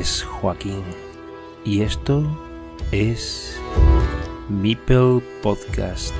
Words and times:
Es 0.00 0.22
Joaquín 0.22 0.82
y 1.62 1.82
esto 1.82 2.24
es 2.90 3.60
Mipel 4.48 5.20
Podcast. 5.42 6.14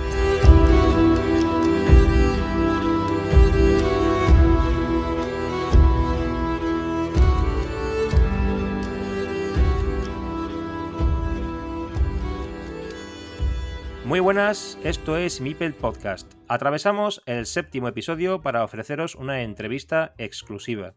Muy 14.04 14.20
buenas, 14.20 14.78
esto 14.84 15.16
es 15.16 15.40
Mipel 15.40 15.72
Podcast. 15.72 16.30
Atravesamos 16.48 17.22
el 17.24 17.46
séptimo 17.46 17.88
episodio 17.88 18.42
para 18.42 18.62
ofreceros 18.62 19.14
una 19.14 19.40
entrevista 19.40 20.12
exclusiva. 20.18 20.92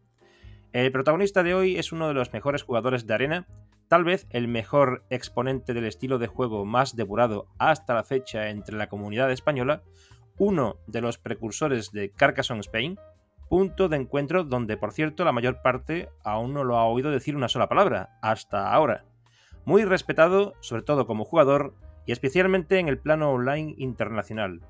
El 0.74 0.92
protagonista 0.92 1.44
de 1.44 1.54
hoy 1.54 1.78
es 1.78 1.92
uno 1.92 2.08
de 2.08 2.16
los 2.16 2.34
mejores 2.34 2.64
jugadores 2.64 3.06
de 3.06 3.14
arena, 3.14 3.46
tal 3.88 4.04
vez 4.04 4.26
el 4.32 4.48
mejor 4.48 5.04
exponente 5.12 5.76
del 5.76 5.86
estilo 5.86 6.18
de 6.18 6.26
juego 6.26 6.66
más 6.66 6.96
depurado 6.96 7.46
hasta 7.60 7.94
la 7.94 8.04
fecha 8.04 8.50
entre 8.50 8.76
la 8.76 8.90
comunidad 8.90 9.32
española, 9.32 9.84
uno 10.40 10.78
de 10.88 11.02
los 11.02 11.20
precursores 11.20 11.92
de 11.92 12.10
Carcassonne 12.10 12.62
Spain, 12.62 12.98
punto 13.50 13.88
de 13.88 13.98
encuentro 13.98 14.46
donde 14.46 14.76
por 14.76 14.94
cierto 14.94 15.24
la 15.24 15.32
mayor 15.32 15.62
parte 15.62 16.10
aún 16.24 16.56
no 16.56 16.64
lo 16.64 16.78
ha 16.78 16.86
oído 16.86 17.12
decir 17.12 17.36
una 17.36 17.50
sola 17.50 17.70
palabra, 17.70 18.18
hasta 18.24 18.74
ahora. 18.74 19.06
Muy 19.66 19.86
respetado, 19.86 20.56
sobre 20.60 20.82
todo 20.82 21.06
como 21.06 21.24
jugador, 21.24 21.76
y 22.08 22.14
especialmente 22.14 22.80
en 22.80 22.90
el 22.90 22.98
plano 22.98 23.32
online 23.32 23.76
internacional. 23.78 24.62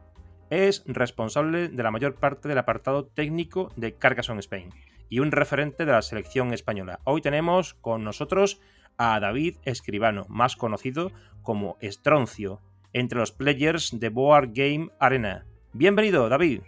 Es 0.53 0.83
responsable 0.85 1.67
de 1.67 1.81
la 1.81 1.89
mayor 1.89 2.13
parte 2.13 2.47
del 2.47 2.59
apartado 2.59 3.05
técnico 3.05 3.71
de 3.75 3.93
Carcassonne 3.93 4.39
Spain 4.41 4.69
y 5.09 5.17
un 5.17 5.31
referente 5.31 5.83
de 5.83 5.91
la 5.91 6.03
selección 6.03 6.53
española. 6.53 6.99
Hoy 7.05 7.21
tenemos 7.21 7.73
con 7.73 8.03
nosotros 8.03 8.61
a 8.95 9.19
David 9.19 9.55
Escribano, 9.65 10.27
más 10.29 10.55
conocido 10.55 11.11
como 11.41 11.77
Estroncio, 11.81 12.61
entre 12.93 13.17
los 13.17 13.31
players 13.31 13.99
de 13.99 14.09
Board 14.09 14.51
Game 14.53 14.91
Arena. 14.99 15.43
Bienvenido, 15.73 16.29
David. 16.29 16.61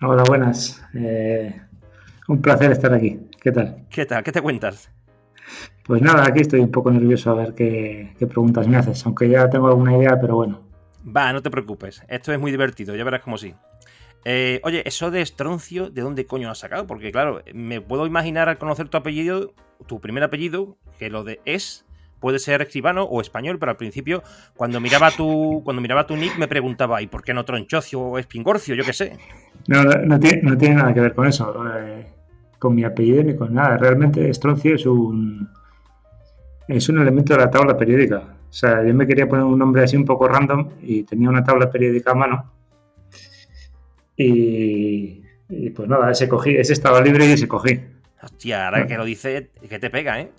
Hola, 0.00 0.22
buenas. 0.22 0.80
Eh, 0.94 1.60
un 2.28 2.40
placer 2.40 2.70
estar 2.70 2.94
aquí. 2.94 3.18
¿Qué 3.42 3.50
tal? 3.50 3.84
¿Qué 3.90 4.06
tal? 4.06 4.22
¿Qué 4.22 4.30
te 4.30 4.40
cuentas? 4.40 4.92
Pues 5.84 6.02
nada, 6.02 6.24
aquí 6.24 6.42
estoy 6.42 6.60
un 6.60 6.70
poco 6.70 6.92
nervioso 6.92 7.32
a 7.32 7.34
ver 7.34 7.54
qué, 7.54 8.14
preguntas 8.16 8.68
me 8.68 8.76
haces, 8.76 9.04
aunque 9.06 9.28
ya 9.28 9.50
tengo 9.50 9.66
alguna 9.66 9.96
idea, 9.96 10.20
pero 10.20 10.36
bueno. 10.36 10.65
Va, 11.06 11.32
no 11.32 11.42
te 11.42 11.50
preocupes, 11.50 12.02
esto 12.08 12.32
es 12.32 12.40
muy 12.40 12.50
divertido, 12.50 12.96
ya 12.96 13.04
verás 13.04 13.22
como 13.22 13.38
sí. 13.38 13.54
Eh, 14.24 14.60
oye, 14.64 14.82
eso 14.86 15.12
de 15.12 15.22
estroncio, 15.22 15.88
¿de 15.88 16.02
dónde 16.02 16.26
coño 16.26 16.50
has 16.50 16.58
sacado? 16.58 16.86
Porque 16.86 17.12
claro, 17.12 17.42
me 17.54 17.80
puedo 17.80 18.06
imaginar 18.06 18.48
al 18.48 18.58
conocer 18.58 18.88
tu 18.88 18.96
apellido, 18.96 19.54
tu 19.86 20.00
primer 20.00 20.24
apellido, 20.24 20.76
que 20.98 21.10
lo 21.10 21.22
de 21.22 21.40
es 21.44 21.86
puede 22.20 22.38
ser 22.38 22.62
escribano 22.62 23.04
o 23.04 23.20
español, 23.20 23.58
pero 23.58 23.70
al 23.70 23.76
principio, 23.76 24.22
cuando 24.56 24.80
miraba 24.80 25.10
tu, 25.10 25.62
cuando 25.64 25.80
miraba 25.80 26.06
tu 26.06 26.16
nick, 26.16 26.36
me 26.38 26.48
preguntaba, 26.48 27.00
¿y 27.02 27.06
por 27.06 27.22
qué 27.22 27.34
no 27.34 27.44
tronchocio 27.44 28.00
o 28.00 28.18
espingorcio? 28.18 28.74
Yo 28.74 28.84
qué 28.84 28.92
sé. 28.92 29.16
No, 29.68 29.84
no, 29.84 30.18
tiene, 30.18 30.74
nada 30.74 30.92
que 30.94 31.00
ver 31.00 31.14
con 31.14 31.26
eso, 31.26 31.54
eh, 31.76 32.06
con 32.58 32.74
mi 32.74 32.84
apellido 32.84 33.22
ni 33.22 33.36
con 33.36 33.54
nada. 33.54 33.76
Realmente 33.76 34.28
estroncio 34.28 34.74
es 34.74 34.86
un, 34.86 35.48
es 36.68 36.88
un 36.88 36.98
elemento 37.00 37.34
de 37.34 37.40
la 37.40 37.50
tabla 37.50 37.76
periódica. 37.76 38.35
O 38.56 38.58
sea, 38.58 38.82
yo 38.82 38.94
me 38.94 39.06
quería 39.06 39.28
poner 39.28 39.44
un 39.44 39.58
nombre 39.58 39.82
así 39.82 39.98
un 39.98 40.06
poco 40.06 40.26
random 40.26 40.70
y 40.80 41.02
tenía 41.02 41.28
una 41.28 41.44
tabla 41.44 41.70
periódica 41.70 42.12
a 42.12 42.14
mano. 42.14 42.52
Y, 44.16 45.20
pues 45.74 45.86
nada, 45.86 46.10
ese 46.10 46.26
cogí, 46.26 46.56
ese 46.56 46.72
estaba 46.72 47.02
libre 47.02 47.26
y 47.26 47.32
ese 47.32 47.46
cogí. 47.46 47.78
Hostia, 48.22 48.64
ahora 48.64 48.86
que 48.86 48.96
lo 48.96 49.04
dice, 49.04 49.50
que 49.68 49.78
te 49.78 49.90
pega, 49.90 50.22
¿eh? 50.22 50.30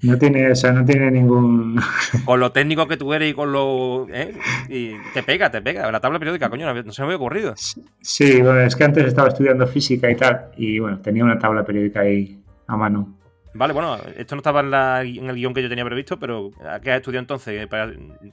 No 0.00 0.16
tiene, 0.16 0.50
o 0.50 0.56
sea, 0.56 0.72
no 0.72 0.86
tiene 0.86 1.10
ningún. 1.10 1.78
Con 2.24 2.40
lo 2.40 2.50
técnico 2.50 2.88
que 2.88 2.96
tú 2.96 3.12
eres 3.12 3.30
y 3.30 3.34
con 3.34 3.52
lo. 3.52 4.06
¿eh? 4.10 4.32
Y 4.70 4.92
te 5.12 5.22
pega, 5.22 5.50
te 5.50 5.60
pega. 5.60 5.92
La 5.92 6.00
tabla 6.00 6.18
periódica, 6.18 6.48
coño, 6.48 6.72
no 6.72 6.92
se 6.92 7.02
me 7.02 7.06
había 7.06 7.16
ocurrido. 7.16 7.52
Sí, 8.00 8.40
bueno, 8.40 8.60
es 8.60 8.74
que 8.74 8.84
antes 8.84 9.04
estaba 9.04 9.28
estudiando 9.28 9.66
física 9.66 10.10
y 10.10 10.16
tal, 10.16 10.46
y 10.56 10.78
bueno, 10.78 10.98
tenía 11.00 11.22
una 11.22 11.38
tabla 11.38 11.62
periódica 11.62 12.00
ahí 12.00 12.38
a 12.66 12.76
mano. 12.76 13.13
Vale, 13.54 13.72
bueno, 13.72 13.96
esto 14.16 14.34
no 14.34 14.40
estaba 14.40 15.02
en, 15.02 15.30
el 15.30 15.36
guion 15.36 15.54
que 15.54 15.62
yo 15.62 15.68
tenía 15.68 15.84
previsto, 15.84 16.18
pero 16.18 16.50
¿a 16.68 16.80
qué 16.80 16.90
has 16.90 16.96
estudiado 16.96 17.22
entonces? 17.22 17.68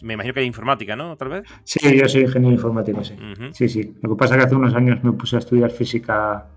Me 0.01 0.15
imagino 0.15 0.33
que 0.33 0.39
hay 0.39 0.47
informática, 0.47 0.95
¿no? 0.95 1.15
Tal 1.15 1.29
vez. 1.29 1.43
Sí, 1.63 1.79
yo 1.95 2.09
soy 2.09 2.21
ingeniero 2.21 2.55
informático, 2.55 3.03
sí. 3.03 3.15
Sí, 3.53 3.69
sí. 3.69 3.93
Lo 4.01 4.09
que 4.09 4.15
pasa 4.15 4.35
es 4.35 4.39
que 4.39 4.47
hace 4.47 4.55
unos 4.55 4.73
años 4.73 5.03
me 5.03 5.11
puse 5.11 5.35
a 5.35 5.39
estudiar 5.39 5.69
física 5.69 6.47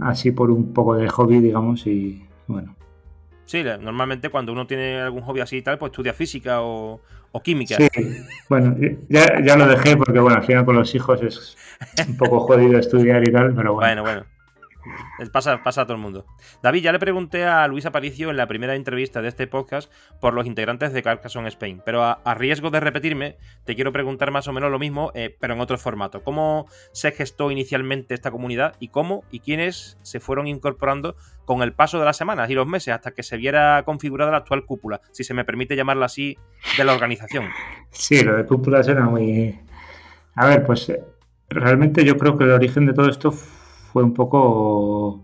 así 0.00 0.32
por 0.32 0.50
un 0.50 0.72
poco 0.72 0.96
de 0.96 1.08
hobby, 1.08 1.38
digamos, 1.38 1.86
y 1.86 2.24
bueno. 2.48 2.74
Sí, 3.44 3.62
normalmente 3.62 4.28
cuando 4.28 4.52
uno 4.52 4.66
tiene 4.66 5.00
algún 5.00 5.22
hobby 5.22 5.40
así 5.40 5.58
y 5.58 5.62
tal, 5.62 5.78
pues 5.78 5.90
estudia 5.90 6.14
física 6.14 6.62
o, 6.62 7.00
química. 7.44 7.76
Sí, 7.76 7.88
bueno, 8.48 8.76
ya, 9.08 9.40
ya, 9.44 9.56
lo 9.56 9.68
dejé 9.68 9.96
porque, 9.96 10.18
bueno, 10.18 10.36
al 10.36 10.44
final 10.44 10.64
con 10.64 10.76
los 10.76 10.92
hijos 10.94 11.22
es 11.22 11.56
un 12.08 12.16
poco 12.16 12.40
jodido 12.40 12.78
estudiar 12.78 13.26
y 13.26 13.32
tal, 13.32 13.54
pero 13.54 13.74
bueno. 13.74 14.02
Bueno, 14.02 14.02
bueno. 14.02 14.41
Pasa, 15.32 15.62
pasa 15.62 15.82
a 15.82 15.84
todo 15.84 15.96
el 15.96 16.02
mundo. 16.02 16.26
David, 16.62 16.82
ya 16.82 16.92
le 16.92 16.98
pregunté 16.98 17.44
a 17.44 17.66
Luis 17.68 17.86
Aparicio 17.86 18.30
en 18.30 18.36
la 18.36 18.46
primera 18.46 18.74
entrevista 18.74 19.22
de 19.22 19.28
este 19.28 19.46
podcast 19.46 19.92
por 20.20 20.34
los 20.34 20.46
integrantes 20.46 20.92
de 20.92 21.02
Carcassonne 21.02 21.48
Spain, 21.48 21.82
pero 21.84 22.04
a, 22.04 22.34
riesgo 22.34 22.70
de 22.70 22.80
repetirme, 22.80 23.36
te 23.64 23.74
quiero 23.74 23.92
preguntar 23.92 24.30
más 24.30 24.48
o 24.48 24.52
menos 24.52 24.70
lo 24.70 24.78
mismo, 24.78 25.12
eh, 25.14 25.36
pero 25.38 25.54
en 25.54 25.60
otro 25.60 25.78
formato. 25.78 26.22
¿Cómo 26.22 26.66
se 26.92 27.12
gestó 27.12 27.50
inicialmente 27.50 28.14
esta 28.14 28.30
comunidad 28.30 28.74
y 28.80 28.88
cómo 28.88 29.24
y 29.30 29.40
quiénes 29.40 29.98
se 30.02 30.20
fueron 30.20 30.46
incorporando 30.46 31.16
con 31.44 31.62
el 31.62 31.72
paso 31.72 31.98
de 31.98 32.04
las 32.04 32.16
semanas 32.16 32.50
y 32.50 32.54
los 32.54 32.66
meses 32.66 32.94
hasta 32.94 33.12
que 33.12 33.22
se 33.22 33.36
viera 33.36 33.82
configurada 33.84 34.30
la 34.30 34.38
actual 34.38 34.64
cúpula, 34.64 35.00
si 35.10 35.24
se 35.24 35.34
me 35.34 35.44
permite 35.44 35.76
llamarla 35.76 36.06
así, 36.06 36.38
de 36.76 36.84
la 36.84 36.94
organización? 36.94 37.46
Sí, 37.90 38.22
lo 38.22 38.36
de 38.36 38.46
cúpula 38.46 38.82
suena 38.82 39.06
muy... 39.06 39.58
A 40.34 40.46
ver, 40.46 40.64
pues 40.64 40.88
eh, 40.88 41.02
realmente 41.50 42.04
yo 42.04 42.16
creo 42.16 42.38
que 42.38 42.44
el 42.44 42.52
origen 42.52 42.86
de 42.86 42.94
todo 42.94 43.08
esto 43.08 43.34
un 44.00 44.14
poco 44.14 45.22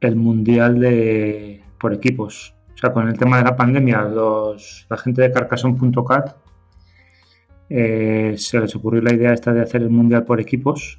el 0.00 0.16
mundial 0.16 0.78
de 0.78 1.62
por 1.78 1.92
equipos. 1.92 2.54
O 2.74 2.78
sea, 2.78 2.92
con 2.92 3.08
el 3.08 3.18
tema 3.18 3.38
de 3.38 3.44
la 3.44 3.56
pandemia, 3.56 4.02
los, 4.02 4.86
la 4.88 4.96
gente 4.96 5.22
de 5.22 5.32
Carcassonne.cat 5.32 6.36
eh, 7.70 8.34
se 8.36 8.60
les 8.60 8.74
ocurrió 8.76 9.02
la 9.02 9.14
idea 9.14 9.32
esta 9.32 9.52
de 9.52 9.62
hacer 9.62 9.82
el 9.82 9.90
mundial 9.90 10.24
por 10.24 10.40
equipos. 10.40 10.98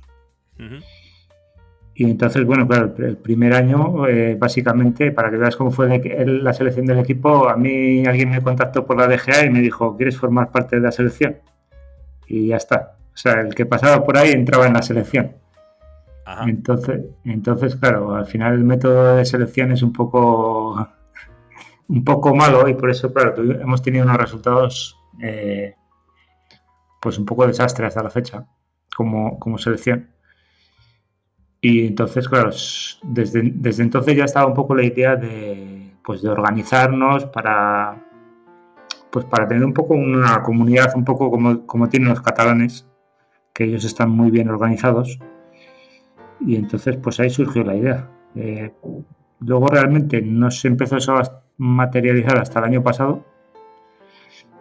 Y 1.98 2.04
entonces, 2.10 2.44
bueno, 2.44 2.68
claro, 2.68 2.94
el 2.98 3.18
primer 3.18 3.54
año, 3.54 4.08
eh, 4.08 4.36
básicamente, 4.38 5.12
para 5.12 5.32
que 5.32 5.38
veas 5.38 5.56
cómo 5.56 5.72
fue 5.72 6.02
la 6.26 6.54
selección 6.54 6.86
del 6.86 7.00
equipo, 7.00 7.48
a 7.48 7.56
mí 7.56 8.06
alguien 8.06 8.30
me 8.30 8.42
contactó 8.42 8.86
por 8.86 8.98
la 8.98 9.08
DGA 9.08 9.46
y 9.46 9.50
me 9.50 9.62
dijo, 9.62 9.96
¿quieres 9.96 10.18
formar 10.18 10.52
parte 10.52 10.76
de 10.76 10.82
la 10.82 10.92
selección? 10.92 11.38
Y 12.28 12.48
ya 12.48 12.58
está. 12.58 12.98
O 13.14 13.18
sea, 13.18 13.40
el 13.40 13.56
que 13.56 13.66
pasaba 13.66 14.04
por 14.04 14.18
ahí 14.18 14.32
entraba 14.32 14.68
en 14.68 14.74
la 14.74 14.82
selección. 14.82 15.32
Entonces, 16.48 17.02
entonces, 17.24 17.76
claro, 17.76 18.16
al 18.16 18.26
final 18.26 18.54
el 18.54 18.64
método 18.64 19.16
de 19.16 19.26
selección 19.26 19.72
es 19.72 19.84
un 19.84 19.94
poco, 19.94 20.76
un 21.88 22.04
poco 22.04 22.36
malo 22.36 22.68
y 22.68 22.74
por 22.74 22.90
eso, 22.90 23.14
claro, 23.14 23.36
hemos 23.44 23.82
tenido 23.82 24.06
unos 24.06 24.18
resultados 24.18 24.98
eh, 25.22 25.76
pues 27.00 27.20
un 27.20 27.26
poco 27.26 27.46
desastre 27.46 27.86
hasta 27.86 28.02
la 28.02 28.10
fecha 28.10 28.46
como, 28.96 29.38
como 29.40 29.58
selección. 29.58 30.10
Y 31.62 31.88
entonces, 31.88 32.28
claro, 32.28 32.52
desde, 33.04 33.42
desde 33.54 33.84
entonces 33.84 34.16
ya 34.16 34.26
estaba 34.26 34.48
un 34.48 34.54
poco 34.54 34.76
la 34.76 34.84
idea 34.84 35.16
de, 35.16 35.96
pues, 36.04 36.22
de 36.22 36.30
organizarnos 36.30 37.26
para, 37.26 38.04
pues, 39.12 39.26
para 39.26 39.48
tener 39.48 39.64
un 39.64 39.74
poco 39.74 39.94
una 39.94 40.42
comunidad, 40.44 40.92
un 40.96 41.06
poco 41.06 41.30
como, 41.32 41.66
como 41.66 41.88
tienen 41.90 42.10
los 42.10 42.22
catalanes, 42.22 42.88
que 43.54 43.64
ellos 43.64 43.86
están 43.86 44.10
muy 44.10 44.32
bien 44.32 44.50
organizados 44.50 45.20
y 46.40 46.56
entonces, 46.56 46.98
pues 46.98 47.20
ahí 47.20 47.30
surgió 47.30 47.64
la 47.64 47.76
idea. 47.76 48.10
Eh, 48.36 48.74
luego 49.40 49.68
realmente 49.68 50.22
no 50.22 50.52
se 50.52 50.68
empezó 50.68 50.96
a 50.96 51.42
materializar 51.58 52.38
hasta 52.38 52.60
el 52.60 52.66
año 52.66 52.84
pasado, 52.84 53.24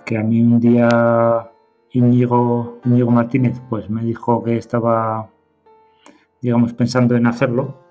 que 0.04 0.16
a 0.16 0.22
mí 0.22 0.42
un 0.42 0.60
día 0.60 1.50
Íñigo, 1.90 2.80
Íñigo 2.84 3.10
Martínez 3.10 3.60
pues 3.68 3.88
me 3.88 4.02
dijo 4.02 4.42
que 4.42 4.56
estaba, 4.56 5.30
digamos, 6.40 6.72
pensando 6.74 7.16
en 7.16 7.26
hacerlo. 7.26 7.82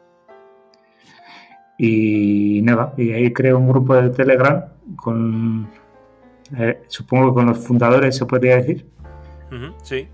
Y 1.77 2.61
nada, 2.63 2.93
y 2.97 3.11
ahí 3.11 3.33
creo 3.33 3.57
un 3.57 3.67
grupo 3.67 3.95
de 3.95 4.09
Telegram 4.11 4.65
con, 4.95 5.67
eh, 6.57 6.83
supongo 6.87 7.29
que 7.29 7.33
con 7.33 7.45
los 7.47 7.57
fundadores 7.57 8.15
se 8.15 8.25
podría 8.25 8.57
decir. 8.57 8.85
sí. 9.81 10.07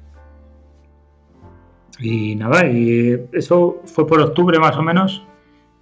Y 1.99 2.35
nada, 2.35 2.65
y 2.65 3.27
eso 3.33 3.81
fue 3.85 4.07
por 4.07 4.21
octubre 4.21 4.57
más 4.57 4.77
o 4.77 4.81
menos. 4.81 5.25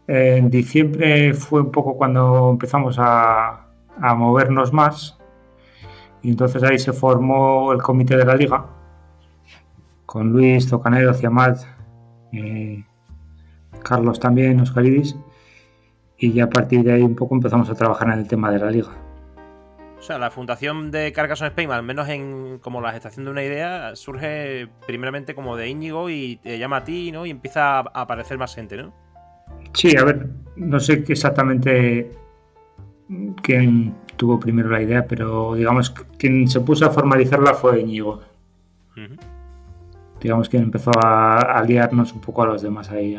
En 0.07 0.49
diciembre 0.49 1.33
fue 1.33 1.61
un 1.61 1.71
poco 1.71 1.95
cuando 1.95 2.49
empezamos 2.51 2.97
a, 2.99 3.67
movernos 4.15 4.73
más. 4.73 5.17
Y 6.23 6.29
entonces 6.31 6.63
ahí 6.63 6.79
se 6.79 6.93
formó 6.93 7.71
el 7.71 7.81
comité 7.81 8.17
de 8.17 8.25
la 8.25 8.35
liga. 8.35 8.65
Con 10.05 10.31
Luis, 10.31 10.67
Tocanero, 10.67 11.13
Ciamat, 11.13 11.59
eh, 12.31 12.83
Carlos 13.83 14.19
también, 14.19 14.59
Oscaridis. 14.61 15.15
y 16.17 16.33
ya 16.33 16.45
a 16.45 16.49
partir 16.49 16.83
de 16.83 16.93
ahí 16.93 17.03
un 17.03 17.15
poco 17.15 17.35
empezamos 17.35 17.69
a 17.69 17.75
trabajar 17.75 18.07
en 18.09 18.19
el 18.19 18.27
tema 18.27 18.51
de 18.51 18.59
la 18.59 18.71
liga. 18.71 19.06
O 19.99 20.01
sea, 20.01 20.19
la 20.19 20.29
fundación 20.29 20.91
de 20.91 21.11
Carcassonne 21.11 21.49
Spain, 21.49 21.71
al 21.71 21.83
menos 21.83 22.07
en 22.07 22.59
como 22.59 22.81
la 22.81 22.91
gestación 22.91 23.25
de 23.25 23.31
una 23.31 23.43
idea, 23.43 23.95
surge 23.95 24.67
primeramente 24.85 25.33
como 25.33 25.57
de 25.57 25.69
Íñigo 25.69 26.09
y 26.09 26.37
te 26.37 26.59
llama 26.59 26.77
a 26.77 26.83
ti, 26.83 27.11
¿no? 27.11 27.25
Y 27.25 27.31
empieza 27.31 27.79
a 27.79 27.81
aparecer 27.81 28.37
más 28.37 28.53
gente, 28.53 28.77
¿no? 28.77 28.93
Sí, 29.73 29.97
a 29.97 30.03
ver, 30.03 30.27
no 30.55 30.79
sé 30.79 31.03
exactamente 31.07 32.11
quién 33.41 33.95
tuvo 34.17 34.39
primero 34.39 34.69
la 34.69 34.81
idea, 34.81 35.05
pero 35.07 35.55
digamos 35.55 35.89
quien 36.19 36.47
se 36.47 36.61
puso 36.61 36.85
a 36.85 36.91
formalizarla 36.91 37.53
fue 37.55 37.81
Íñigo. 37.81 38.21
Digamos 40.21 40.49
que 40.49 40.57
empezó 40.57 40.91
a, 40.99 41.37
a, 41.39 41.63
liarnos 41.63 42.11
un 42.13 42.21
poco 42.21 42.41
a 42.41 42.47
los 42.47 42.63
demás 42.63 42.89
ahí 42.89 43.15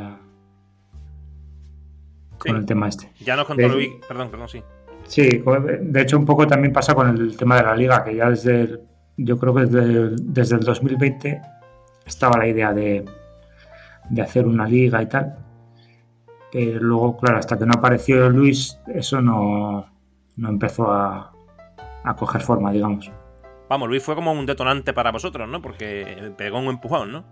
con 2.39 2.57
el 2.57 2.67
tema 2.67 2.89
este. 2.89 3.11
Ya 3.21 3.37
nos 3.37 3.47
contó 3.47 3.69
Luis, 3.69 3.91
perdón, 4.07 4.31
perdón, 4.31 4.49
sí. 4.49 4.63
Sí, 5.09 5.43
de 5.81 6.01
hecho 6.01 6.19
un 6.19 6.25
poco 6.25 6.47
también 6.47 6.73
pasa 6.73 6.95
con 6.95 7.09
el 7.09 7.37
tema 7.37 7.57
de 7.57 7.63
la 7.65 7.75
liga, 7.75 8.05
que 8.05 8.15
ya 8.15 8.31
desde, 8.31 8.61
el, 8.61 8.81
yo 9.17 9.39
creo 9.39 9.55
que 9.55 9.63
desde 9.63 10.11
desde 10.23 10.57
el 10.57 10.63
2020 10.63 11.43
estaba 12.07 12.39
la 12.39 12.47
idea 12.47 12.73
de, 12.73 13.05
de 14.11 14.23
hacer 14.23 14.47
una 14.47 14.67
liga 14.69 15.03
y 15.03 15.07
tal 15.07 15.49
pero 16.51 16.81
luego, 16.81 17.17
claro, 17.19 17.39
hasta 17.39 17.59
que 17.59 17.67
no 17.67 17.75
apareció 17.75 18.29
Luis, 18.31 18.79
eso 18.87 19.21
no, 19.21 19.87
no 20.37 20.49
empezó 20.49 20.91
a, 20.91 21.33
a, 22.05 22.17
coger 22.17 22.41
forma, 22.41 22.73
digamos. 22.73 23.11
Vamos, 23.69 23.89
Luis 23.89 24.03
fue 24.03 24.15
como 24.15 24.33
un 24.33 24.47
detonante 24.47 24.95
para 24.95 25.13
vosotros, 25.13 25.49
¿no? 25.49 25.61
Porque 25.61 26.33
pegó 26.37 26.59
un 26.59 26.69
empujón, 26.69 27.13
¿no? 27.13 27.25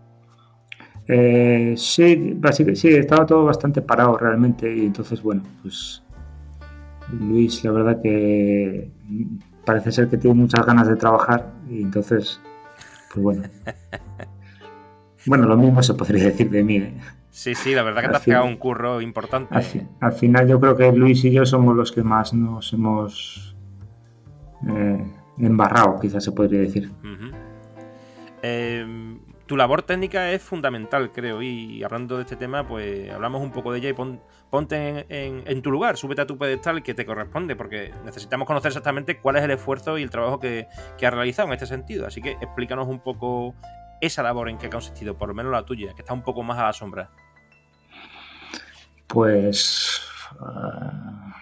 Eh, 1.08 1.74
sí, 1.76 2.38
sí, 2.74 2.88
estaba 2.88 3.24
todo 3.24 3.44
bastante 3.44 3.80
parado 3.80 4.18
realmente 4.18 4.74
y 4.74 4.86
entonces, 4.86 5.22
bueno, 5.22 5.42
pues 5.62 6.02
Luis, 7.12 7.64
la 7.64 7.70
verdad 7.72 8.02
que 8.02 8.90
parece 9.64 9.92
ser 9.92 10.08
que 10.08 10.16
tiene 10.16 10.34
muchas 10.34 10.64
ganas 10.64 10.88
de 10.88 10.96
trabajar 10.96 11.52
y 11.68 11.82
entonces, 11.82 12.40
pues 13.12 13.22
bueno. 13.22 13.42
Bueno, 15.26 15.46
lo 15.46 15.56
mismo 15.56 15.82
se 15.82 15.94
podría 15.94 16.22
decir 16.22 16.48
de 16.50 16.62
mí. 16.62 16.76
¿eh? 16.76 16.94
Sí, 17.30 17.54
sí, 17.54 17.74
la 17.74 17.82
verdad 17.82 18.02
que 18.02 18.08
te 18.08 18.16
has 18.16 18.22
pegado 18.22 18.46
un 18.46 18.56
curro 18.56 19.00
importante. 19.00 19.54
Al, 20.00 20.12
final 20.12 20.48
yo 20.48 20.60
creo 20.60 20.76
que 20.76 20.92
Luis 20.92 21.24
y 21.24 21.32
yo 21.32 21.44
somos 21.44 21.76
los 21.76 21.90
que 21.90 22.02
más 22.02 22.32
nos 22.32 22.72
hemos 22.72 23.56
eh, 24.68 25.04
embarrado, 25.38 25.98
quizás 26.00 26.22
se 26.22 26.32
podría 26.32 26.60
decir. 26.60 26.92
Tu 29.46 29.56
labor 29.56 29.82
técnica 29.82 30.30
es 30.32 30.42
fundamental, 30.42 31.12
creo, 31.12 31.42
y 31.42 31.82
hablando 31.84 32.16
de 32.16 32.22
este 32.22 32.36
tema, 32.36 32.66
pues 32.66 33.10
hablamos 33.10 33.42
un 33.42 33.52
poco 33.52 33.72
de 33.72 33.78
ella 33.78 33.88
y 33.90 33.94
ponte 34.50 35.06
en, 35.08 35.62
tu 35.62 35.70
lugar, 35.70 35.96
súbete 35.96 36.22
a 36.22 36.26
tu 36.26 36.36
pedestal 36.36 36.82
que 36.82 36.94
te 36.94 37.06
corresponde, 37.06 37.56
porque 37.56 37.92
necesitamos 38.04 38.46
conocer 38.46 38.70
exactamente 38.70 39.18
cuál 39.18 39.36
es 39.36 39.44
el 39.44 39.52
esfuerzo 39.52 39.98
y 39.98 40.02
el 40.02 40.10
trabajo 40.10 40.40
que, 40.40 40.66
que 40.98 41.06
has 41.06 41.14
realizado 41.14 41.48
en 41.48 41.54
este 41.54 41.66
sentido. 41.66 42.06
Así 42.06 42.20
que 42.20 42.32
explícanos 42.32 42.88
un 42.88 43.00
poco 43.00 43.54
esa 44.00 44.22
labor 44.22 44.48
en 44.48 44.58
qué 44.58 44.66
ha 44.66 44.70
consistido, 44.70 45.16
por 45.16 45.28
lo 45.28 45.34
menos 45.34 45.52
la 45.52 45.64
tuya, 45.64 45.94
que 45.94 46.02
está 46.02 46.12
un 46.12 46.22
poco 46.22 46.42
más 46.42 46.58
a 46.58 46.64
la 46.64 46.72
sombra 46.72 47.10
pues, 49.06 50.00
ah, 50.40 51.34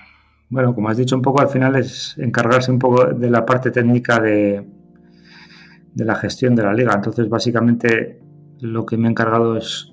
bueno, 0.49 0.75
como 0.75 0.89
has 0.89 0.97
dicho 0.97 1.17
un 1.17 1.23
poco, 1.23 1.41
al 1.41 1.49
final 1.49 1.77
es 1.77 2.17
encargarse 2.19 2.71
un 2.71 2.79
poco 2.79 3.07
de 3.07 3.31
la 3.31 3.45
parte 3.45 3.71
técnica 3.71 4.21
de, 4.21 4.65
de 5.95 6.05
la 6.05 6.15
gestión 6.17 6.55
de 6.55 6.63
la 6.63 6.73
liga. 6.73 6.93
Entonces, 6.95 7.29
básicamente, 7.29 8.21
lo 8.61 8.85
que 8.85 8.97
me 8.97 9.09
he 9.09 9.11
encargado 9.11 9.57
es 9.57 9.93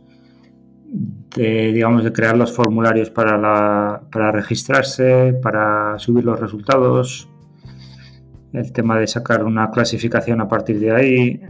de, 1.36 1.71
digamos, 1.71 2.03
de 2.03 2.12
crear 2.12 2.36
los 2.38 2.51
formularios 2.53 3.09
para, 3.09 3.38
la, 3.38 4.01
para 4.12 4.31
registrarse, 4.31 5.39
para 5.42 5.98
subir 6.00 6.25
los 6.25 6.39
resultados, 6.39 7.30
el 8.51 8.71
tema 8.74 9.00
de 9.00 9.07
sacar 9.07 9.44
una 9.45 9.71
clasificación 9.71 10.42
a 10.42 10.48
partir 10.48 10.80
de 10.80 10.92
ahí, 10.92 11.42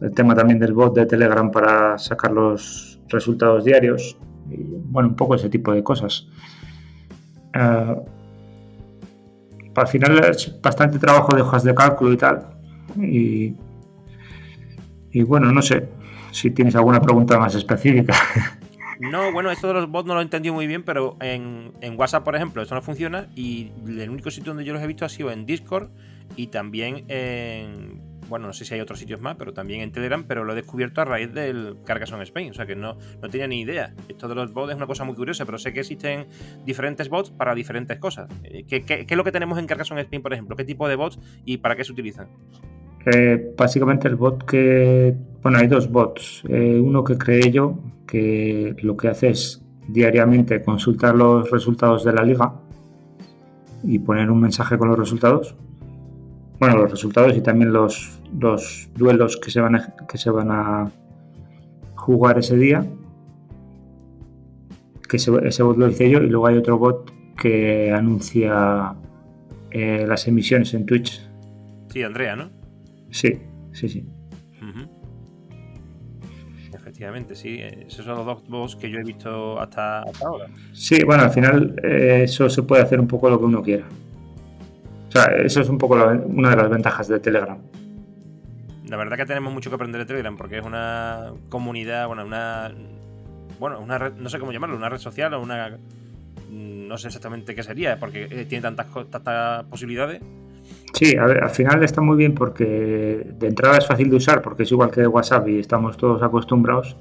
el 0.00 0.12
tema 0.12 0.34
también 0.34 0.58
del 0.58 0.72
bot 0.72 0.94
de 0.94 1.06
Telegram 1.06 1.50
para 1.50 1.98
sacar 1.98 2.30
los 2.30 3.00
resultados 3.08 3.64
diarios 3.64 4.16
bueno, 4.48 5.10
un 5.10 5.16
poco 5.16 5.34
ese 5.34 5.48
tipo 5.48 5.72
de 5.72 5.82
cosas. 5.82 6.26
Uh, 7.54 8.04
al 9.74 9.88
final 9.88 10.24
es 10.24 10.60
bastante 10.62 10.98
trabajo 10.98 11.34
de 11.34 11.42
hojas 11.42 11.64
de 11.64 11.74
cálculo 11.74 12.12
y 12.12 12.16
tal. 12.16 12.55
Y, 13.02 13.54
y 15.12 15.22
bueno, 15.22 15.52
no 15.52 15.62
sé 15.62 15.88
si 16.30 16.50
tienes 16.50 16.76
alguna 16.76 17.00
pregunta 17.00 17.38
más 17.38 17.54
específica. 17.54 18.14
No, 18.98 19.30
bueno, 19.30 19.50
esto 19.50 19.68
de 19.68 19.74
los 19.74 19.90
bots 19.90 20.06
no 20.06 20.14
lo 20.14 20.20
he 20.20 20.22
entendido 20.22 20.54
muy 20.54 20.66
bien, 20.66 20.82
pero 20.82 21.18
en, 21.20 21.72
en, 21.82 21.98
WhatsApp, 22.00 22.24
por 22.24 22.34
ejemplo, 22.34 22.62
esto 22.62 22.74
no 22.74 22.80
funciona 22.80 23.28
y 23.34 23.70
el 23.86 24.08
único 24.08 24.30
sitio 24.30 24.52
donde 24.52 24.64
yo 24.64 24.72
los 24.72 24.82
he 24.82 24.86
visto 24.86 25.04
ha 25.04 25.10
sido 25.10 25.30
en 25.30 25.44
Discord 25.44 25.90
y 26.34 26.46
también 26.46 27.04
en 27.08 28.00
bueno, 28.28 28.46
no 28.46 28.52
sé 28.52 28.64
si 28.64 28.74
hay 28.74 28.80
otros 28.80 28.98
sitios 28.98 29.20
más, 29.20 29.36
pero 29.36 29.52
también 29.52 29.80
en 29.80 29.92
Telegram, 29.92 30.24
pero 30.24 30.44
lo 30.44 30.52
he 30.52 30.56
descubierto 30.56 31.00
a 31.00 31.04
raíz 31.04 31.32
del 31.32 31.76
Carcassonne 31.84 32.24
Spain, 32.24 32.50
o 32.50 32.54
sea 32.54 32.66
que 32.66 32.76
no, 32.76 32.98
no 33.22 33.28
tenía 33.28 33.46
ni 33.46 33.60
idea. 33.60 33.94
Esto 34.08 34.28
de 34.28 34.34
los 34.34 34.52
bots 34.52 34.70
es 34.70 34.76
una 34.76 34.86
cosa 34.86 35.04
muy 35.04 35.14
curiosa, 35.14 35.44
pero 35.44 35.58
sé 35.58 35.72
que 35.72 35.80
existen 35.80 36.26
diferentes 36.64 37.08
bots 37.08 37.30
para 37.30 37.54
diferentes 37.54 37.98
cosas. 37.98 38.28
Eh, 38.44 38.64
¿Qué, 38.66 38.82
qué, 38.82 39.06
es 39.08 39.16
lo 39.16 39.24
que 39.24 39.32
tenemos 39.32 39.58
en 39.58 39.66
Carcassonne 39.66 40.02
Spain, 40.02 40.22
por 40.22 40.32
ejemplo? 40.32 40.56
¿Qué 40.56 40.64
tipo 40.64 40.88
de 40.88 40.96
bots 40.96 41.18
y 41.44 41.58
para 41.58 41.76
qué 41.76 41.84
se 41.84 41.92
utilizan? 41.92 42.28
Eh, 43.06 43.54
básicamente 43.56 44.08
el 44.08 44.16
bot 44.16 44.44
que... 44.44 45.16
Bueno, 45.42 45.58
hay 45.58 45.68
dos 45.68 45.90
bots. 45.90 46.42
Eh, 46.48 46.80
uno 46.82 47.04
que 47.04 47.16
creé 47.16 47.50
yo, 47.52 47.78
que 48.06 48.74
lo 48.82 48.96
que 48.96 49.08
hace 49.08 49.30
es 49.30 49.62
diariamente 49.88 50.62
consultar 50.62 51.14
los 51.14 51.50
resultados 51.50 52.04
de 52.04 52.12
la 52.12 52.24
liga 52.24 52.54
y 53.84 54.00
poner 54.00 54.30
un 54.30 54.40
mensaje 54.40 54.76
con 54.76 54.88
los 54.88 54.98
resultados 54.98 55.54
bueno, 56.58 56.78
los 56.78 56.90
resultados 56.90 57.36
y 57.36 57.40
también 57.40 57.72
los, 57.72 58.18
los 58.38 58.88
duelos 58.94 59.36
que 59.36 59.50
se, 59.50 59.60
van 59.60 59.76
a, 59.76 59.94
que 60.08 60.16
se 60.16 60.30
van 60.30 60.50
a 60.50 60.90
jugar 61.94 62.38
ese 62.38 62.56
día. 62.56 62.86
Que 65.08 65.18
ese, 65.18 65.62
bot 65.62 65.76
lo 65.76 65.88
hice 65.88 66.10
yo 66.10 66.20
y 66.22 66.28
luego 66.28 66.46
hay 66.46 66.56
otro 66.56 66.78
bot 66.78 67.12
que 67.36 67.92
anuncia 67.92 68.94
eh, 69.70 70.04
las 70.08 70.26
emisiones 70.26 70.72
en 70.74 70.86
Twitch. 70.86 71.28
Sí, 71.90 72.02
Andrea, 72.02 72.36
¿no? 72.36 72.55
Sí, 73.10 73.40
sí, 73.72 73.88
sí. 73.88 74.06
Efectivamente, 76.72 77.34
sí. 77.34 77.58
Esos 77.60 78.04
son 78.04 78.16
los 78.16 78.26
dos 78.26 78.48
bots 78.48 78.76
que 78.76 78.88
yo 78.88 78.98
he 79.00 79.04
visto 79.04 79.60
hasta, 79.60 80.02
ahora. 80.24 80.46
Sí, 80.72 81.02
bueno, 81.04 81.24
al 81.24 81.30
final 81.30 81.74
eh, 81.82 82.22
eso 82.24 82.48
se 82.48 82.62
puede 82.62 82.82
hacer 82.82 83.00
un 83.00 83.08
poco 83.08 83.28
lo 83.28 83.38
que 83.38 83.44
uno 83.44 83.62
quiera 83.62 83.86
eso 85.44 85.60
es 85.60 85.68
un 85.68 85.78
poco 85.78 85.94
una 85.94 86.50
de 86.50 86.56
las 86.56 86.70
ventajas 86.70 87.08
de 87.08 87.20
Telegram. 87.20 87.58
La 88.88 88.96
verdad 88.96 89.16
que 89.16 89.26
tenemos 89.26 89.52
mucho 89.52 89.70
que 89.70 89.74
aprender 89.74 90.00
de 90.00 90.06
Telegram 90.06 90.36
porque 90.36 90.58
es 90.58 90.64
una 90.64 91.32
comunidad, 91.48 92.06
bueno, 92.06 92.24
una. 92.24 92.72
Bueno, 93.58 93.80
una 93.80 93.98
red, 93.98 94.12
no 94.14 94.28
sé 94.28 94.38
cómo 94.38 94.52
llamarlo, 94.52 94.76
una 94.76 94.88
red 94.88 94.98
social 94.98 95.32
o 95.34 95.40
una. 95.40 95.78
No 96.50 96.98
sé 96.98 97.08
exactamente 97.08 97.54
qué 97.54 97.62
sería, 97.62 97.98
porque 97.98 98.28
eh, 98.30 98.44
tiene 98.44 98.62
tantas, 98.62 98.86
tantas 99.10 99.64
posibilidades. 99.64 100.20
Sí, 100.96 101.14
al 101.14 101.50
final 101.50 101.84
está 101.84 102.00
muy 102.00 102.16
bien 102.16 102.34
porque 102.34 102.64
de 103.38 103.46
entrada 103.46 103.76
es 103.76 103.86
fácil 103.86 104.08
de 104.08 104.16
usar 104.16 104.40
porque 104.40 104.62
es 104.62 104.72
igual 104.72 104.90
que 104.90 105.06
WhatsApp 105.06 105.46
y 105.48 105.58
estamos 105.58 105.98
todos 105.98 106.22
acostumbrados, 106.22 106.96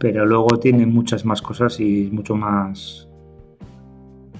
pero 0.00 0.26
luego 0.26 0.58
tiene 0.58 0.84
muchas 0.84 1.24
más 1.24 1.40
cosas 1.40 1.78
y 1.78 2.06
es 2.06 2.12
mucho 2.12 2.34
más, 2.34 3.08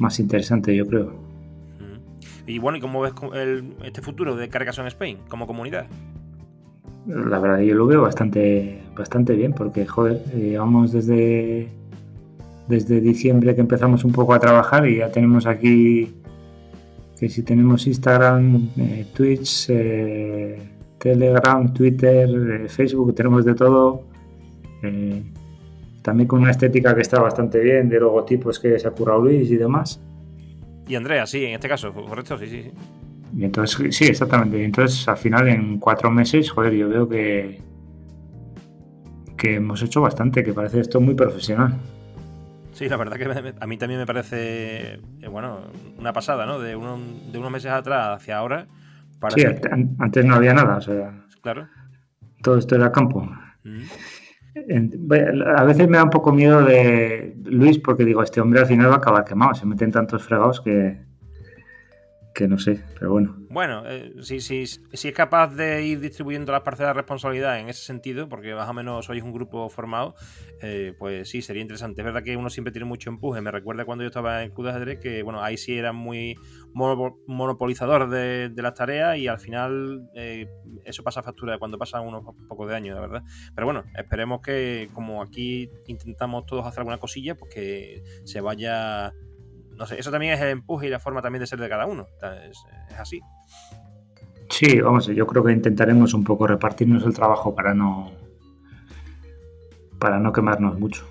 más 0.01 0.19
interesante, 0.19 0.75
yo 0.75 0.89
creo. 0.89 1.13
Y 2.45 2.59
bueno, 2.59 2.79
¿y 2.79 2.81
cómo 2.81 3.01
ves 3.01 3.13
este 3.85 4.03
futuro 4.03 4.35
de 4.35 4.49
Carcassonne 4.49 4.89
Spain 4.89 5.19
como 5.29 5.47
comunidad? 5.47 5.87
La 7.07 7.39
verdad, 7.39 7.61
yo 7.61 7.77
lo 7.77 7.87
veo 7.87 8.03
bastante, 8.03 8.83
bastante 8.97 9.37
bien, 9.37 9.53
porque, 9.53 9.87
joder, 9.87 10.21
llevamos 10.35 10.91
desde, 10.91 11.69
desde 12.67 13.01
diciembre 13.01 13.55
que 13.55 13.61
empezamos 13.61 14.05
un 14.05 14.11
poco 14.11 14.35
a 14.35 14.41
trabajar 14.41 14.89
y 14.89 14.97
ya 14.97 15.13
tenemos 15.13 15.47
aquí 15.47 16.13
que 17.23 17.29
si 17.29 17.45
tenemos 17.45 17.87
Instagram, 17.87 18.71
eh, 18.77 19.07
Twitch, 19.15 19.67
eh, 19.69 20.59
Telegram, 20.99 21.73
Twitter, 21.73 22.29
eh, 22.29 22.69
Facebook, 22.69 23.15
tenemos 23.15 23.45
de 23.45 23.55
todo. 23.55 24.09
también 26.03 26.27
con 26.27 26.43
una 26.43 26.51
estética 26.51 26.93
que 26.97 27.03
está 27.03 27.21
bastante 27.21 27.61
bien, 27.61 27.89
de 27.89 28.01
logotipos 28.01 28.59
que 28.59 28.77
se 28.77 28.89
ha 28.89 28.91
currado 28.91 29.23
Luis 29.23 29.49
y 29.53 29.57
demás. 29.57 30.01
Y 30.89 30.97
Andrea, 30.97 31.25
sí, 31.25 31.45
en 31.45 31.55
este 31.55 31.69
caso, 31.69 31.93
correcto, 31.93 32.37
sí, 32.37 32.49
sí. 32.49 32.71
Y 33.37 33.45
entonces, 33.45 33.95
sí, 33.95 34.07
exactamente. 34.07 34.61
Y 34.61 34.65
entonces, 34.65 35.07
al 35.07 35.17
final, 35.17 35.47
en 35.47 35.79
cuatro 35.79 36.11
meses, 36.11 36.51
joder, 36.51 36.73
yo 36.73 36.89
veo 36.89 37.09
que, 37.09 37.61
que 39.37 39.55
hemos 39.55 39.81
hecho 39.81 40.01
bastante, 40.01 40.43
que 40.43 40.53
parece 40.53 40.81
esto 40.81 41.01
muy 41.01 41.15
profesional. 41.15 41.79
Sí, 42.83 42.89
la 42.89 42.97
verdad 42.97 43.17
que 43.17 43.55
a 43.61 43.67
mí 43.69 43.77
también 43.77 44.01
me 44.01 44.07
parece, 44.07 44.95
eh, 44.95 45.29
bueno, 45.31 45.61
una 46.01 46.13
pasada, 46.13 46.47
¿no? 46.47 46.59
De, 46.59 46.71
de 46.71 46.77
unos 47.39 47.51
meses 47.53 47.71
atrás 47.71 48.17
hacia 48.17 48.39
ahora. 48.39 48.67
Sí, 49.37 49.45
antes 50.01 50.25
no 50.25 50.35
había 50.35 50.53
nada, 50.53 50.79
o 50.79 50.81
sea. 50.81 51.15
Claro. 51.43 51.69
Todo 52.43 52.59
esto 52.59 52.75
era 52.75 52.91
campo. 52.91 53.25
Mm. 53.63 53.83
A 55.57 55.63
veces 55.63 55.89
me 55.89 55.97
da 55.97 56.03
un 56.03 56.11
poco 56.11 56.33
miedo 56.33 56.65
de 56.65 57.37
Luis 57.45 57.79
porque 57.79 58.05
digo, 58.05 58.21
este 58.21 58.41
hombre 58.41 58.59
al 58.59 58.67
final 58.67 58.91
va 58.91 58.95
a 58.95 58.97
acabar 58.97 59.25
quemado, 59.25 59.55
se 59.55 59.65
meten 59.65 59.93
tantos 59.93 60.25
fregados 60.25 60.61
que, 60.61 61.03
que 62.35 62.49
no 62.49 62.59
sé, 62.59 62.83
pero 62.99 63.13
bueno. 63.13 63.37
Bueno, 63.51 63.83
eh, 63.87 64.15
si, 64.21 64.41
si, 64.41 64.67
si, 64.67 65.09
es 65.09 65.15
capaz 65.15 65.55
de 65.55 65.85
ir 65.85 66.01
distribuyendo 66.01 66.53
las 66.53 66.63
parcelas 66.63 66.91
de 66.91 66.95
responsabilidad 66.95 67.59
en 67.59 67.69
ese 67.69 67.85
sentido, 67.85 68.29
porque 68.29 68.55
más 68.55 68.69
o 68.69 68.73
menos 68.73 69.05
sois 69.07 69.23
un 69.23 69.33
grupo 69.33 69.69
formado, 69.69 70.15
eh, 70.63 70.95
pues 70.99 71.29
sí, 71.29 71.43
sería 71.43 71.63
interesante. 71.63 72.01
Es 72.01 72.05
verdad 72.05 72.23
que 72.23 72.37
uno 72.37 72.49
siempre 72.49 72.73
tiene 72.73 72.87
mucho 72.87 73.11
empuje. 73.11 73.41
Me 73.41 73.51
recuerda 73.51 73.85
cuando 73.85 74.05
yo 74.05 74.09
estaba 74.09 74.43
en 74.43 74.53
Club 74.53 74.99
que, 75.01 75.23
bueno, 75.23 75.43
ahí 75.43 75.57
sí 75.57 75.77
era 75.77 75.93
muy 75.93 76.37
monopolizador 76.73 78.09
de, 78.09 78.51
las 78.57 78.75
tareas 78.75 79.19
y 79.19 79.29
al 79.29 79.39
final 79.39 80.09
eh, 80.15 80.49
eso 80.85 81.03
pasa 81.03 81.23
factura 81.23 81.59
cuando 81.59 81.79
pasan 81.79 82.07
unos 82.07 82.23
pocos 82.49 82.69
de 82.69 82.77
años, 82.77 82.95
la 82.95 83.01
verdad. 83.01 83.23
Pero 83.55 83.67
bueno, 83.67 83.85
esperemos 83.97 84.41
que 84.41 84.89
como 84.95 85.23
aquí 85.23 85.69
intentamos 85.87 86.47
todos 86.47 86.67
hacer 86.67 86.81
alguna 86.81 86.99
cosilla, 86.99 87.35
pues 87.35 87.53
que 87.53 88.03
se 88.25 88.41
vaya 88.41 89.13
no 89.83 89.87
sé, 89.87 89.99
eso 89.99 90.13
también 90.13 90.35
es 90.35 90.41
el 90.41 90.51
empuje 90.51 90.87
y 90.87 90.91
la 90.91 91.01
forma 91.01 91.21
también 91.21 91.41
de 91.41 91.47
ser 91.49 91.59
de 91.59 91.69
cada 91.69 91.87
uno. 91.87 92.07
Es, 92.49 92.65
así. 92.97 93.21
Sí, 94.49 94.81
vamos, 94.81 95.09
yo 95.09 95.27
creo 95.27 95.43
que 95.43 95.51
intentaremos 95.51 96.15
un 96.15 96.23
poco 96.23 96.47
repartirnos 96.47 97.05
el 97.05 97.13
trabajo 97.13 97.53
para 97.53 97.75
no 97.75 98.13
para 99.99 100.21
no 100.21 100.33
quemarnos 100.33 100.79
mucho. 100.79 101.05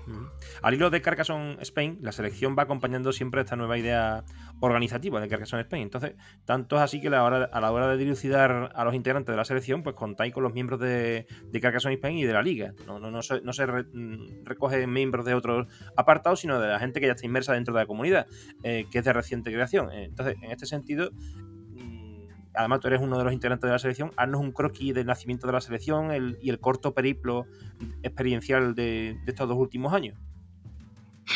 Al 0.62 0.74
hilo 0.74 0.90
de 0.90 1.02
Carcassonne 1.02 1.56
Spain, 1.60 1.98
la 2.02 2.12
selección 2.12 2.54
va 2.56 2.62
acompañando 2.62 3.12
siempre 3.12 3.40
esta 3.40 3.56
nueva 3.56 3.76
idea 3.78 4.24
organizativa 4.60 5.20
de 5.20 5.28
Carcassonne 5.28 5.62
Spain. 5.62 5.82
Entonces, 5.82 6.14
tanto 6.44 6.76
es 6.76 6.82
así 6.82 7.00
que 7.00 7.08
a 7.08 7.10
la, 7.10 7.24
hora, 7.24 7.88
de 7.88 7.96
dilucidar 7.96 8.70
a 8.72 8.84
los 8.84 8.94
integrantes 8.94 9.32
de 9.32 9.36
la 9.36 9.44
selección, 9.44 9.82
pues 9.82 9.96
contáis 9.96 10.32
con 10.32 10.44
los 10.44 10.52
miembros 10.52 10.78
de, 10.78 11.26
de 11.50 11.60
Carcassonne 11.60 11.94
Spain 11.94 12.18
y 12.18 12.24
de 12.24 12.32
la 12.32 12.42
liga. 12.42 12.74
No, 12.86 13.22
se, 13.22 13.40
no 13.40 13.50
mm, 13.50 14.44
recoge 14.44 14.86
miembros 14.86 15.24
de 15.24 15.34
otros 15.34 15.66
apartados, 15.96 16.38
sino 16.38 16.60
de 16.60 16.68
la 16.68 16.78
gente 16.78 17.00
que 17.00 17.06
ya 17.06 17.14
está 17.14 17.26
inmersa 17.26 17.54
dentro 17.54 17.74
de 17.74 17.80
la 17.80 17.86
comunidad, 17.86 18.28
eh, 18.62 18.86
que 18.88 18.98
es 18.98 19.04
de 19.04 19.12
reciente 19.12 19.52
creación. 19.52 19.90
Entonces, 19.90 20.36
en 20.42 20.52
este 20.52 20.66
sentido, 20.66 21.10
mm, 21.10 22.28
además 22.54 22.78
tú 22.78 22.86
eres 22.86 23.00
uno 23.00 23.18
de 23.18 23.24
los 23.24 23.32
integrantes 23.32 23.66
de 23.66 23.72
la 23.72 23.80
selección, 23.80 24.12
haznos 24.16 24.40
un 24.40 24.52
croquis 24.52 24.94
del 24.94 25.06
nacimiento 25.06 25.48
de 25.48 25.54
la 25.54 25.60
selección 25.60 26.36
y 26.40 26.50
el 26.50 26.60
corto 26.60 26.94
periplo 26.94 27.46
experiencial 28.04 28.76
de, 28.76 29.18
estos 29.26 29.48
dos 29.48 29.58
últimos 29.58 29.92
años. 29.92 30.16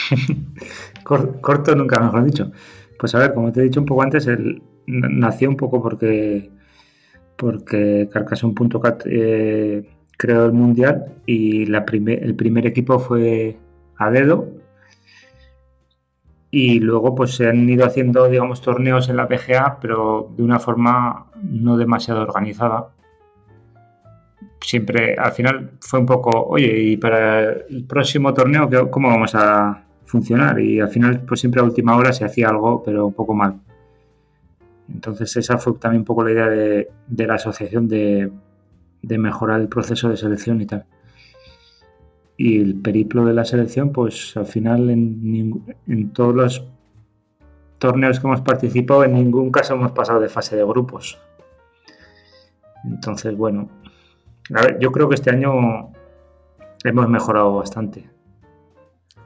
corto 1.05 1.75
nunca 1.75 2.01
mejor 2.01 2.25
dicho. 2.25 2.51
Pues 2.99 3.15
a 3.15 3.19
ver, 3.19 3.35
como 3.35 3.53
te 3.53 3.61
he 3.61 3.65
dicho 3.65 3.81
un 3.81 3.87
poco 3.87 4.03
antes, 4.03 4.27
él 4.27 4.63
nació 4.87 5.49
un 5.49 5.57
poco 5.57 5.83
porque, 5.83 6.51
porque 7.37 8.09
Carcassonne.cat 8.11 9.03
eh, 9.07 9.89
creó 10.17 10.47
el 10.47 10.53
mundial 10.53 11.17
y 11.27 11.71
el 11.73 12.37
primer 12.37 12.67
equipo 12.67 12.99
fue 12.99 13.59
a 13.97 14.11
dedo. 14.11 14.49
Y 16.51 16.81
luego 16.81 17.15
pues 17.15 17.35
se 17.35 17.49
han 17.49 17.69
ido 17.69 17.85
haciendo, 17.85 18.29
digamos, 18.29 18.63
torneos 18.63 19.09
en 19.09 19.17
la 19.17 19.29
PGA, 19.29 19.79
pero 19.81 20.33
de 20.37 20.43
una 20.43 20.59
forma 20.59 21.27
no 21.43 21.77
demasiado 21.77 22.23
organizada. 22.23 22.93
Siempre, 24.61 25.17
al 25.19 25.33
final 25.33 25.73
fue 25.81 26.01
un 26.01 26.07
poco, 26.07 26.31
oye, 26.47 26.81
y 26.81 26.97
para 26.97 27.51
el 27.53 27.85
próximo 27.87 28.33
torneo, 28.33 28.91
¿cómo 28.91 29.09
vamos 29.09 29.35
a, 29.35 29.86
funcionar 30.07 30.61
y 30.61 30.81
al 30.81 30.89
final 30.89 31.21
pues 31.23 31.41
siempre 31.41 31.61
a 31.61 31.65
última 31.65 31.97
hora 31.97 32.13
se 32.13 32.25
hacía 32.25 32.49
algo 32.49 32.83
pero 32.83 33.07
un 33.07 33.13
poco 33.13 33.35
mal. 33.35 33.61
Entonces 34.89 35.37
esa 35.37 35.59
fue 35.59 35.75
también 35.75 36.03
un 36.03 36.05
poco 36.05 36.25
la 36.25 36.31
idea 36.31 36.49
de, 36.49 36.89
la 37.09 37.35
asociación 37.35 37.89
de, 37.89 38.31
mejorar 39.03 39.61
el 39.61 39.69
proceso 39.69 40.09
de 40.09 40.17
selección 40.17 40.61
y 40.61 40.67
tal. 40.67 40.85
Y 42.37 42.61
el 42.61 42.77
periplo 42.77 43.25
de 43.25 43.35
la 43.35 43.45
selección 43.45 43.93
pues 43.93 44.37
al 44.37 44.47
final 44.47 44.91
en, 44.91 45.65
en 45.89 46.13
todos 46.13 46.35
los 46.35 46.65
torneos 47.79 48.21
que 48.21 48.27
hemos 48.27 48.41
participado 48.41 49.05
en 49.05 49.15
ningún 49.15 49.51
caso 49.51 49.75
hemos 49.75 49.93
pasado 49.93 50.21
de 50.21 50.29
fase 50.29 50.57
de 50.57 50.65
grupos. 50.65 51.19
Entonces 52.85 53.37
bueno, 53.37 53.69
a 54.55 54.63
ver, 54.63 54.79
yo 54.79 54.93
creo 54.93 55.09
que 55.09 55.17
este 55.17 55.31
año 55.31 55.93
hemos 56.85 57.09
mejorado 57.09 57.57
bastante 57.57 58.16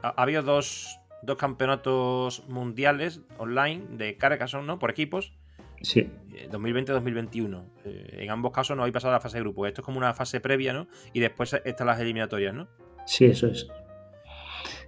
ha, 0.01 0.09
habido 0.21 0.41
dos, 0.43 0.99
campeonatos 1.37 2.47
mundiales 2.47 3.21
online 3.37 3.83
de 3.97 4.17
Carcassonne, 4.17 4.67
¿no? 4.67 4.79
Por 4.79 4.91
equipos. 4.91 5.33
Sí. 5.81 6.09
2020-2021. 6.51 7.63
Eh, 7.63 7.65
eh, 7.85 8.23
en 8.23 8.29
ambos 8.29 8.51
casos 8.51 8.75
no 8.75 8.83
habéis 8.83 8.93
pasado 8.93 9.13
a 9.13 9.17
la 9.17 9.21
fase 9.21 9.37
de 9.37 9.43
grupo. 9.43 9.65
Esto 9.65 9.81
es 9.81 9.85
como 9.85 9.97
una 9.97 10.13
fase 10.13 10.39
previa, 10.39 10.73
¿no? 10.73 10.87
Y 11.13 11.19
después 11.19 11.53
están 11.65 11.87
las 11.87 11.99
eliminatorias, 11.99 12.53
¿no? 12.53 12.67
Sí, 13.05 13.25
eso 13.25 13.47
es. 13.47 13.67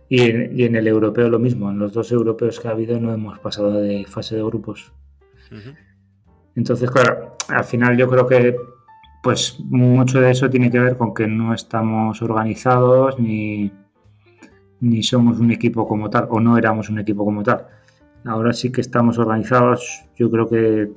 Y 0.09 0.21
en, 0.29 0.75
el 0.75 0.87
europeo 0.87 1.29
lo 1.29 1.39
mismo. 1.39 1.71
En 1.71 1.79
los 1.79 1.93
dos 1.93 2.11
europeos 2.11 2.59
que 2.59 2.67
ha 2.67 2.71
habido 2.71 2.99
no 2.99 3.13
hemos 3.13 3.39
pasado 3.39 3.81
de 3.81 4.05
fase 4.05 4.35
de 4.35 4.43
grupos. 4.43 4.93
Entonces, 6.55 6.89
claro, 6.91 7.37
al 7.47 7.63
final 7.63 7.97
yo 7.97 8.07
creo 8.07 8.27
que 8.27 8.55
pues 9.23 9.57
mucho 9.59 10.19
de 10.19 10.31
eso 10.31 10.49
tiene 10.49 10.69
que 10.69 10.79
ver 10.79 10.97
con 10.97 11.13
que 11.13 11.27
no 11.27 11.53
estamos 11.53 12.21
organizados 12.21 13.17
ni, 13.19 13.71
ni 14.83 15.01
somos 15.01 15.39
un 15.39 15.49
equipo 15.51 15.87
como 15.87 16.09
tal, 16.09 16.27
o 16.29 16.41
no 16.41 16.57
éramos 16.57 16.89
un 16.89 16.99
equipo 16.99 17.23
como 17.23 17.41
tal. 17.41 17.67
Ahora 18.25 18.51
sí 18.51 18.69
que 18.69 18.81
estamos 18.81 19.17
organizados, 19.17 20.03
yo 20.17 20.29
creo 20.29 20.47
que 20.49 20.91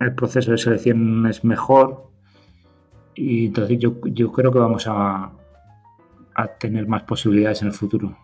el 0.00 0.14
proceso 0.14 0.52
de 0.52 0.58
selección 0.58 1.26
es 1.26 1.44
mejor 1.44 2.10
y 3.14 3.46
entonces 3.46 3.78
yo, 3.78 4.00
yo 4.04 4.32
creo 4.32 4.50
que 4.50 4.58
vamos 4.58 4.86
a, 4.86 5.32
a 6.34 6.46
tener 6.58 6.86
más 6.88 7.02
posibilidades 7.02 7.60
en 7.60 7.68
el 7.68 7.74
futuro. 7.74 8.16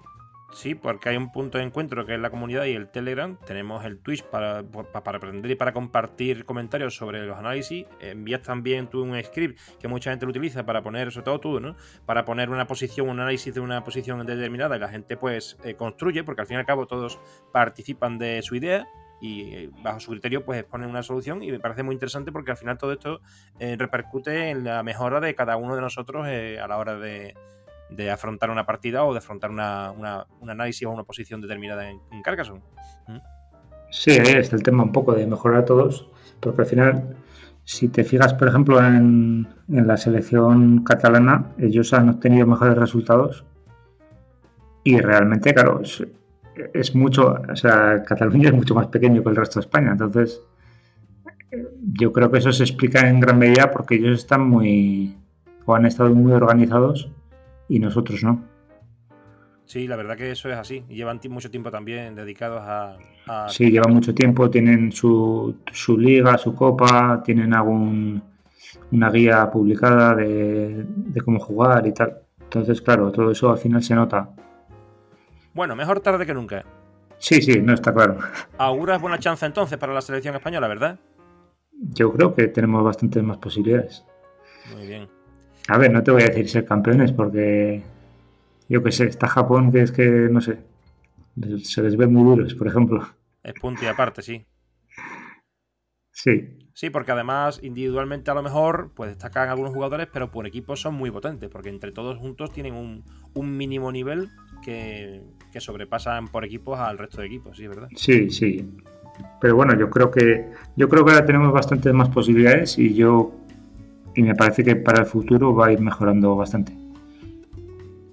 Sí, 0.50 0.74
porque 0.74 1.10
hay 1.10 1.16
un 1.16 1.30
punto 1.30 1.58
de 1.58 1.64
encuentro 1.64 2.06
que 2.06 2.14
es 2.14 2.20
la 2.20 2.30
comunidad 2.30 2.64
y 2.64 2.72
el 2.72 2.88
Telegram. 2.88 3.36
Tenemos 3.46 3.84
el 3.84 3.98
Twitch 3.98 4.24
para, 4.24 4.62
para 4.64 5.18
aprender 5.18 5.50
y 5.50 5.54
para 5.56 5.72
compartir 5.72 6.46
comentarios 6.46 6.96
sobre 6.96 7.26
los 7.26 7.36
análisis. 7.36 7.86
Envías 8.00 8.42
también 8.42 8.88
tú 8.88 9.02
un 9.02 9.22
script 9.22 9.60
que 9.78 9.88
mucha 9.88 10.10
gente 10.10 10.24
lo 10.24 10.30
utiliza 10.30 10.64
para 10.64 10.82
poner, 10.82 11.12
sobre 11.12 11.24
todo 11.26 11.40
tú, 11.40 11.60
¿no? 11.60 11.76
Para 12.06 12.24
poner 12.24 12.48
una 12.48 12.66
posición, 12.66 13.10
un 13.10 13.20
análisis 13.20 13.54
de 13.54 13.60
una 13.60 13.84
posición 13.84 14.24
determinada 14.24 14.76
y 14.76 14.80
la 14.80 14.88
gente 14.88 15.18
pues 15.18 15.58
eh, 15.64 15.74
construye, 15.74 16.24
porque 16.24 16.40
al 16.40 16.46
fin 16.46 16.56
y 16.56 16.60
al 16.60 16.66
cabo 16.66 16.86
todos 16.86 17.20
participan 17.52 18.18
de 18.18 18.40
su 18.42 18.54
idea 18.54 18.88
y 19.20 19.54
eh, 19.54 19.70
bajo 19.82 20.00
su 20.00 20.12
criterio 20.12 20.44
pues 20.44 20.60
exponen 20.60 20.88
una 20.88 21.02
solución 21.02 21.42
y 21.42 21.50
me 21.50 21.60
parece 21.60 21.82
muy 21.82 21.92
interesante 21.92 22.32
porque 22.32 22.52
al 22.52 22.56
final 22.56 22.78
todo 22.78 22.92
esto 22.92 23.20
eh, 23.58 23.76
repercute 23.78 24.50
en 24.50 24.64
la 24.64 24.82
mejora 24.82 25.20
de 25.20 25.34
cada 25.34 25.56
uno 25.56 25.74
de 25.74 25.82
nosotros 25.82 26.26
a 26.26 26.68
la 26.68 26.78
hora 26.78 26.96
de 26.96 27.34
de 27.90 28.10
afrontar 28.10 28.50
una 28.50 28.66
partida 28.66 29.04
o 29.04 29.12
de 29.12 29.18
afrontar 29.18 29.50
una, 29.50 29.92
un 29.92 30.50
análisis 30.50 30.86
o 30.86 30.90
una 30.90 31.04
posición 31.04 31.40
determinada 31.40 31.88
en, 31.88 32.22
Carcassonne. 32.22 32.62
¿Mm? 33.06 33.18
Sí, 33.90 34.10
ahí 34.10 34.34
está 34.34 34.56
el 34.56 34.62
tema 34.62 34.82
un 34.82 34.92
poco 34.92 35.14
de 35.14 35.26
mejorar 35.26 35.62
a 35.62 35.64
todos, 35.64 36.08
porque 36.40 36.62
al 36.62 36.66
final, 36.66 37.16
si 37.64 37.88
te 37.88 38.04
fijas, 38.04 38.34
por 38.34 38.48
ejemplo, 38.48 38.84
en, 38.84 39.48
la 39.68 39.96
selección 39.96 40.84
catalana, 40.84 41.52
ellos 41.58 41.92
han 41.94 42.10
obtenido 42.10 42.46
mejores 42.46 42.76
resultados 42.76 43.44
y 44.84 44.98
realmente, 44.98 45.54
claro, 45.54 45.80
es, 46.74 46.94
mucho, 46.94 47.40
o 47.50 47.56
sea, 47.56 48.02
Cataluña 48.02 48.48
es 48.48 48.54
mucho 48.54 48.74
más 48.74 48.88
pequeño 48.88 49.22
que 49.22 49.30
el 49.30 49.36
resto 49.36 49.60
de 49.60 49.64
España, 49.66 49.92
entonces 49.92 50.42
yo 51.94 52.12
creo 52.12 52.30
que 52.30 52.38
eso 52.38 52.52
se 52.52 52.64
explica 52.64 53.08
en 53.08 53.20
gran 53.20 53.38
medida 53.38 53.70
porque 53.70 53.94
ellos 53.94 54.18
están 54.18 54.46
muy, 54.46 55.16
o 55.64 55.74
han 55.74 55.86
estado 55.86 56.14
muy 56.14 56.32
organizados 56.32 57.10
y 57.68 57.78
nosotros 57.78 58.22
no. 58.22 58.44
Sí, 59.64 59.86
la 59.86 59.96
verdad 59.96 60.16
que 60.16 60.30
eso 60.30 60.48
es 60.48 60.56
así. 60.56 60.84
Llevan 60.88 61.20
mucho 61.28 61.50
tiempo 61.50 61.70
también 61.70 62.14
dedicados 62.14 62.62
a... 62.62 62.96
Sí, 63.48 63.70
llevan 63.70 63.92
mucho 63.92 64.14
tiempo, 64.14 64.48
tienen 64.48 64.90
su, 64.90 65.56
su 65.70 65.98
liga, 65.98 66.38
su 66.38 66.54
copa, 66.54 67.22
tienen 67.22 67.52
algún 67.52 68.22
una 68.90 69.10
guía 69.10 69.50
publicada 69.50 70.14
de, 70.14 70.86
de 70.86 71.20
cómo 71.20 71.38
jugar 71.38 71.86
y 71.86 71.92
tal. 71.92 72.18
Entonces, 72.40 72.80
claro, 72.80 73.12
todo 73.12 73.30
eso 73.30 73.50
al 73.50 73.58
final 73.58 73.82
se 73.82 73.94
nota. 73.94 74.30
Bueno, 75.52 75.76
mejor 75.76 76.00
tarde 76.00 76.24
que 76.24 76.32
nunca. 76.32 76.64
Sí, 77.18 77.42
sí, 77.42 77.60
no 77.60 77.74
está 77.74 77.92
claro. 77.92 78.18
¿Auguras 78.56 79.00
buena 79.00 79.18
chance 79.18 79.44
entonces 79.44 79.76
para 79.76 79.92
la 79.92 80.00
selección 80.00 80.34
española, 80.34 80.68
verdad? 80.68 80.98
Yo 81.72 82.12
creo 82.12 82.34
que 82.34 82.48
tenemos 82.48 82.82
bastantes 82.82 83.22
más 83.22 83.36
posibilidades. 83.36 84.04
Muy 84.74 84.86
bien. 84.86 85.17
A 85.68 85.76
ver, 85.76 85.92
no 85.92 86.02
te 86.02 86.10
voy 86.10 86.22
a 86.22 86.26
decir 86.26 86.48
ser 86.48 86.64
campeones 86.64 87.12
porque 87.12 87.82
yo 88.68 88.82
qué 88.82 88.90
sé, 88.90 89.04
está 89.04 89.28
Japón 89.28 89.70
que 89.70 89.82
es 89.82 89.92
que, 89.92 90.28
no 90.30 90.40
sé, 90.40 90.60
se 91.62 91.82
les 91.82 91.96
ve 91.96 92.06
muy 92.06 92.24
duros, 92.24 92.54
por 92.54 92.66
ejemplo. 92.66 93.06
Es 93.42 93.52
punto 93.54 93.84
y 93.84 93.86
aparte, 93.86 94.22
sí. 94.22 94.46
Sí. 96.10 96.70
Sí, 96.72 96.90
porque 96.90 97.12
además 97.12 97.60
individualmente 97.62 98.30
a 98.30 98.34
lo 98.34 98.42
mejor 98.42 98.92
pues 98.94 99.10
destacan 99.10 99.48
algunos 99.48 99.74
jugadores, 99.74 100.08
pero 100.12 100.30
por 100.30 100.46
equipos 100.46 100.80
son 100.80 100.94
muy 100.94 101.10
potentes, 101.10 101.50
porque 101.50 101.68
entre 101.68 101.92
todos 101.92 102.16
juntos 102.16 102.50
tienen 102.52 102.74
un, 102.74 103.04
mínimo 103.34 103.92
nivel 103.92 104.28
que, 104.64 105.22
que, 105.52 105.60
sobrepasan 105.60 106.28
por 106.28 106.44
equipos 106.44 106.78
al 106.78 106.98
resto 106.98 107.20
de 107.20 107.26
equipos, 107.26 107.56
sí, 107.56 107.66
¿verdad? 107.66 107.88
Sí, 107.94 108.30
sí. 108.30 108.68
Pero 109.40 109.56
bueno, 109.56 109.78
yo 109.78 109.90
creo 109.90 110.10
que 110.10 110.50
yo 110.76 110.88
creo 110.88 111.04
que 111.04 111.12
ahora 111.12 111.26
tenemos 111.26 111.52
bastantes 111.52 111.92
más 111.92 112.08
posibilidades 112.08 112.78
y 112.78 112.94
yo 112.94 113.34
y 114.18 114.22
me 114.24 114.34
parece 114.34 114.64
que 114.64 114.74
para 114.74 115.02
el 115.02 115.06
futuro 115.06 115.54
va 115.54 115.66
a 115.68 115.72
ir 115.72 115.80
mejorando 115.80 116.34
bastante. 116.34 116.76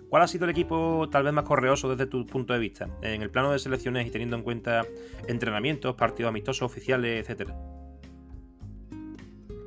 ¿Cuál 0.07 0.21
ha 0.21 0.27
sido 0.27 0.45
el 0.45 0.51
equipo 0.51 1.09
tal 1.09 1.23
vez 1.23 1.33
más 1.33 1.43
correoso 1.45 1.89
desde 1.89 2.05
tu 2.05 2.25
punto 2.27 2.53
de 2.53 2.59
vista? 2.59 2.87
En 3.01 3.23
el 3.23 3.31
plano 3.31 3.51
de 3.51 3.57
selecciones 3.57 4.05
y 4.05 4.11
teniendo 4.11 4.35
en 4.35 4.43
cuenta 4.43 4.83
entrenamientos, 5.27 5.95
partidos 5.95 6.29
amistosos, 6.29 6.61
oficiales, 6.61 7.21
etcétera. 7.21 7.55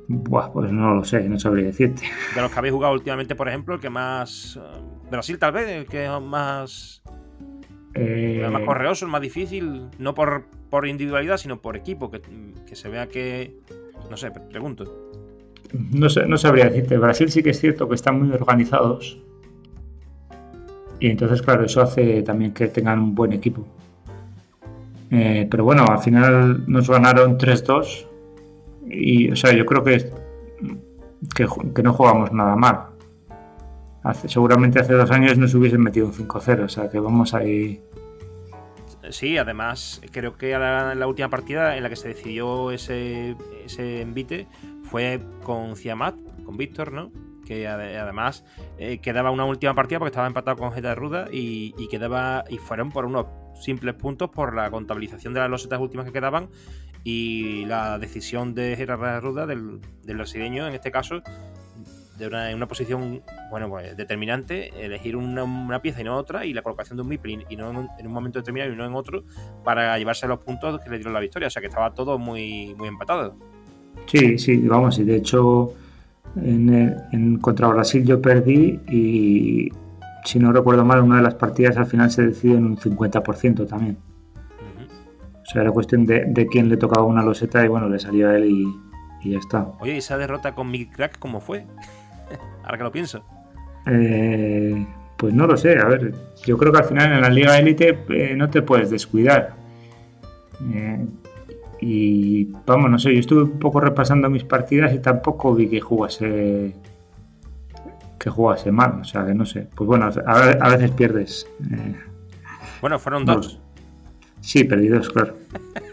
Buah, 0.07 0.51
pues 0.53 0.71
no 0.71 0.95
lo 0.95 1.03
sé, 1.03 1.27
no 1.27 1.37
sabría 1.37 1.65
decirte. 1.65 2.03
De 2.33 2.41
los 2.41 2.49
que 2.49 2.57
habéis 2.57 2.73
jugado 2.73 2.93
últimamente, 2.93 3.35
por 3.35 3.49
ejemplo, 3.49 3.75
el 3.75 3.81
que 3.81 3.89
más. 3.89 4.57
Eh, 4.57 4.81
Brasil, 5.11 5.37
tal 5.37 5.51
vez, 5.51 5.67
el 5.69 5.85
que 5.85 6.09
más. 6.21 7.03
Eh, 7.95 8.41
El 8.45 8.51
más 8.51 8.63
correoso, 8.63 9.05
el 9.05 9.11
más 9.11 9.21
difícil, 9.21 9.89
no 9.99 10.13
por, 10.15 10.45
por 10.69 10.87
individualidad, 10.87 11.35
sino 11.37 11.61
por 11.61 11.75
equipo, 11.75 12.09
que, 12.09 12.21
que 12.65 12.75
se 12.75 12.87
vea 12.87 13.07
que. 13.07 13.57
No 14.09 14.15
sé, 14.17 14.31
pre- 14.31 14.43
pregunto. 14.49 15.08
No, 15.73 16.07
no 16.27 16.37
sabría 16.37 16.65
decirte. 16.65 16.97
Brasil 16.97 17.29
sí 17.31 17.43
que 17.43 17.51
es 17.51 17.59
cierto 17.59 17.87
que 17.87 17.95
están 17.95 18.19
muy 18.19 18.31
organizados. 18.31 19.19
Y 20.99 21.07
entonces, 21.09 21.41
claro, 21.41 21.63
eso 21.65 21.81
hace 21.81 22.21
también 22.23 22.53
que 22.53 22.67
tengan 22.67 22.99
un 22.99 23.15
buen 23.15 23.31
equipo. 23.33 23.65
Eh, 25.11 25.47
pero 25.49 25.63
bueno, 25.63 25.85
al 25.89 25.99
final 25.99 26.63
nos 26.67 26.89
ganaron 26.89 27.37
3-2. 27.37 28.05
Y, 28.89 29.31
o 29.31 29.35
sea, 29.35 29.53
yo 29.53 29.65
creo 29.65 29.83
que, 29.83 30.11
que, 31.35 31.83
no 31.83 31.93
jugamos 31.93 32.31
nada 32.33 32.55
mal. 32.55 32.87
Hace- 34.03 34.29
seguramente 34.29 34.79
hace 34.79 34.93
dos 34.93 35.11
años 35.11 35.37
nos 35.37 35.53
hubiesen 35.53 35.81
metido 35.81 36.07
un 36.07 36.13
5-0. 36.13 36.65
O 36.65 36.69
sea, 36.69 36.89
que 36.89 36.99
vamos 36.99 37.33
ahí. 37.33 37.81
Sí, 39.09 39.37
además, 39.37 40.01
creo 40.11 40.37
que 40.37 40.53
a 40.53 40.59
la, 40.59 40.95
la 40.95 41.07
última 41.07 41.29
partida 41.29 41.77
en 41.77 41.83
la 41.83 41.89
que 41.89 41.95
se 41.95 42.09
decidió 42.09 42.69
ese, 42.71 43.35
ese 43.65 44.01
envite 44.01 44.45
fue 44.89 45.21
con 45.43 45.75
Ciamat, 45.75 46.15
con 46.43 46.57
Víctor, 46.57 46.91
¿no? 46.91 47.11
Que 47.45 47.67
ade- 47.67 47.97
además 47.97 48.43
eh, 48.77 48.99
quedaba 48.99 49.31
una 49.31 49.45
última 49.45 49.73
partida 49.73 49.99
porque 49.99 50.09
estaba 50.09 50.27
empatado 50.27 50.57
con 50.57 50.71
Geta 50.71 50.95
Ruda 50.95 51.27
y, 51.31 51.73
quedaba. 51.89 52.43
Y 52.49 52.57
fueron 52.57 52.91
por 52.91 53.05
unos 53.05 53.25
simples 53.59 53.95
puntos 53.95 54.29
por 54.29 54.55
la 54.55 54.69
contabilización 54.71 55.33
de 55.33 55.41
las 55.41 55.49
losetas 55.49 55.79
últimas 55.79 56.05
que 56.05 56.13
quedaban 56.13 56.49
y 57.03 57.65
la 57.65 57.97
decisión 57.97 58.53
de 58.53 58.75
Gerard 58.75 59.21
Ruda, 59.21 59.45
del, 59.45 59.79
del 60.03 60.17
brasileño, 60.17 60.67
en 60.67 60.73
este 60.73 60.91
caso, 60.91 61.21
de 62.17 62.27
una, 62.27 62.51
en 62.51 62.57
una 62.57 62.67
posición 62.67 63.23
bueno 63.49 63.69
pues 63.69 63.95
determinante, 63.95 64.85
elegir 64.85 65.15
una, 65.15 65.81
pieza 65.81 66.01
y 66.01 66.03
no 66.03 66.17
otra, 66.17 66.45
y 66.45 66.53
la 66.53 66.61
colocación 66.61 66.97
de 66.97 67.03
un 67.03 67.09
MIPRI 67.09 67.45
y 67.49 67.55
no 67.55 67.69
en 67.69 67.77
un, 67.77 67.89
en 67.97 68.07
un 68.07 68.13
momento 68.13 68.39
determinado 68.39 68.71
y 68.71 68.75
no 68.75 68.85
en 68.85 68.93
otro, 68.93 69.23
para 69.63 69.97
llevarse 69.97 70.27
los 70.27 70.39
puntos 70.39 70.81
que 70.81 70.89
le 70.89 70.97
dieron 70.97 71.13
la 71.13 71.21
victoria. 71.21 71.47
O 71.47 71.51
sea 71.51 71.61
que 71.61 71.67
estaba 71.67 71.93
todo 71.93 72.19
muy, 72.19 72.75
muy 72.75 72.89
empatado. 72.89 73.37
Sí, 74.07 74.37
sí, 74.37 74.57
vamos, 74.67 74.97
y 74.99 75.03
de 75.03 75.15
hecho 75.17 75.73
en, 76.35 76.69
el- 76.73 76.95
en 77.11 77.37
contra 77.37 77.67
Brasil 77.67 78.03
yo 78.05 78.21
perdí 78.21 78.79
y 78.89 79.69
si 80.25 80.39
no 80.39 80.51
recuerdo 80.51 80.83
mal, 80.85 81.01
una 81.01 81.17
de 81.17 81.23
las 81.23 81.35
partidas 81.35 81.77
al 81.77 81.85
final 81.85 82.09
se 82.11 82.27
decidió 82.27 82.57
en 82.57 82.65
un 82.65 82.77
50% 82.77 83.67
también. 83.67 83.97
O 85.41 85.45
sea, 85.51 85.61
era 85.63 85.71
cuestión 85.71 86.05
de, 86.05 86.25
de 86.27 86.45
quién 86.47 86.69
le 86.69 86.77
tocaba 86.77 87.05
una 87.05 87.23
loseta 87.23 87.63
y 87.65 87.67
bueno, 87.67 87.89
le 87.89 87.97
salió 87.99 88.29
a 88.29 88.35
él 88.37 88.45
y, 88.45 88.75
y 89.23 89.31
ya 89.31 89.39
está. 89.39 89.67
Oye, 89.79 89.95
¿y 89.95 89.97
esa 89.97 90.17
derrota 90.17 90.53
con 90.53 90.69
Mick 90.69 90.95
Crack 90.95 91.17
cómo 91.17 91.39
fue? 91.41 91.65
Ahora 92.63 92.77
que 92.77 92.83
lo 92.83 92.91
pienso. 92.91 93.23
Eh, 93.87 94.85
pues 95.17 95.33
no 95.33 95.47
lo 95.47 95.57
sé, 95.57 95.77
a 95.79 95.85
ver, 95.85 96.13
yo 96.45 96.57
creo 96.57 96.71
que 96.71 96.77
al 96.79 96.85
final 96.85 97.13
en 97.13 97.21
la 97.21 97.29
Liga 97.29 97.57
Élite 97.57 97.97
eh, 98.09 98.35
no 98.37 98.49
te 98.49 98.61
puedes 98.61 98.89
descuidar. 98.91 99.55
Eh, 100.71 101.05
y 101.81 102.45
vamos, 102.65 102.89
no 102.91 102.99
sé, 102.99 103.13
yo 103.13 103.19
estuve 103.19 103.43
un 103.43 103.59
poco 103.59 103.79
repasando 103.79 104.29
mis 104.29 104.43
partidas 104.43 104.93
y 104.93 104.99
tampoco 104.99 105.53
vi 105.55 105.69
que 105.69 105.79
jugase 105.79 106.73
que 108.19 108.29
jugase 108.29 108.71
mal, 108.71 108.99
o 109.01 109.03
sea, 109.05 109.25
que 109.25 109.33
no 109.33 109.45
sé. 109.45 109.67
Pues 109.75 109.87
bueno, 109.87 110.09
a, 110.25 110.69
veces 110.69 110.91
pierdes. 110.91 111.47
Eh, 111.71 111.95
Bueno, 112.81 112.99
fueron 112.99 113.23
No. 113.25 113.35
dos. 113.35 113.59
sí, 114.41 114.65
perdidos, 114.65 115.09
claro. 115.09 115.35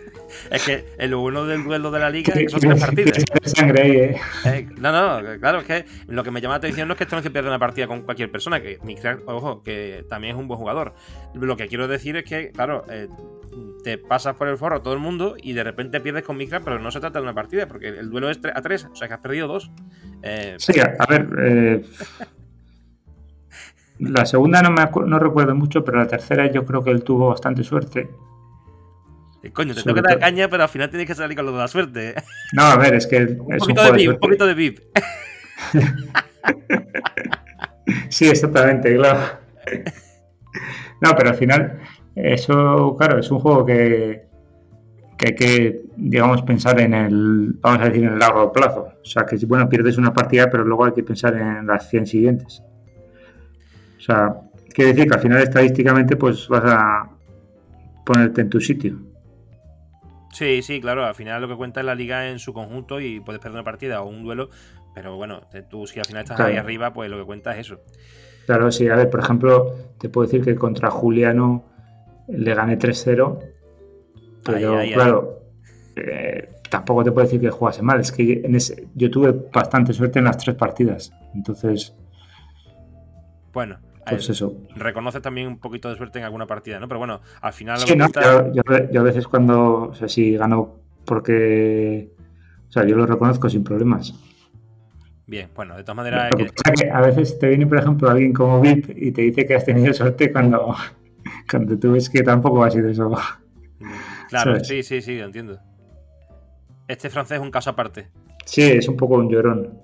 Es 0.51 0.65
que 0.65 0.85
el 0.99 1.15
bueno 1.15 1.45
del 1.45 1.65
duelo 1.65 1.91
de 1.91 1.99
la 1.99 2.11
liga 2.11 2.33
son 2.49 2.61
tres 2.61 2.81
partidas. 2.81 3.25
sangre 3.45 3.83
ahí, 3.83 3.91
eh. 3.91 4.17
Eh, 4.45 4.69
no, 4.79 4.93
no, 4.93 5.41
claro, 5.41 5.61
es 5.61 5.67
que 5.67 5.85
lo 6.07 6.23
que 6.23 6.31
me 6.31 6.41
llama 6.41 6.55
la 6.55 6.59
atención 6.59 6.87
no 6.87 6.95
es 6.95 6.99
que 6.99 7.05
esto 7.05 7.17
no 7.17 7.23
se 7.23 7.31
pierda 7.31 7.49
una 7.49 7.59
partida 7.59 7.87
con 7.87 8.03
cualquier 8.03 8.31
persona, 8.31 8.61
que 8.61 8.79
ojo, 9.27 9.63
que 9.63 10.05
también 10.09 10.37
es 10.37 10.41
un 10.41 10.47
buen 10.47 10.59
jugador. 10.61 10.95
Lo 11.35 11.57
que 11.57 11.67
quiero 11.69 11.89
decir 11.89 12.17
es 12.17 12.25
que, 12.25 12.51
claro, 12.51 12.85
eh, 12.91 13.09
te 13.85 13.99
pasas 13.99 14.35
por 14.37 14.49
el 14.49 14.57
foro 14.57 14.77
a 14.77 14.83
todo 14.83 14.95
el 14.95 15.01
mundo 15.01 15.37
y 15.43 15.53
de 15.53 15.63
repente 15.65 16.01
pierdes 16.01 16.25
con 16.25 16.37
Mick 16.37 16.49
Crack, 16.51 16.65
pero 16.65 16.79
no 16.79 16.91
se 16.91 17.01
trata 17.01 17.19
de 17.19 17.23
una 17.25 17.35
partida, 17.35 17.67
porque 17.69 17.89
el 17.89 18.11
duelo 18.11 18.31
es 18.31 18.41
3 18.41 18.55
a 18.57 18.63
3, 18.63 18.85
o 18.93 18.97
sea 18.97 19.09
que 19.09 19.15
has 19.15 19.21
perdido 19.21 19.47
dos. 19.49 19.71
Eh, 20.23 20.57
Sí, 20.59 20.79
a, 20.81 20.95
a 20.99 21.07
ver. 21.07 21.29
eh, 21.39 21.85
la 23.99 24.27
segunda 24.27 24.61
no 24.63 24.71
me 24.71 24.85
no 25.07 25.19
recuerdo 25.19 25.55
mucho, 25.55 25.85
pero 25.85 25.99
la 25.99 26.07
tercera 26.07 26.51
yo 26.51 26.65
creo 26.67 26.83
que 26.85 26.91
él 26.91 27.03
tuvo 27.03 27.29
bastante 27.29 27.63
suerte. 27.65 28.11
eh, 29.43 29.53
coño, 29.53 29.75
te 29.75 29.83
tengo 29.83 29.95
que 29.95 30.03
dar 30.03 30.19
caña, 30.19 30.49
pero 30.49 30.65
al 30.65 30.69
final 30.69 30.91
tienes 30.91 31.07
que 31.07 31.15
salir 31.15 31.37
con 31.37 31.47
lo 31.47 31.53
de 31.53 31.59
la 31.59 31.69
suerte. 31.69 32.15
No, 32.53 32.63
a 32.65 32.77
ver, 32.77 32.95
es 32.95 33.07
que 33.07 33.17
un 33.39 33.55
es 33.55 33.59
poquito 33.61 33.83
de 33.85 33.93
VIP, 33.93 34.11
un 34.11 34.19
poquito 34.19 34.47
de 34.47 34.55
VIP. 34.55 34.81
Sí, 38.09 38.29
exactamente, 38.29 38.95
claro. 38.97 39.21
No, 41.01 41.15
pero 41.17 41.31
al 41.31 41.37
final, 41.37 41.81
eso, 42.17 42.97
claro, 42.99 43.19
es 43.19 43.31
un 43.31 43.39
juego 43.39 43.65
que, 43.65 44.27
que 45.19 45.27
hay 45.29 45.35
que, 45.35 45.83
digamos, 45.97 46.43
pensar 46.43 46.81
en 46.81 46.95
el, 46.95 47.55
vamos 47.61 47.81
a 47.83 47.85
decir, 47.89 48.05
en 48.05 48.15
el 48.15 48.19
largo 48.19 48.53
plazo. 48.53 48.89
O 49.01 49.05
sea, 49.05 49.25
que 49.25 49.37
bueno, 49.47 49.69
pierdes 49.69 49.99
una 49.99 50.13
partida, 50.13 50.49
pero 50.51 50.65
luego 50.65 50.85
hay 50.87 50.93
que 50.93 51.03
pensar 51.03 51.37
en 51.37 51.67
las 51.67 51.89
100 51.89 52.07
siguientes. 52.07 52.63
O 53.99 54.01
sea, 54.01 54.35
quiere 54.75 54.93
decir 54.93 55.09
que 55.09 55.15
al 55.15 55.21
final 55.23 55.43
estadísticamente 55.43 56.17
pues 56.17 56.49
vas 56.49 56.65
a 56.65 57.11
ponerte 58.05 58.41
en 58.43 58.51
tu 58.51 58.61
sitio. 58.61 58.99
Sí, 60.33 60.61
sí, 60.63 60.81
claro, 60.81 61.05
al 61.07 61.15
final 61.15 61.41
lo 61.43 61.49
que 61.49 61.57
cuenta 61.57 61.81
es 61.81 61.87
la 61.87 61.95
liga 61.95 62.29
en 62.29 62.39
su 62.39 62.53
conjunto 62.53 63.01
y 63.01 63.21
puedes 63.21 63.41
perder 63.41 63.57
una 63.57 63.65
partida 63.65 64.03
o 64.03 64.09
un 64.09 64.23
duelo, 64.23 64.51
pero 64.95 65.17
bueno, 65.17 65.41
tú 65.71 65.87
si 65.87 65.99
al 65.99 66.05
final 66.05 66.25
estás 66.25 66.37
Claro. 66.37 66.53
ahí 66.53 66.59
arriba, 66.59 66.93
pues 66.93 67.11
lo 67.11 67.19
que 67.19 67.25
cuenta 67.25 67.53
es 67.55 67.61
eso. 67.61 67.81
Claro, 68.45 68.71
sí, 68.71 68.87
a 68.89 68.97
ver, 68.97 69.09
por 69.09 69.21
ejemplo, 69.21 69.75
te 69.99 70.09
puedo 70.11 70.27
decir 70.27 70.45
que 70.45 70.55
contra 70.55 70.91
Juliano 70.91 71.65
le 72.29 72.55
gané 72.55 72.77
3-0, 72.77 73.41
pero 74.45 74.81
claro, 74.93 75.39
eh, 75.97 76.49
tampoco 76.71 77.05
te 77.05 77.13
puedo 77.13 77.27
decir 77.27 77.41
que 77.41 77.51
jugase 77.51 77.83
mal, 77.83 78.01
es 78.01 78.13
que 78.13 78.43
en 78.45 78.55
ese- 78.55 78.89
yo 78.95 79.11
tuve 79.11 79.33
bastante 79.53 79.93
suerte 79.93 80.19
en 80.19 80.27
las 80.27 80.37
tres 80.39 80.57
partidas, 80.57 81.13
entonces, 81.35 81.95
Bueno, 83.53 83.79
pues 84.09 84.29
eh, 84.29 84.33
eso. 84.33 84.55
reconoces 84.75 85.23
también 85.23 85.49
un 85.49 85.59
poquito 85.59 85.89
de 85.89 85.97
suerte 85.97 86.19
en 86.19 86.25
alguna 86.25 86.47
partida, 86.47 86.79
¿no? 86.79 86.89
Pero 86.89 86.99
bueno, 86.99 87.21
al 87.41 87.53
final 87.53 87.79
Sí, 87.79 87.97
no, 87.97 88.07
yo, 88.13 88.53
yo- 88.53 88.91
yo 88.91 89.01
a 89.01 89.05
veces 89.05 89.27
cuando, 89.27 89.89
o 89.91 89.95
sea, 89.95 90.09
si 90.09 90.37
gano 90.37 90.77
porque, 91.05 92.11
o 92.69 92.73
sea, 92.73 92.85
yo 92.85 92.97
lo 92.97 93.07
reconozco 93.07 93.49
sin 93.49 93.63
problemas. 93.65 94.13
Bien, 95.29 95.49
bueno, 95.57 95.77
de 95.77 95.83
todas 95.83 95.97
maneras, 95.97 96.31
Lo 96.31 96.37
que 96.37 96.45
que- 96.47 96.53
pasa 96.53 96.73
es 96.75 96.83
que 96.83 96.91
a 96.91 97.01
veces 97.01 97.39
te 97.39 97.49
viene, 97.49 97.67
por 97.67 97.79
ejemplo, 97.79 98.09
alguien 98.09 98.33
como 98.33 98.61
VIP 98.61 98.93
y 98.97 99.11
te 99.13 99.23
dice 99.23 99.45
que 99.47 99.55
has 99.57 99.65
tenido 99.65 99.93
suerte 99.93 100.31
cuando, 100.33 100.75
cuando 101.51 101.79
tú 101.79 101.93
ves 101.93 102.09
que 102.11 102.23
tampoco 102.23 102.63
ha 102.65 102.71
sido 102.71 102.89
eso. 102.89 103.11
claro, 104.29 104.53
¿sabes? 104.53 104.69
sí, 104.69 104.83
sí, 104.83 105.01
sí, 105.03 105.19
lo 105.19 105.27
entiendo. 105.27 105.59
Este 106.89 107.11
francés 107.11 107.37
es 107.39 107.43
un 107.43 107.51
caso 107.51 107.71
aparte, 107.71 108.09
Sí, 108.45 108.63
es 108.63 108.89
un 108.89 108.97
poco 108.97 109.17
un 109.17 109.29
llorón. 109.29 109.81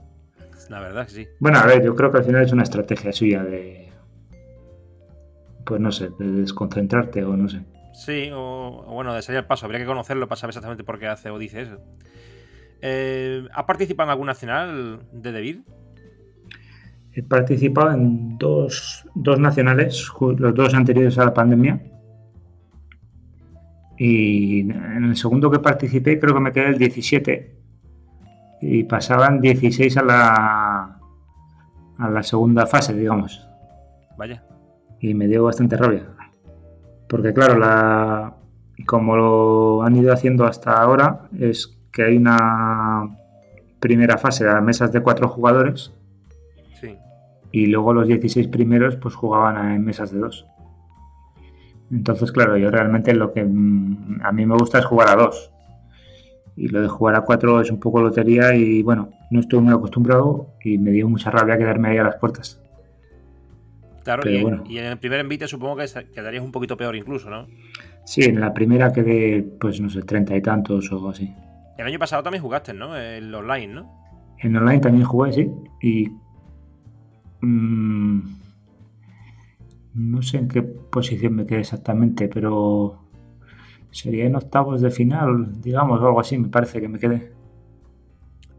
la 0.69 0.81
verdad 0.81 1.07
que 1.07 1.13
sí. 1.13 1.27
Bueno, 1.41 1.59
a 1.59 1.67
ver, 1.67 1.83
yo 1.85 1.95
creo 1.97 2.13
que 2.13 2.19
al 2.19 2.25
final 2.25 2.43
es 2.45 2.53
una 2.53 2.63
estrategia 2.63 3.13
suya 3.13 3.43
de, 3.43 3.89
pues 5.65 5.81
no 5.81 5.91
sé, 5.91 6.11
de 6.19 6.27
desconcentrarte 6.31 7.25
o 7.25 7.37
no 7.37 7.49
sé. 7.49 7.61
Sí, 7.93 8.31
o, 8.33 8.85
o 8.87 8.95
bueno, 8.95 9.13
de 9.15 9.23
salir 9.23 9.39
al 9.39 9.47
paso, 9.47 9.67
habría 9.67 9.81
que 9.81 9.87
conocerlo 9.87 10.29
para 10.29 10.39
saber 10.41 10.51
exactamente 10.51 10.85
por 10.85 10.99
qué 10.99 11.09
hace 11.09 11.31
o 11.31 11.39
dice 11.39 11.63
eso. 11.63 11.79
Eh, 12.81 13.47
¿Ha 13.53 13.67
participado 13.67 14.09
en 14.09 14.11
algún 14.13 14.27
nacional 14.29 15.01
de 15.13 15.33
David? 15.33 15.59
He 17.15 17.23
participado 17.23 17.93
en 17.93 18.39
dos, 18.39 19.07
dos 19.15 19.39
nacionales, 19.39 20.11
los 20.39 20.55
dos 20.55 20.75
anteriores 20.75 21.19
a 21.19 21.27
la 21.27 21.35
pandemia. 21.35 21.81
Y 23.99 24.61
en 24.61 25.05
el 25.05 25.17
segundo 25.17 25.51
que 25.51 25.59
participé 25.59 26.19
creo 26.19 26.35
que 26.35 26.41
me 26.41 26.53
quedé 26.53 26.69
el 26.69 26.79
17. 26.79 27.57
Y 28.63 28.85
pasaban 28.85 29.41
16 29.41 29.97
a 29.99 30.03
la, 30.03 30.99
a 31.99 32.11
la 32.11 32.23
segunda 32.23 32.67
fase, 32.67 32.95
digamos. 32.95 33.47
Vaya. 34.17 34.45
y 35.01 35.15
me 35.15 35.27
dio 35.27 35.45
bastante 35.45 35.77
rabia. 35.77 36.07
Porque 37.09 37.35
claro, 37.35 37.59
la, 37.59 38.37
como 38.87 39.17
lo 39.17 39.83
han 39.83 39.97
ido 39.97 40.13
haciendo 40.13 40.47
hasta 40.47 40.81
ahora, 40.81 41.29
es 41.39 41.79
que 41.93 42.05
hay 42.05 42.17
una 42.17 43.19
primera 43.81 44.17
fase 44.17 44.49
a 44.49 44.61
mesas 44.61 44.93
de 44.93 45.01
cuatro 45.01 45.29
jugadores 45.29 45.93
Sí. 46.83 46.99
y 47.53 47.67
luego 47.67 47.95
los 47.95 48.09
16 48.09 48.49
primeros 48.49 48.97
pues 48.97 49.15
jugaban 49.15 49.73
en 49.73 49.85
mesas 49.85 50.11
de 50.11 50.19
dos. 50.19 50.47
Entonces, 51.91 52.33
claro, 52.33 52.57
yo 52.57 52.71
realmente 52.71 53.15
lo 53.15 53.33
que 53.33 53.45
mm, 53.45 54.21
a 54.23 54.33
mí 54.33 54.47
me 54.47 54.57
gusta 54.57 54.79
es 54.79 54.85
jugar 54.85 55.11
a 55.11 55.17
dos. 55.17 55.53
Y 56.57 56.69
lo 56.69 56.83
de 56.83 56.89
jugar 56.89 57.15
a 57.15 57.21
cuatro 57.23 57.61
es 57.61 57.71
un 57.71 57.79
poco 57.79 58.01
lotería 58.01 58.55
y 58.55 58.83
bueno, 58.83 59.11
no 59.31 59.41
estoy 59.41 59.61
muy 59.61 59.73
acostumbrado 59.73 60.55
y 60.63 60.79
me 60.79 60.91
dio 60.91 61.09
mucha 61.09 61.31
rabia 61.31 61.57
quedarme 61.57 61.89
ahí 61.89 61.99
a 61.99 62.05
las 62.05 62.17
puertas. 62.17 62.61
Claro, 64.05 64.29
y, 64.29 64.43
bueno. 64.43 64.65
y, 64.69 64.79
en 64.79 64.87
el 64.87 64.99
primer 64.99 65.21
envite 65.21 65.47
supongo 65.47 65.77
que 65.77 65.87
quedarías 66.13 66.43
un 66.43 66.51
poquito 66.51 66.77
peor 66.77 66.97
incluso, 66.97 67.31
¿no? 67.31 67.47
Sí, 68.05 68.23
en 68.23 68.41
la 68.41 68.53
primera 68.53 68.93
quedé, 68.93 69.43
pues 69.61 69.81
no 69.81 69.89
sé, 69.89 70.03
treinta 70.03 70.37
y 70.37 70.43
tantos 70.43 70.91
o 70.91 71.09
así. 71.09 71.33
El 71.79 71.87
año 71.87 71.99
pasado 71.99 72.23
también 72.23 72.43
jugaste, 72.43 72.75
¿no? 72.75 72.97
El 72.97 73.33
online, 73.35 73.69
¿no? 73.69 74.03
En 74.39 74.57
online 74.57 74.81
también 74.81 75.05
jugué, 75.05 75.33
sí. 75.33 75.51
Y. 75.81 76.11
Mmm, 77.43 78.21
no 79.95 80.23
sé 80.23 80.39
en 80.39 80.49
qué 80.49 80.63
posición 80.63 81.35
me 81.35 81.47
quedé 81.47 81.61
exactamente, 81.61 82.29
pero. 82.29 82.99
Sería 83.91 84.25
en 84.25 84.37
octavos 84.37 84.81
de 84.81 84.91
final, 84.91 85.61
digamos, 85.61 86.01
o 86.01 86.07
algo 86.07 86.21
así, 86.21 86.39
me 86.39 86.49
parece 86.49 86.81
que 86.81 86.89
me 86.89 86.99
quedé. 86.99 87.31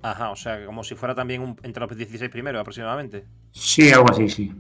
Ajá, 0.04 0.30
o 0.30 0.36
sea, 0.36 0.64
como 0.64 0.84
si 0.84 0.94
fuera 0.94 1.16
también 1.16 1.56
entre 1.64 1.88
los 1.88 1.98
16 1.98 2.30
primeros 2.30 2.62
aproximadamente. 2.62 3.26
Sí, 3.50 3.92
algo 3.92 4.12
así, 4.12 4.30
sí. 4.30 4.54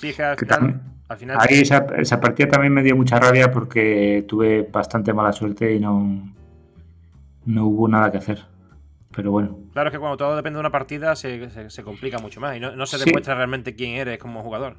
Sí, 0.00 0.12
que 0.14 0.22
al, 0.22 0.36
final, 1.16 1.38
Ahí 1.40 1.62
esa, 1.62 1.86
esa, 1.98 2.20
partida 2.20 2.48
también 2.48 2.72
me 2.72 2.84
dio 2.84 2.94
mucha 2.94 3.18
rabia 3.18 3.50
porque 3.50 4.24
tuve 4.28 4.62
bastante 4.62 5.12
mala 5.12 5.32
suerte 5.32 5.74
y 5.74 5.80
no, 5.80 6.32
no 7.46 7.66
hubo 7.66 7.88
nada 7.88 8.12
que 8.12 8.18
hacer. 8.18 8.44
Pero 9.14 9.32
bueno. 9.32 9.58
Claro, 9.72 9.88
es 9.88 9.92
que 9.92 9.98
cuando 9.98 10.16
todo 10.16 10.36
depende 10.36 10.56
de 10.56 10.60
una 10.60 10.70
partida 10.70 11.16
se, 11.16 11.68
se, 11.68 11.82
complica 11.82 12.18
mucho 12.18 12.40
más 12.40 12.56
y 12.56 12.60
no, 12.60 12.86
se 12.86 13.04
demuestra 13.04 13.34
realmente 13.34 13.74
quién 13.74 13.92
eres 13.92 14.18
como 14.18 14.42
jugador. 14.42 14.76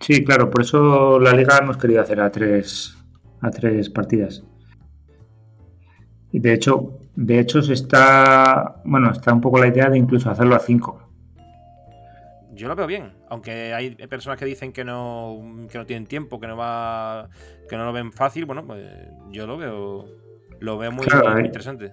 Sí, 0.00 0.24
claro, 0.24 0.50
por 0.50 0.62
eso 0.62 1.18
la 1.18 1.32
liga 1.32 1.58
hemos 1.58 1.76
querido 1.76 2.00
hacer 2.00 2.20
a 2.20 2.30
tres, 2.30 2.96
a 3.40 3.50
tres 3.50 3.90
partidas. 3.90 4.44
Y 6.30 6.38
de 6.38 6.54
hecho, 6.54 6.98
de 7.14 7.40
hecho 7.40 7.60
se 7.60 7.74
está, 7.74 8.80
bueno, 8.84 9.10
está 9.10 9.32
un 9.32 9.40
poco 9.40 9.58
la 9.58 9.68
idea 9.68 9.90
de 9.90 9.98
incluso 9.98 10.30
hacerlo 10.30 10.54
a 10.54 10.60
cinco. 10.60 11.00
Yo 12.52 12.68
lo 12.68 12.76
veo 12.76 12.86
bien, 12.86 13.12
aunque 13.28 13.74
hay 13.74 13.94
personas 14.08 14.38
que 14.38 14.44
dicen 14.44 14.72
que 14.72 14.84
no, 14.84 15.66
que 15.70 15.78
no 15.78 15.86
tienen 15.86 16.06
tiempo, 16.06 16.38
que 16.38 16.46
no 16.46 16.56
va, 16.56 17.28
que 17.68 17.76
no 17.76 17.84
lo 17.84 17.92
ven 17.92 18.12
fácil. 18.12 18.44
Bueno, 18.44 18.64
pues 18.64 18.84
yo 19.30 19.46
lo 19.46 19.56
veo, 19.56 20.06
lo 20.60 20.78
veo 20.78 20.92
muy, 20.92 21.06
muy 21.34 21.46
interesante. 21.46 21.92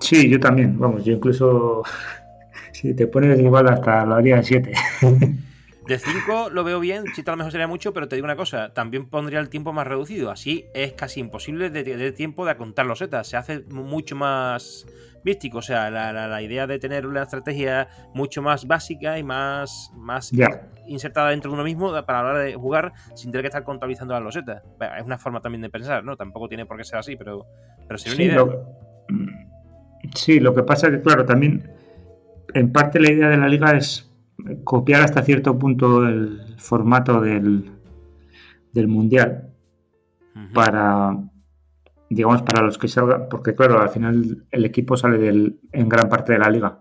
Sí, 0.00 0.28
yo 0.28 0.40
también. 0.40 0.78
Vamos, 0.78 1.04
yo 1.04 1.12
incluso 1.12 1.82
si 2.72 2.94
te 2.94 3.06
pones 3.06 3.38
igual 3.38 3.68
hasta 3.68 4.04
la 4.06 4.16
haría 4.16 4.36
de 4.36 4.42
7. 4.42 4.72
De 5.86 5.98
5 5.98 6.50
lo 6.50 6.62
veo 6.62 6.78
bien, 6.78 7.02
si 7.16 7.24
tal 7.24 7.36
mejor 7.36 7.50
sería 7.50 7.66
mucho, 7.66 7.92
pero 7.92 8.06
te 8.06 8.14
digo 8.14 8.24
una 8.24 8.36
cosa, 8.36 8.72
también 8.72 9.08
pondría 9.08 9.40
el 9.40 9.48
tiempo 9.48 9.72
más 9.72 9.88
reducido. 9.88 10.30
Así 10.30 10.66
es 10.72 10.92
casi 10.92 11.18
imposible 11.18 11.68
de 11.68 11.82
tener 11.82 12.14
tiempo 12.14 12.46
de 12.46 12.56
contar 12.56 12.86
los 12.86 13.00
setas. 13.00 13.26
Se 13.26 13.36
hace 13.36 13.64
mucho 13.70 14.14
más 14.14 14.86
místico. 15.24 15.58
O 15.58 15.62
sea, 15.62 15.90
la, 15.90 16.42
idea 16.42 16.68
de 16.68 16.78
tener 16.78 17.06
una 17.06 17.22
estrategia 17.22 17.88
mucho 18.14 18.40
más 18.40 18.68
básica 18.68 19.18
y 19.18 19.24
más, 19.24 19.90
más 19.96 20.30
insertada 20.86 21.30
dentro 21.30 21.50
de 21.50 21.54
uno 21.54 21.64
mismo 21.64 21.90
para 22.04 22.22
la 22.22 22.30
hora 22.30 22.38
de 22.38 22.54
jugar 22.54 22.92
sin 23.16 23.32
tener 23.32 23.42
que 23.42 23.48
estar 23.48 23.64
contabilizando 23.64 24.14
las 24.14 24.22
losetas. 24.22 24.62
Es 24.96 25.04
una 25.04 25.18
forma 25.18 25.40
también 25.40 25.62
de 25.62 25.70
pensar, 25.70 26.04
¿no? 26.04 26.16
Tampoco 26.16 26.48
tiene 26.48 26.66
por 26.66 26.76
qué 26.76 26.84
ser 26.84 26.98
así, 26.98 27.16
pero, 27.16 27.46
pero 27.86 27.98
sería 27.98 28.14
una 28.14 28.44
idea. 28.44 29.49
Sí, 30.14 30.40
lo 30.40 30.54
que 30.54 30.62
pasa 30.62 30.88
es 30.88 30.94
que, 30.94 31.02
claro, 31.02 31.24
también 31.24 31.70
en 32.54 32.72
parte 32.72 33.00
la 33.00 33.10
idea 33.10 33.28
de 33.28 33.36
la 33.36 33.48
liga 33.48 33.76
es 33.76 34.10
copiar 34.64 35.02
hasta 35.02 35.22
cierto 35.22 35.58
punto 35.58 36.06
el 36.06 36.54
formato 36.58 37.20
del, 37.20 37.70
del 38.72 38.88
mundial 38.88 39.50
para, 40.54 41.16
digamos, 42.08 42.42
para 42.42 42.62
los 42.62 42.78
que 42.78 42.88
salgan, 42.88 43.28
porque 43.28 43.54
claro, 43.54 43.80
al 43.80 43.90
final 43.90 44.44
el 44.50 44.64
equipo 44.64 44.96
sale 44.96 45.18
del, 45.18 45.60
en 45.72 45.88
gran 45.88 46.08
parte 46.08 46.32
de 46.32 46.38
la 46.38 46.50
liga. 46.50 46.78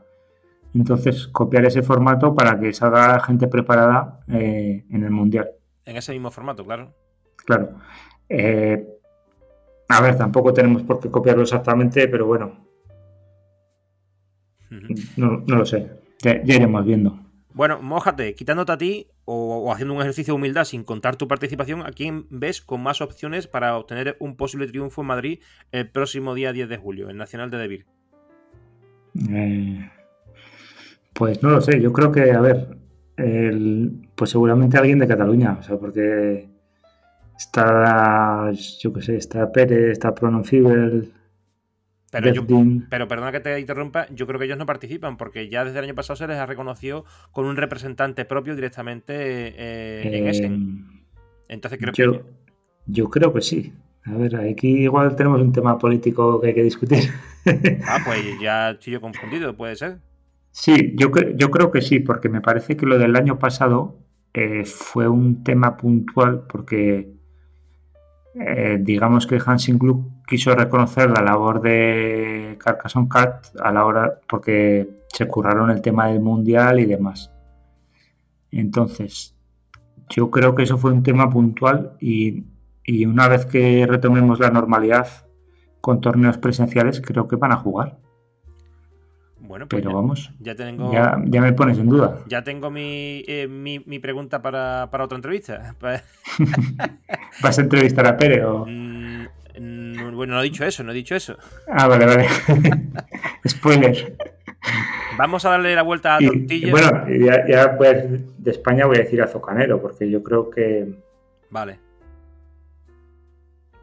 Entonces, 0.73 1.27
copiar 1.27 1.65
ese 1.65 1.81
formato 1.81 2.35
para 2.35 2.59
que 2.59 2.71
salga 2.73 3.19
gente 3.21 3.47
preparada 3.47 4.19
eh, 4.27 4.85
en 4.89 5.03
el 5.03 5.09
mundial. 5.09 5.49
En 5.83 5.97
ese 5.97 6.13
mismo 6.13 6.29
formato, 6.29 6.63
claro. 6.63 6.93
Claro. 7.45 7.71
Eh, 8.27 8.87
a 9.87 10.01
ver, 10.01 10.15
tampoco 10.15 10.53
tenemos 10.53 10.83
por 10.83 10.99
qué 10.99 11.09
copiarlo 11.09 11.41
exactamente, 11.41 12.07
pero 12.07 12.27
bueno, 12.27 12.68
no, 15.17 15.43
lo 15.47 15.65
sé. 15.65 15.89
Ya, 16.21 16.41
iremos 16.43 16.85
viendo. 16.85 17.19
Bueno, 17.53 17.81
mójate, 17.81 18.35
quitándote 18.35 18.71
a 18.71 18.77
ti 18.77 19.07
o, 19.25 19.71
haciendo 19.73 19.93
un 19.95 20.01
ejercicio 20.01 20.33
de 20.33 20.37
humildad 20.37 20.65
sin 20.65 20.83
contar 20.83 21.15
tu 21.15 21.27
participación, 21.27 21.81
¿a 21.81 21.91
quién 21.91 22.25
ves 22.29 22.61
con 22.61 22.81
más 22.81 23.01
opciones 23.01 23.47
para 23.47 23.75
obtener 23.75 24.15
un 24.19 24.35
posible 24.35 24.67
triunfo 24.67 25.01
en 25.01 25.07
Madrid 25.07 25.39
el 25.71 25.89
próximo 25.89 26.35
día 26.35 26.53
10 26.53 26.69
de 26.69 26.77
julio, 26.77 27.09
el 27.09 27.17
Nacional 27.17 27.49
de 27.49 27.57
Debir? 27.57 27.85
Eh, 29.29 29.89
pues 31.13 31.41
no 31.41 31.49
lo 31.49 31.61
sé, 31.61 31.81
yo 31.81 31.91
creo 31.91 32.11
que, 32.11 32.31
a 32.31 32.39
ver, 32.39 32.77
pues 34.15 34.29
seguramente 34.29 34.77
alguien 34.77 34.99
de 34.99 35.07
Cataluña, 35.07 35.57
o 35.59 35.63
sea, 35.63 35.77
porque 35.77 36.47
está, 37.37 38.51
yo 38.51 38.93
qué 38.93 39.01
sé, 39.01 39.15
está 39.15 39.51
Pérez, 39.51 39.91
está 39.91 40.13
pero, 42.11 42.45
pero 42.89 43.07
perdona 43.07 43.31
que 43.31 43.39
te 43.39 43.59
interrumpa, 43.59 44.07
yo 44.09 44.25
creo 44.27 44.39
que 44.39 44.45
ellos 44.45 44.57
no 44.57 44.65
participan 44.65 45.17
porque 45.17 45.49
ya 45.49 45.63
desde 45.63 45.79
el 45.79 45.85
año 45.85 45.95
pasado 45.95 46.17
se 46.17 46.27
les 46.27 46.37
ha 46.37 46.45
reconocido 46.45 47.05
con 47.31 47.45
un 47.45 47.55
representante 47.55 48.25
propio 48.25 48.55
directamente 48.55 49.13
eh, 49.15 50.17
en 50.17 50.27
Essen. 50.27 50.53
Em, 50.53 51.03
Entonces 51.47 51.79
creo 51.79 51.93
yo, 51.93 52.11
que... 52.11 52.25
Yo 52.87 53.09
creo 53.09 53.33
que 53.33 53.41
sí. 53.41 53.73
A 54.05 54.13
ver, 54.13 54.35
aquí 54.37 54.83
igual 54.83 55.15
tenemos 55.15 55.41
un 55.41 55.51
tema 55.51 55.77
político 55.77 56.41
que 56.41 56.47
hay 56.47 56.53
que 56.53 56.63
discutir. 56.63 57.03
Ah, 57.87 57.99
pues 58.05 58.19
ya 58.41 58.71
estoy 58.71 58.93
yo 58.93 59.01
confundido, 59.01 59.55
puede 59.55 59.75
ser. 59.75 59.99
Sí, 60.51 60.93
yo, 60.95 61.09
yo 61.35 61.49
creo 61.51 61.71
que 61.71 61.81
sí, 61.81 61.99
porque 61.99 62.29
me 62.29 62.41
parece 62.41 62.75
que 62.75 62.85
lo 62.85 62.97
del 62.97 63.15
año 63.15 63.39
pasado 63.39 63.97
eh, 64.33 64.65
fue 64.65 65.07
un 65.07 65.43
tema 65.43 65.77
puntual 65.77 66.45
porque 66.47 67.18
eh, 68.35 68.77
digamos 68.79 69.25
que 69.25 69.41
Hansing 69.43 69.79
Gluck 69.79 70.25
quiso 70.27 70.53
reconocer 70.53 71.09
la 71.09 71.21
labor 71.21 71.61
de 71.61 72.57
Carcassonne 72.59 73.09
Cat 73.09 73.47
a 73.59 73.71
la 73.71 73.85
hora 73.85 74.19
porque 74.27 74.87
se 75.07 75.27
curraron 75.27 75.71
el 75.71 75.81
tema 75.81 76.07
del 76.07 76.19
mundial 76.19 76.79
y 76.79 76.85
demás. 76.85 77.31
Entonces, 78.51 79.35
yo 80.09 80.29
creo 80.31 80.55
que 80.55 80.63
eso 80.63 80.77
fue 80.77 80.91
un 80.91 81.03
tema 81.03 81.29
puntual 81.29 81.93
y, 81.99 82.45
una 83.05 83.27
vez 83.27 83.45
que 83.45 83.85
retomemos 83.87 84.39
la 84.39 84.49
normalidad 84.49 85.07
con 85.79 86.01
torneos 86.01 86.39
presenciales, 86.39 87.01
creo 87.01 87.27
que 87.27 87.35
van 87.35 87.51
a 87.51 87.57
jugar. 87.57 87.99
Bueno, 89.49 89.67
pues 89.67 89.81
pero 89.81 89.95
vamos, 89.95 90.31
ya, 90.39 90.53
tengo, 90.53 90.93
ya, 90.93 91.41
me 91.41 91.53
pones 91.53 91.79
en 91.79 91.89
duda. 91.89 92.19
Ya 92.27 92.43
tengo 92.43 92.69
mi, 92.69 93.23
eh, 93.27 93.99
pregunta 93.99 94.43
para, 94.43 94.87
otra 94.91 95.15
entrevista. 95.15 95.73
¿Vas 97.41 97.57
a 97.57 97.61
entrevistar 97.61 98.05
a 98.05 98.15
Pere 98.15 98.45
o...? 98.45 98.67
Mm, 98.67 100.13
bueno, 100.13 100.35
no 100.35 100.41
he 100.41 100.43
dicho 100.43 100.63
eso, 100.65 100.83
no 100.83 100.91
he 100.91 100.93
dicho 100.93 101.15
eso. 101.15 101.35
Ah, 101.67 101.87
vale, 101.87 102.05
vale. 102.05 102.27
Spoiler. 103.47 104.15
Vamos 105.17 105.43
a 105.45 105.49
darle 105.49 105.73
la 105.73 105.81
vuelta 105.81 106.17
a 106.17 106.19
tortilla. 106.19 106.69
bueno, 106.69 107.07
ya, 107.09 107.47
ya 107.47 107.75
de 107.75 108.51
España 108.51 108.85
voy 108.85 108.97
a 108.97 108.99
decir 108.99 109.19
azocanero, 109.19 109.81
porque 109.81 110.11
yo 110.11 110.21
creo 110.21 110.51
que. 110.51 110.93
Vale. 111.49 111.79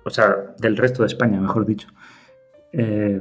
O 0.04 0.10
sea, 0.10 0.32
del 0.60 0.76
resto 0.76 1.02
de 1.02 1.08
España, 1.08 1.40
mejor 1.40 1.66
dicho. 1.66 1.88
Eh, 2.72 3.20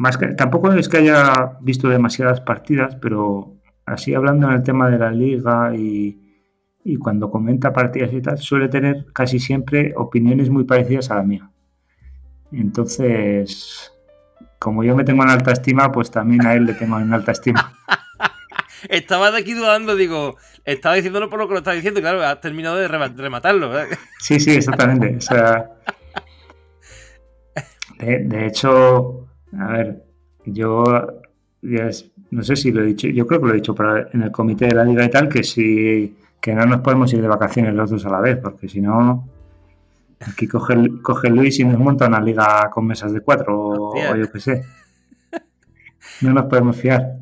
más 0.00 0.16
que, 0.16 0.28
tampoco 0.28 0.72
es 0.72 0.88
que 0.88 0.96
haya 0.96 1.58
visto 1.60 1.86
demasiadas 1.88 2.40
partidas, 2.40 2.96
pero 2.96 3.56
así 3.84 4.14
hablando 4.14 4.48
en 4.48 4.54
el 4.54 4.62
tema 4.62 4.88
de 4.88 4.98
la 4.98 5.10
liga 5.10 5.76
y, 5.76 6.18
y 6.82 6.96
cuando 6.96 7.30
comenta 7.30 7.70
partidas 7.72 8.10
y 8.14 8.22
tal, 8.22 8.38
suele 8.38 8.68
tener 8.68 9.06
casi 9.12 9.38
siempre 9.38 9.92
opiniones 9.94 10.48
muy 10.48 10.64
parecidas 10.64 11.10
a 11.10 11.16
la 11.16 11.22
mía. 11.22 11.50
Entonces, 12.50 13.92
como 14.58 14.82
yo 14.84 14.96
me 14.96 15.04
tengo 15.04 15.22
en 15.22 15.28
alta 15.28 15.52
estima, 15.52 15.92
pues 15.92 16.10
también 16.10 16.46
a 16.46 16.54
él 16.54 16.64
le 16.64 16.72
tengo 16.72 16.98
en 16.98 17.12
alta 17.12 17.32
estima. 17.32 17.74
estaba 18.88 19.30
de 19.30 19.38
aquí 19.38 19.52
dudando, 19.52 19.96
digo, 19.96 20.38
estaba 20.64 20.94
diciéndolo 20.94 21.28
por 21.28 21.40
lo 21.40 21.46
que 21.46 21.52
lo 21.52 21.58
estaba 21.58 21.76
diciendo, 21.76 22.00
claro, 22.00 22.24
has 22.24 22.40
terminado 22.40 22.76
de 22.76 22.88
rematarlo. 22.88 23.70
Sí, 24.18 24.40
sí, 24.40 24.52
exactamente. 24.52 25.14
O 25.14 25.20
sea, 25.20 25.70
de, 27.98 28.46
hecho, 28.46 29.29
a 29.58 29.72
ver, 29.72 30.04
yo 30.44 30.84
no 32.30 32.42
sé 32.42 32.56
si 32.56 32.72
lo 32.72 32.82
he 32.82 32.86
dicho, 32.86 33.08
yo 33.08 33.26
creo 33.26 33.40
que 33.40 33.46
lo 33.46 33.52
he 33.52 33.56
dicho 33.56 33.74
para, 33.74 34.08
en 34.12 34.22
el 34.22 34.30
comité 34.30 34.66
de 34.66 34.74
la 34.74 34.84
liga 34.84 35.04
y 35.04 35.10
tal, 35.10 35.28
que 35.28 35.42
si 35.42 36.16
que 36.40 36.54
no 36.54 36.64
nos 36.64 36.80
podemos 36.80 37.12
ir 37.12 37.20
de 37.20 37.28
vacaciones 37.28 37.74
los 37.74 37.90
dos 37.90 38.06
a 38.06 38.10
la 38.10 38.20
vez, 38.20 38.38
porque 38.38 38.68
si 38.68 38.80
no, 38.80 39.28
aquí 40.20 40.48
coge, 40.48 40.74
coge 41.02 41.28
Luis 41.28 41.58
y 41.60 41.64
nos 41.64 41.78
monta 41.78 42.06
una 42.06 42.20
liga 42.20 42.70
con 42.70 42.86
mesas 42.86 43.12
de 43.12 43.20
cuatro, 43.20 43.58
o, 43.58 44.16
yo 44.16 44.30
qué 44.32 44.40
sé. 44.40 44.64
No 46.22 46.32
nos 46.32 46.46
podemos 46.46 46.76
fiar. 46.76 47.16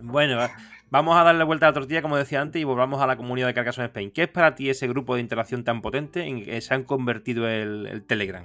Bueno, 0.00 0.38
vamos 0.90 1.16
a 1.16 1.24
darle 1.24 1.44
vuelta 1.44 1.66
a 1.66 1.70
la 1.70 1.74
tortilla, 1.74 2.02
como 2.02 2.16
decía 2.16 2.40
antes, 2.40 2.60
y 2.60 2.64
volvamos 2.64 3.00
a 3.00 3.06
la 3.06 3.16
comunidad 3.16 3.48
de 3.48 3.54
Carcassonne 3.54 3.86
Spain. 3.86 4.10
¿Qué 4.10 4.24
es 4.24 4.28
para 4.28 4.54
ti 4.54 4.70
ese 4.70 4.86
grupo 4.88 5.14
de 5.14 5.20
interacción 5.20 5.64
tan 5.64 5.80
potente 5.80 6.24
en 6.24 6.44
que 6.44 6.60
se 6.60 6.74
han 6.74 6.84
convertido 6.84 7.48
el, 7.48 8.04
Telegram? 8.06 8.44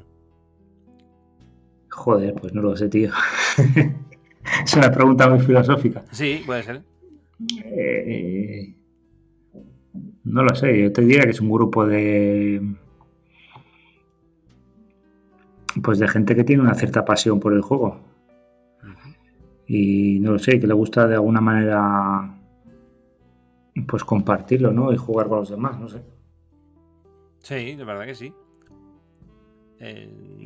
Joder, 1.93 2.33
pues 2.33 2.53
no 2.53 2.61
lo 2.61 2.75
sé, 2.75 2.89
tío. 2.89 3.11
es 4.65 4.73
una 4.75 4.91
pregunta 4.91 5.29
muy 5.29 5.39
filosófica. 5.39 6.03
Sí, 6.11 6.41
puede 6.45 6.63
ser. 6.63 6.83
Eh, 7.65 8.75
No 10.23 10.43
lo 10.43 10.55
sé, 10.55 10.81
yo 10.81 10.91
te 10.91 11.01
diría 11.01 11.23
que 11.23 11.29
es 11.31 11.39
un 11.41 11.51
grupo 11.51 11.85
de. 11.85 12.61
Pues 15.83 15.99
de 15.99 16.07
gente 16.07 16.35
que 16.35 16.43
tiene 16.43 16.63
una 16.63 16.75
cierta 16.75 17.05
pasión 17.05 17.39
por 17.39 17.53
el 17.53 17.61
juego. 17.61 17.99
Y 19.67 20.19
no 20.19 20.33
lo 20.33 20.39
sé, 20.39 20.59
que 20.59 20.67
le 20.67 20.73
gusta 20.73 21.07
de 21.07 21.15
alguna 21.15 21.41
manera. 21.41 22.37
Pues 23.87 24.03
compartirlo, 24.03 24.71
¿no? 24.71 24.91
Y 24.91 24.97
jugar 24.97 25.27
con 25.27 25.39
los 25.39 25.49
demás, 25.49 25.79
no 25.79 25.87
sé. 25.87 26.01
Sí, 27.39 27.75
de 27.75 27.83
verdad 27.83 28.05
que 28.05 28.15
sí. 28.15 28.33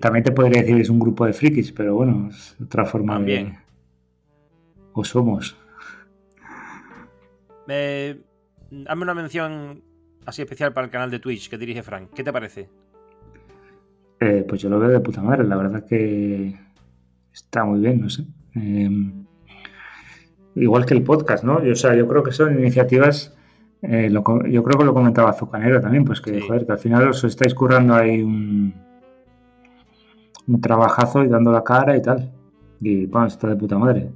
También 0.02 0.24
te 0.24 0.32
podría 0.32 0.62
decir 0.62 0.76
que 0.76 0.82
es 0.82 0.90
un 0.90 1.00
grupo 1.00 1.26
de 1.26 1.34
frikis, 1.34 1.72
pero 1.72 1.96
bueno, 1.96 2.30
es 2.30 2.56
otra 2.62 2.86
forma 2.86 3.20
de. 3.20 3.54
O 4.94 5.04
somos. 5.04 5.56
Eh, 7.68 8.20
hazme 8.88 9.04
una 9.04 9.14
mención 9.14 9.84
así 10.26 10.42
especial 10.42 10.74
para 10.74 10.86
el 10.86 10.92
canal 10.92 11.12
de 11.12 11.20
Twitch 11.20 11.50
que 11.50 11.58
dirige 11.58 11.84
Frank. 11.84 12.10
¿Qué 12.16 12.24
te 12.24 12.34
parece? 12.34 12.70
Eh, 14.20 14.46
pues 14.48 14.62
yo 14.62 14.70
lo 14.70 14.80
veo 14.80 14.90
de 14.90 15.00
puta 15.00 15.22
madre. 15.22 15.44
La 15.44 15.58
verdad 15.58 15.86
que 15.86 16.56
está 17.32 17.64
muy 17.64 17.80
bien, 17.80 18.02
no 18.02 18.10
sé. 18.10 18.26
Em, 18.56 19.26
igual 20.56 20.86
que 20.86 20.96
el 20.96 21.04
podcast, 21.04 21.44
¿no? 21.44 21.64
Yo, 21.64 21.74
o 21.74 21.76
sea, 21.76 21.96
yo 21.96 22.08
creo 22.08 22.24
que 22.24 22.32
son 22.32 22.58
iniciativas. 22.60 23.36
Eh, 23.84 24.10
yo 24.12 24.24
creo 24.64 24.80
que 24.80 24.86
lo 24.86 24.94
comentaba 24.94 25.34
Zucanero 25.34 25.80
también, 25.80 26.04
pues 26.04 26.20
que, 26.20 26.42
joder, 26.42 26.66
que 26.66 26.72
al 26.72 26.80
final 26.80 27.10
os 27.10 27.24
estáis 27.24 27.54
currando 27.54 27.94
ahí 27.94 28.24
un, 28.24 28.74
un 30.48 30.62
trabajazo 30.62 31.24
y 31.24 31.28
dando 31.28 31.52
la 31.52 31.64
cara 31.64 31.96
y 31.96 32.02
tal. 32.02 32.32
Y 32.80 33.06
bueno, 33.06 33.28
está 33.28 33.48
de 33.48 33.56
puta 33.56 33.78
madre. 33.78 34.10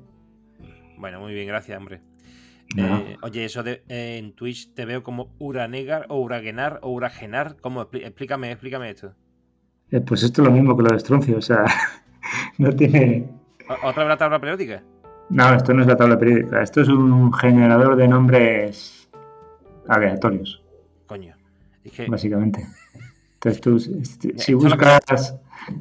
Bueno, 0.98 1.20
muy 1.20 1.34
bien, 1.34 1.48
gracias, 1.48 1.78
hombre. 1.78 2.02
Eh, 2.78 3.18
oye, 3.22 3.46
eso 3.46 3.64
de 3.64 3.84
eh, 3.90 4.18
en 4.18 4.34
Twitch 4.34 4.74
te 4.74 4.86
veo 4.86 5.04
como 5.04 5.34
Uranegar 5.40 6.06
o 6.10 6.20
Uragenar 6.22 6.80
o 6.84 6.92
Uragenar. 6.92 7.58
¿Cómo? 7.60 7.82
Explícame, 7.92 8.52
explícame 8.52 8.90
esto. 8.90 9.14
Eh, 9.92 10.00
pues 10.00 10.24
esto 10.24 10.42
es 10.42 10.48
lo 10.48 10.54
mismo 10.54 10.78
que 10.78 10.84
lo 10.84 10.90
de 10.92 11.00
Stroncio, 11.00 11.38
o 11.38 11.42
sea, 11.42 11.66
no 12.58 12.74
tiene. 12.74 13.30
¿Otra 13.84 14.04
vez 14.04 14.10
la 14.10 14.18
tabla 14.18 14.40
periódica? 14.40 14.84
No, 15.30 15.54
esto 15.54 15.74
no 15.74 15.82
es 15.82 15.88
la 15.88 15.98
tabla 15.98 16.18
periódica. 16.18 16.62
Esto 16.62 16.82
es 16.82 16.88
un 16.88 17.34
generador 17.34 17.96
de 17.96 18.08
nombres 18.08 19.10
aleatorios. 19.88 20.64
Coño. 21.08 21.36
Básicamente. 22.08 22.66
Entonces 23.44 23.62
tú, 23.62 23.80
si 24.38 24.54
buscas 24.54 25.36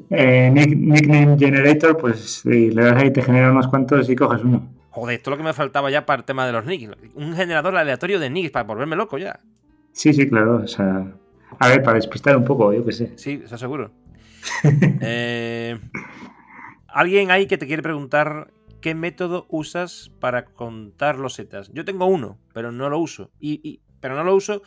nickname 0.08 1.36
generator, 1.38 1.96
pues 1.98 2.42
le 2.46 2.82
das 2.82 3.02
ahí, 3.02 3.12
te 3.12 3.22
genera 3.22 3.50
unos 3.50 3.68
cuantos 3.68 4.08
y 4.08 4.16
coges 4.16 4.42
uno. 4.42 4.66
Joder, 4.90 5.16
esto 5.16 5.30
es 5.30 5.32
lo 5.32 5.36
que 5.36 5.44
me 5.44 5.52
faltaba 5.52 5.90
ya 5.90 6.06
para 6.06 6.20
el 6.20 6.24
tema 6.24 6.46
de 6.46 6.52
los 6.52 6.64
nicks. 6.64 6.96
Un 7.14 7.34
generador 7.34 7.76
aleatorio 7.76 8.18
de 8.18 8.30
nicks 8.30 8.50
para 8.50 8.64
volverme 8.64 8.96
loco 8.96 9.18
ya. 9.18 9.40
Sí, 9.92 10.14
sí, 10.14 10.26
claro. 10.26 10.62
O 10.64 10.66
sea, 10.66 11.12
a 11.58 11.68
ver, 11.68 11.82
para 11.82 11.96
despistar 11.96 12.34
un 12.34 12.44
poco, 12.44 12.72
yo 12.72 12.82
qué 12.84 12.92
sé. 12.92 13.12
Sí, 13.16 13.42
eso 13.44 13.58
seguro. 13.58 13.90
Eh, 15.02 15.78
alguien 16.88 17.30
ahí 17.30 17.46
que 17.46 17.58
te 17.58 17.66
quiere 17.66 17.82
preguntar 17.82 18.50
qué 18.80 18.94
método 18.94 19.44
usas 19.50 20.10
para 20.18 20.46
contar 20.46 21.18
los 21.18 21.34
setas. 21.34 21.70
Yo 21.74 21.84
tengo 21.84 22.06
uno, 22.06 22.38
pero 22.54 22.72
no 22.72 22.88
lo 22.88 22.98
uso. 22.98 23.30
y, 23.38 23.80
pero 24.00 24.16
no 24.16 24.24
lo 24.24 24.34
uso 24.34 24.62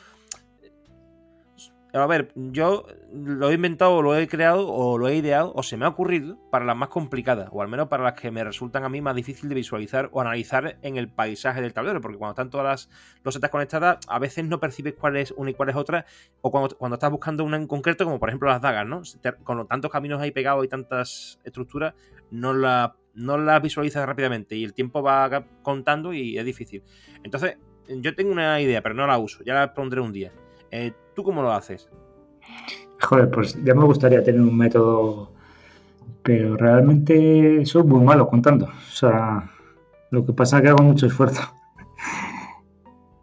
a 2.02 2.08
ver, 2.08 2.32
yo 2.36 2.88
lo 3.14 3.52
he 3.52 3.54
inventado, 3.54 4.02
lo 4.02 4.18
he 4.18 4.28
creado, 4.28 4.68
o 4.68 4.98
lo 4.98 5.08
he 5.10 5.16
ideado, 5.16 5.54
o 5.56 5.62
se 5.62 5.78
me 5.78 5.86
ha 5.86 5.90
ocurrido 5.90 6.40
para 6.50 6.66
las 6.66 6.76
más 6.76 6.90
complicadas, 6.90 7.50
o 7.52 7.62
al 7.62 7.68
menos 7.68 7.88
para 7.88 8.04
las 8.04 8.14
que 8.14 8.32
me 8.32 8.44
resultan 8.44 8.84
a 8.84 8.90
mí 8.90 9.00
más 9.00 9.16
difícil 9.16 9.48
de 9.48 9.54
visualizar 9.54 10.10
o 10.12 10.20
analizar 10.20 10.80
en 10.82 10.98
el 10.98 11.08
paisaje 11.08 11.62
del 11.62 11.72
tablero, 11.72 12.02
porque 12.02 12.18
cuando 12.18 12.32
están 12.32 12.50
todas 12.50 12.66
las 12.66 12.90
losetas 13.24 13.52
conectadas, 13.52 14.00
a 14.08 14.18
veces 14.18 14.44
no 14.46 14.60
percibes 14.60 14.96
cuál 14.96 15.18
es 15.18 15.32
una 15.38 15.52
y 15.52 15.54
cuál 15.54 15.70
es 15.70 15.76
otra, 15.76 16.08
o 16.42 16.50
cuando, 16.50 16.76
cuando 16.76 16.96
estás 16.96 17.12
buscando 17.12 17.44
una 17.44 17.58
en 17.58 17.68
concreto, 17.68 18.06
como 18.06 18.20
por 18.20 18.30
ejemplo 18.30 18.50
las 18.50 18.62
dagas, 18.62 18.88
¿no? 18.88 19.04
Con 19.44 19.68
tantos 19.68 19.92
caminos 19.92 20.20
ahí 20.20 20.32
pegados 20.32 20.66
y 20.66 20.68
tantas 20.68 21.40
estructuras, 21.44 21.94
no 22.32 22.54
la, 22.54 22.96
no 23.14 23.38
las 23.38 23.62
visualizas 23.62 24.04
rápidamente 24.08 24.56
y 24.56 24.64
el 24.64 24.74
tiempo 24.74 25.04
va 25.04 25.46
contando 25.62 26.12
y 26.12 26.40
es 26.40 26.46
difícil. 26.46 26.82
Entonces, 27.24 27.58
yo 27.88 28.16
tengo 28.16 28.32
una 28.32 28.60
idea, 28.62 28.82
pero 28.82 28.96
no 28.96 29.06
la 29.06 29.20
uso, 29.20 29.44
ya 29.44 29.54
la 29.54 29.76
pondré 29.76 30.02
un 30.02 30.12
día 30.12 30.32
eh, 30.76 30.92
¿Tú 31.16 31.24
cómo 31.24 31.42
lo 31.42 31.52
haces? 31.52 31.90
Joder, 33.02 33.30
pues 33.30 33.62
ya 33.64 33.76
me 33.76 33.86
gustaría 33.86 34.24
tener 34.24 34.42
un 34.42 34.58
método, 34.58 35.32
pero 36.24 36.56
realmente 36.56 37.66
soy 37.66 37.84
muy 37.84 38.04
malo 38.04 38.28
contando. 38.28 38.66
O 38.66 38.92
sea, 38.92 39.50
lo 40.10 40.26
que 40.26 40.34
pasa 40.34 40.58
es 40.58 40.64
que 40.64 40.70
hago 40.70 40.84
mucho 40.84 41.08
esfuerzo. 41.08 41.42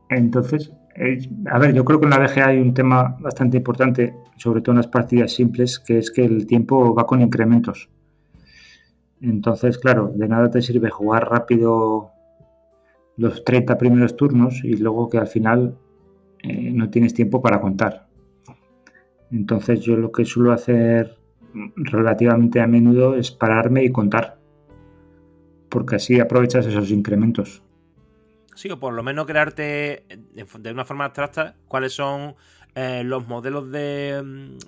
Entonces, 0.09 0.73
eh, 0.97 1.19
a 1.51 1.59
ver, 1.59 1.73
yo 1.73 1.85
creo 1.85 2.01
que 2.01 2.07
en 2.07 2.11
la 2.11 2.19
BGA 2.19 2.49
hay 2.49 2.59
un 2.59 2.75
tema 2.75 3.17
bastante 3.21 3.57
importante, 3.57 4.15
sobre 4.37 4.61
todo 4.61 4.73
en 4.73 4.79
las 4.79 4.89
partidas 4.89 5.33
simples, 5.33 5.79
que 5.79 5.99
es 5.99 6.11
que 6.11 6.25
el 6.25 6.47
tiempo 6.47 6.95
va 6.95 7.07
con 7.07 7.23
incrementos. 7.23 7.89
Entonces, 9.21 9.79
claro, 9.79 10.13
de 10.15 10.29
nada 10.29 10.51
te 10.51 10.63
sirve 10.63 10.91
jugar 10.91 11.29
rápido 11.31 12.11
los 13.17 13.45
30 13.45 13.77
primeros 13.77 14.17
turnos 14.17 14.65
y 14.65 14.77
luego 14.77 15.09
que 15.09 15.19
al 15.19 15.27
final 15.27 15.77
eh, 16.43 16.71
no 16.73 16.91
tienes 16.91 17.15
tiempo 17.15 17.43
para 17.43 17.61
contar. 17.61 18.09
Entonces 19.31 19.81
yo 19.81 19.97
lo 19.97 20.11
que 20.11 20.25
suelo 20.25 20.53
hacer 20.53 21.17
relativamente 21.77 22.61
a 22.61 22.67
menudo 22.67 23.17
es 23.17 23.31
pararme 23.31 23.85
y 23.85 23.91
contar, 23.91 24.39
porque 25.69 25.97
así 25.97 26.21
aprovechas 26.21 26.67
esos 26.67 26.91
incrementos. 26.91 27.63
Sí, 28.55 28.71
o 28.71 28.79
por 28.79 28.95
lo 28.95 29.03
menos 29.03 29.27
crearte 29.27 30.05
de 30.59 30.73
una 30.73 30.85
forma 30.85 31.05
abstracta 31.05 31.57
cuáles 31.67 31.93
son 31.93 32.35
eh, 32.75 33.03
los 33.05 33.27
modelos 33.27 33.71
de, 33.71 34.21
mm, 34.23 34.59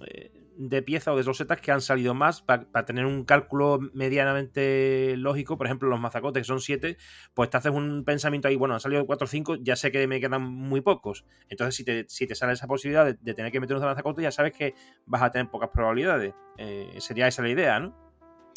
de 0.69 0.83
piezas 0.83 1.15
o 1.15 1.17
de 1.17 1.23
rosetas 1.25 1.61
que 1.61 1.73
han 1.73 1.81
salido 1.81 2.15
más 2.15 2.41
para 2.43 2.85
tener 2.85 3.05
un 3.05 3.25
cálculo 3.25 3.81
medianamente 3.95 5.17
lógico. 5.17 5.59
Por 5.59 5.67
ejemplo, 5.67 5.89
los 5.89 6.01
mazacotes, 6.01 6.43
que 6.43 6.47
son 6.47 6.61
7, 6.61 6.97
pues 7.35 7.51
te 7.51 7.57
haces 7.57 7.73
un 7.73 8.05
pensamiento 8.05 8.49
ahí, 8.49 8.57
bueno, 8.57 8.75
han 8.75 8.81
salido 8.81 9.05
4 9.05 9.25
o 9.25 9.29
5, 9.29 9.57
ya 9.57 9.75
sé 9.75 9.91
que 9.91 10.07
me 10.07 10.21
quedan 10.21 10.43
muy 10.43 10.81
pocos. 10.81 11.25
Entonces, 11.49 11.75
si 11.75 11.85
te, 11.85 12.05
si 12.09 12.27
te 12.27 12.35
sale 12.35 12.53
esa 12.53 12.67
posibilidad 12.67 13.07
de, 13.07 13.35
tener 13.35 13.51
que 13.51 13.61
meter 13.61 13.77
un 13.77 13.83
mazacote, 13.83 14.23
ya 14.23 14.31
sabes 14.31 14.53
que 14.53 14.75
vas 15.07 15.23
a 15.23 15.31
tener 15.31 15.51
pocas 15.51 15.71
probabilidades. 15.71 16.33
Eh, 16.59 16.95
sería 16.99 17.27
esa 17.27 17.43
la 17.43 17.49
idea, 17.49 17.81
¿no? 17.81 17.95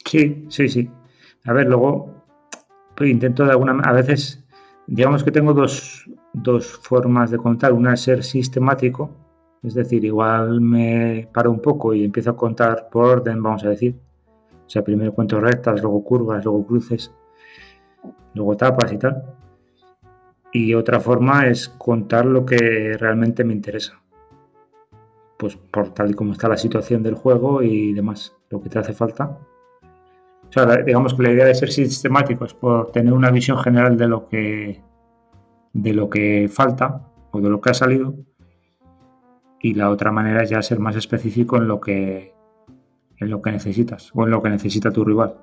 Sí, 0.06 0.46
sí, 0.50 0.70
sí. 0.70 0.90
A 1.46 1.54
ver, 1.54 1.68
luego 1.68 2.24
pues, 2.96 3.10
intento 3.10 3.46
de 3.46 3.52
alguna 3.52 3.80
a 3.84 3.94
veces, 3.94 4.46
digamos 4.86 5.24
que 5.24 5.32
tengo 5.32 5.54
dos, 5.54 6.08
dos 6.34 6.68
formas 6.84 7.32
de 7.32 7.38
contar. 7.38 7.74
Una 7.74 7.96
es 7.96 8.02
ser 8.02 8.24
sistemático 8.24 9.25
es 9.66 9.74
decir, 9.74 10.06
igual 10.06 10.62
me 10.62 11.28
paro 11.34 11.52
un 11.52 11.60
poco 11.60 11.94
y 11.94 12.04
empiezo 12.04 12.32
a 12.32 12.38
contar 12.38 12.88
por 12.92 13.06
orden, 13.06 13.42
vamos 13.42 13.64
a 13.64 13.70
decir. 13.70 13.96
O 14.66 14.70
sea, 14.70 14.84
primero 14.84 15.14
cuento 15.14 15.40
rectas, 15.40 15.82
luego 15.82 16.04
curvas, 16.04 16.44
luego 16.44 16.66
cruces, 16.66 17.14
luego 18.34 18.56
tapas 18.56 18.92
y 18.94 18.98
tal. 18.98 19.24
Y 20.52 20.74
otra 20.74 21.00
forma 21.00 21.48
es 21.48 21.70
contar 21.70 22.26
lo 22.26 22.46
que 22.46 22.96
realmente 22.98 23.44
me 23.44 23.54
interesa. 23.54 24.02
Pues 25.38 25.58
por 25.58 25.94
tal 25.94 26.12
y 26.12 26.14
como 26.14 26.32
está 26.32 26.48
la 26.48 26.58
situación 26.58 27.04
del 27.04 27.16
juego 27.16 27.62
y 27.62 27.94
demás, 27.94 28.36
lo 28.50 28.62
que 28.62 28.70
te 28.70 28.80
hace 28.80 28.94
falta. 28.94 29.38
O 30.48 30.52
sea, 30.52 30.66
digamos 30.78 31.14
que 31.14 31.24
la 31.24 31.32
idea 31.32 31.46
de 31.46 31.56
ser 31.56 31.72
sistemático 31.72 32.46
es 32.46 32.54
por 32.54 32.92
tener 32.92 33.14
una 33.14 33.32
visión 33.32 33.58
general 33.58 33.98
de 33.98 34.08
lo 34.08 34.28
que 34.30 34.82
de 35.74 35.94
lo 35.94 36.10
que 36.10 36.48
falta 36.50 37.12
o 37.32 37.42
de 37.42 37.50
lo 37.50 37.60
que 37.60 37.72
ha 37.72 37.74
salido 37.74 38.16
y 39.66 39.74
la 39.74 39.90
otra 39.90 40.12
manera 40.12 40.44
es 40.44 40.52
ya 40.52 40.62
ser 40.62 40.78
más 40.78 40.96
específico 40.96 41.58
en 41.58 41.68
lo 41.68 41.82
que 41.82 42.36
en 43.18 43.30
lo 43.32 43.42
que 43.42 43.52
necesitas 43.52 44.12
o 44.14 44.24
en 44.24 44.30
lo 44.30 44.44
que 44.44 44.50
necesita 44.50 44.92
tu 44.92 45.04
rival. 45.04 45.38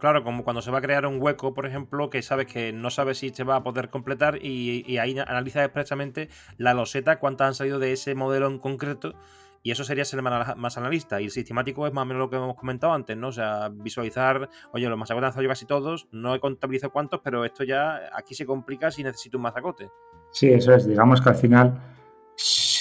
Claro, 0.00 0.24
como 0.24 0.42
cuando 0.42 0.60
se 0.60 0.72
va 0.72 0.78
a 0.78 0.82
crear 0.82 1.06
un 1.06 1.22
hueco, 1.22 1.54
por 1.54 1.64
ejemplo, 1.64 2.10
que 2.10 2.20
sabes 2.22 2.46
que 2.46 2.72
no 2.72 2.90
sabes 2.90 3.18
si 3.18 3.30
se 3.30 3.44
va 3.44 3.54
a 3.54 3.62
poder 3.62 3.90
completar 3.90 4.44
y, 4.44 4.98
ahí 4.98 5.16
analizas 5.16 5.64
expresamente 5.64 6.30
la 6.56 6.74
loseta, 6.74 7.20
cuántas 7.20 7.46
han 7.46 7.54
salido 7.54 7.78
de 7.78 7.92
ese 7.92 8.16
modelo 8.16 8.48
en 8.48 8.58
concreto 8.58 9.14
y 9.62 9.70
eso 9.70 9.84
sería 9.84 10.04
ser 10.04 10.20
más 10.22 10.76
analista. 10.76 11.20
Y 11.20 11.26
el 11.26 11.30
sistemático 11.30 11.86
es 11.86 11.92
más 11.92 12.02
o 12.02 12.06
menos 12.06 12.22
lo 12.22 12.28
que 12.28 12.34
hemos 12.34 12.56
comentado 12.56 12.92
antes, 12.92 13.16
¿no? 13.16 13.28
O 13.28 13.32
sea, 13.32 13.68
visualizar, 13.68 14.50
oye, 14.72 14.88
los 14.88 14.98
mazacotes 14.98 15.28
han 15.28 15.34
salido 15.34 15.50
casi 15.50 15.66
todos, 15.66 16.08
no 16.10 16.34
he 16.34 16.40
contabilizado 16.40 16.92
cuántos, 16.92 17.20
pero 17.22 17.44
esto 17.44 17.62
ya 17.62 18.00
aquí 18.12 18.34
se 18.34 18.46
complica 18.46 18.90
si 18.90 19.04
necesito 19.04 19.38
un 19.38 19.44
mazacote. 19.44 19.92
Sí, 20.32 20.48
eso 20.48 20.74
es. 20.74 20.88
Digamos 20.88 21.20
que 21.20 21.28
al 21.28 21.36
final 21.36 21.80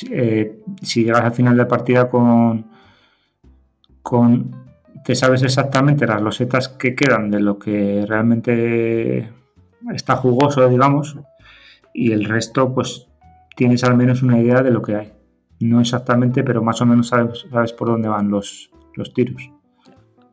eh, 0.09 0.61
si 0.81 1.03
llegas 1.03 1.21
al 1.21 1.33
final 1.33 1.57
de 1.57 1.65
partida 1.65 2.09
con, 2.09 2.65
con 4.01 4.61
te 5.03 5.15
sabes 5.15 5.43
exactamente 5.43 6.05
las 6.05 6.21
losetas 6.21 6.69
que 6.69 6.95
quedan 6.95 7.31
de 7.31 7.39
lo 7.39 7.57
que 7.57 8.05
realmente 8.07 9.31
está 9.93 10.15
jugoso, 10.15 10.67
digamos, 10.69 11.17
y 11.93 12.11
el 12.11 12.25
resto, 12.25 12.73
pues 12.73 13.07
tienes 13.55 13.83
al 13.83 13.97
menos 13.97 14.21
una 14.21 14.39
idea 14.39 14.61
de 14.61 14.71
lo 14.71 14.81
que 14.81 14.95
hay. 14.95 15.13
No 15.59 15.79
exactamente, 15.79 16.43
pero 16.43 16.61
más 16.63 16.81
o 16.81 16.85
menos 16.85 17.09
sabes, 17.09 17.45
sabes 17.49 17.73
por 17.73 17.89
dónde 17.89 18.09
van 18.09 18.29
los, 18.29 18.71
los 18.95 19.13
tiros. 19.13 19.49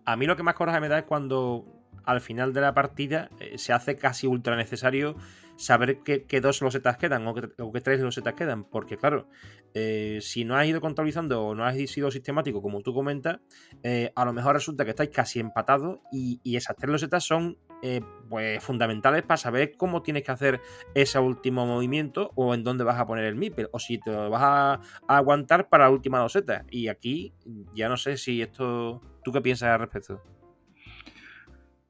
A 0.05 0.17
mí 0.17 0.27
lo 0.27 0.37
que 0.37 0.43
más 0.43 0.55
coraje 0.55 0.81
me 0.81 0.89
da 0.89 0.99
es 0.99 1.05
cuando 1.05 1.67
al 2.05 2.21
final 2.21 2.55
de 2.55 2.63
la 2.63 2.73
partida 2.73 3.29
eh, 3.39 3.59
se 3.59 3.73
hace 3.73 3.97
casi 3.97 4.27
ultra 4.27 4.57
necesario 4.57 5.17
saber 5.59 6.03
qué, 6.03 6.41
dos 6.41 6.63
losetas 6.63 6.97
quedan 6.97 7.27
o 7.27 7.35
qué, 7.35 7.81
tres 7.81 8.01
losetas 8.01 8.35
quedan. 8.35 8.65
Porque, 8.65 8.97
claro, 8.97 9.29
eh, 9.75 10.21
si 10.23 10.45
no 10.45 10.57
has 10.57 10.67
ido 10.67 10.81
contabilizando 10.81 11.45
o 11.45 11.55
no 11.55 11.65
has 11.65 11.77
sido 11.91 12.11
sistemático, 12.11 12.63
como 12.63 12.81
tú 12.81 12.95
comentas, 12.95 13.41
eh, 13.83 14.13
a 14.15 14.25
lo 14.25 14.33
mejor 14.33 14.55
resulta 14.55 14.85
que 14.85 14.91
estáis 14.91 15.11
casi 15.11 15.41
empatados 15.41 15.99
y, 16.13 16.41
esas 16.57 16.77
tres 16.77 16.91
losetas 16.91 17.25
son 17.25 17.59
eh, 17.83 18.01
pues 18.29 18.63
fundamentales 18.63 19.23
para 19.23 19.37
saber 19.37 19.77
cómo 19.77 20.03
tienes 20.03 20.25
que 20.25 20.33
hacer 20.33 20.61
ese 20.95 21.19
último 21.21 21.67
movimiento 21.67 22.33
o 22.35 22.53
en 22.55 22.65
dónde 22.65 22.83
vas 22.83 22.99
a 22.99 23.07
poner 23.07 23.25
el 23.27 23.37
MIPEL 23.37 23.69
o 23.71 23.79
si 23.79 23.99
te 23.99 24.11
vas 24.11 24.43
a, 24.43 24.81
aguantar 25.07 25.69
para 25.69 25.85
la 25.85 25.91
última 25.91 26.19
loseta. 26.21 26.65
Y 26.71 26.89
aquí 26.89 27.35
ya 27.75 27.89
no 27.89 27.97
sé 27.97 28.17
si 28.17 28.43
esto... 28.43 29.03
¿Tú 29.23 29.33
qué 29.33 29.41
piensas 29.41 29.69
al 29.69 29.81
respecto? 29.81 30.23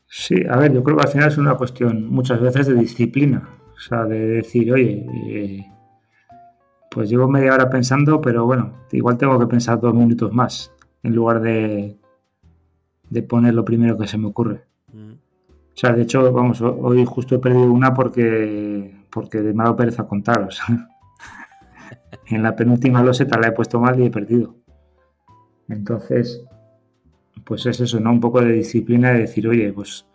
Sí, 0.08 0.36
a 0.48 0.56
ver, 0.56 0.72
yo 0.72 0.82
creo 0.82 0.96
que 0.96 1.04
al 1.04 1.12
final 1.12 1.28
es 1.28 1.38
una 1.38 1.56
cuestión 1.56 2.08
muchas 2.08 2.40
veces 2.40 2.66
de 2.66 2.74
disciplina. 2.74 3.48
O 3.76 3.80
sea, 3.80 4.04
de 4.04 4.18
decir, 4.18 4.72
oye, 4.72 5.06
eh, 5.28 5.66
pues 6.90 7.10
llevo 7.10 7.28
media 7.28 7.54
hora 7.54 7.68
pensando, 7.68 8.20
pero 8.20 8.46
bueno, 8.46 8.72
igual 8.90 9.18
tengo 9.18 9.38
que 9.38 9.46
pensar 9.46 9.80
dos 9.80 9.94
minutos 9.94 10.32
más 10.32 10.72
en 11.02 11.14
lugar 11.14 11.40
de, 11.40 11.96
de 13.10 13.22
poner 13.22 13.54
lo 13.54 13.64
primero 13.64 13.96
que 13.98 14.06
se 14.06 14.18
me 14.18 14.26
ocurre. 14.26 14.64
Mm. 14.92 15.12
O 15.12 15.80
sea, 15.80 15.92
de 15.92 16.02
hecho, 16.02 16.32
vamos, 16.32 16.60
hoy 16.60 17.04
justo 17.04 17.36
he 17.36 17.38
perdido 17.38 17.70
una 17.70 17.94
porque, 17.94 19.04
porque 19.10 19.40
me 19.40 19.62
ha 19.62 19.64
dado 19.64 19.76
pereza 19.76 20.08
contaros. 20.08 20.60
en 22.26 22.42
la 22.42 22.56
penúltima 22.56 23.02
loseta 23.02 23.38
la 23.38 23.48
he 23.48 23.52
puesto 23.52 23.78
mal 23.78 24.00
y 24.00 24.06
he 24.06 24.10
perdido. 24.10 24.56
Entonces, 25.68 26.44
pues 27.44 27.66
es 27.66 27.80
eso, 27.80 28.00
¿no? 28.00 28.10
Un 28.10 28.20
poco 28.20 28.40
de 28.40 28.52
disciplina 28.52 29.12
de 29.12 29.20
decir, 29.20 29.46
oye, 29.48 29.72
pues 29.72 30.06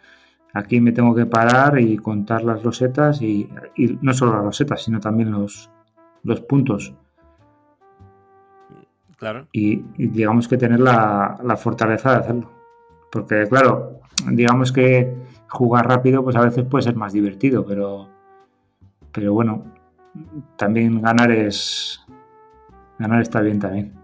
aquí 0.53 0.79
me 0.79 0.91
tengo 0.91 1.15
que 1.15 1.25
parar 1.25 1.79
y 1.79 1.97
contar 1.97 2.43
las 2.43 2.63
losetas 2.63 3.21
y, 3.21 3.49
no 4.01 4.13
solo 4.13 4.35
las 4.35 4.45
losetas, 4.45 4.83
sino 4.83 4.99
también 4.99 5.31
los, 5.31 5.69
los 6.23 6.41
puntos. 6.41 6.93
Claro. 9.17 9.47
Y, 9.51 9.77
digamos 9.97 10.47
que 10.47 10.57
tener 10.57 10.79
la, 10.79 11.57
fortaleza 11.57 12.11
de 12.11 12.17
hacerlo. 12.17 12.51
Porque, 13.11 13.47
claro, 13.47 13.99
digamos 14.31 14.71
que 14.71 15.15
jugar 15.49 15.87
rápido, 15.87 16.23
pues 16.23 16.35
a 16.35 16.41
veces 16.41 16.65
puede 16.65 16.83
ser 16.83 16.95
más 16.95 17.13
divertido, 17.13 17.65
pero, 17.65 18.09
pero 19.11 19.33
bueno, 19.33 19.65
también 20.55 21.01
ganar 21.01 21.31
es. 21.31 21.99
Ganar 22.99 23.21
está 23.21 23.41
bien 23.41 23.59
también. 23.59 24.02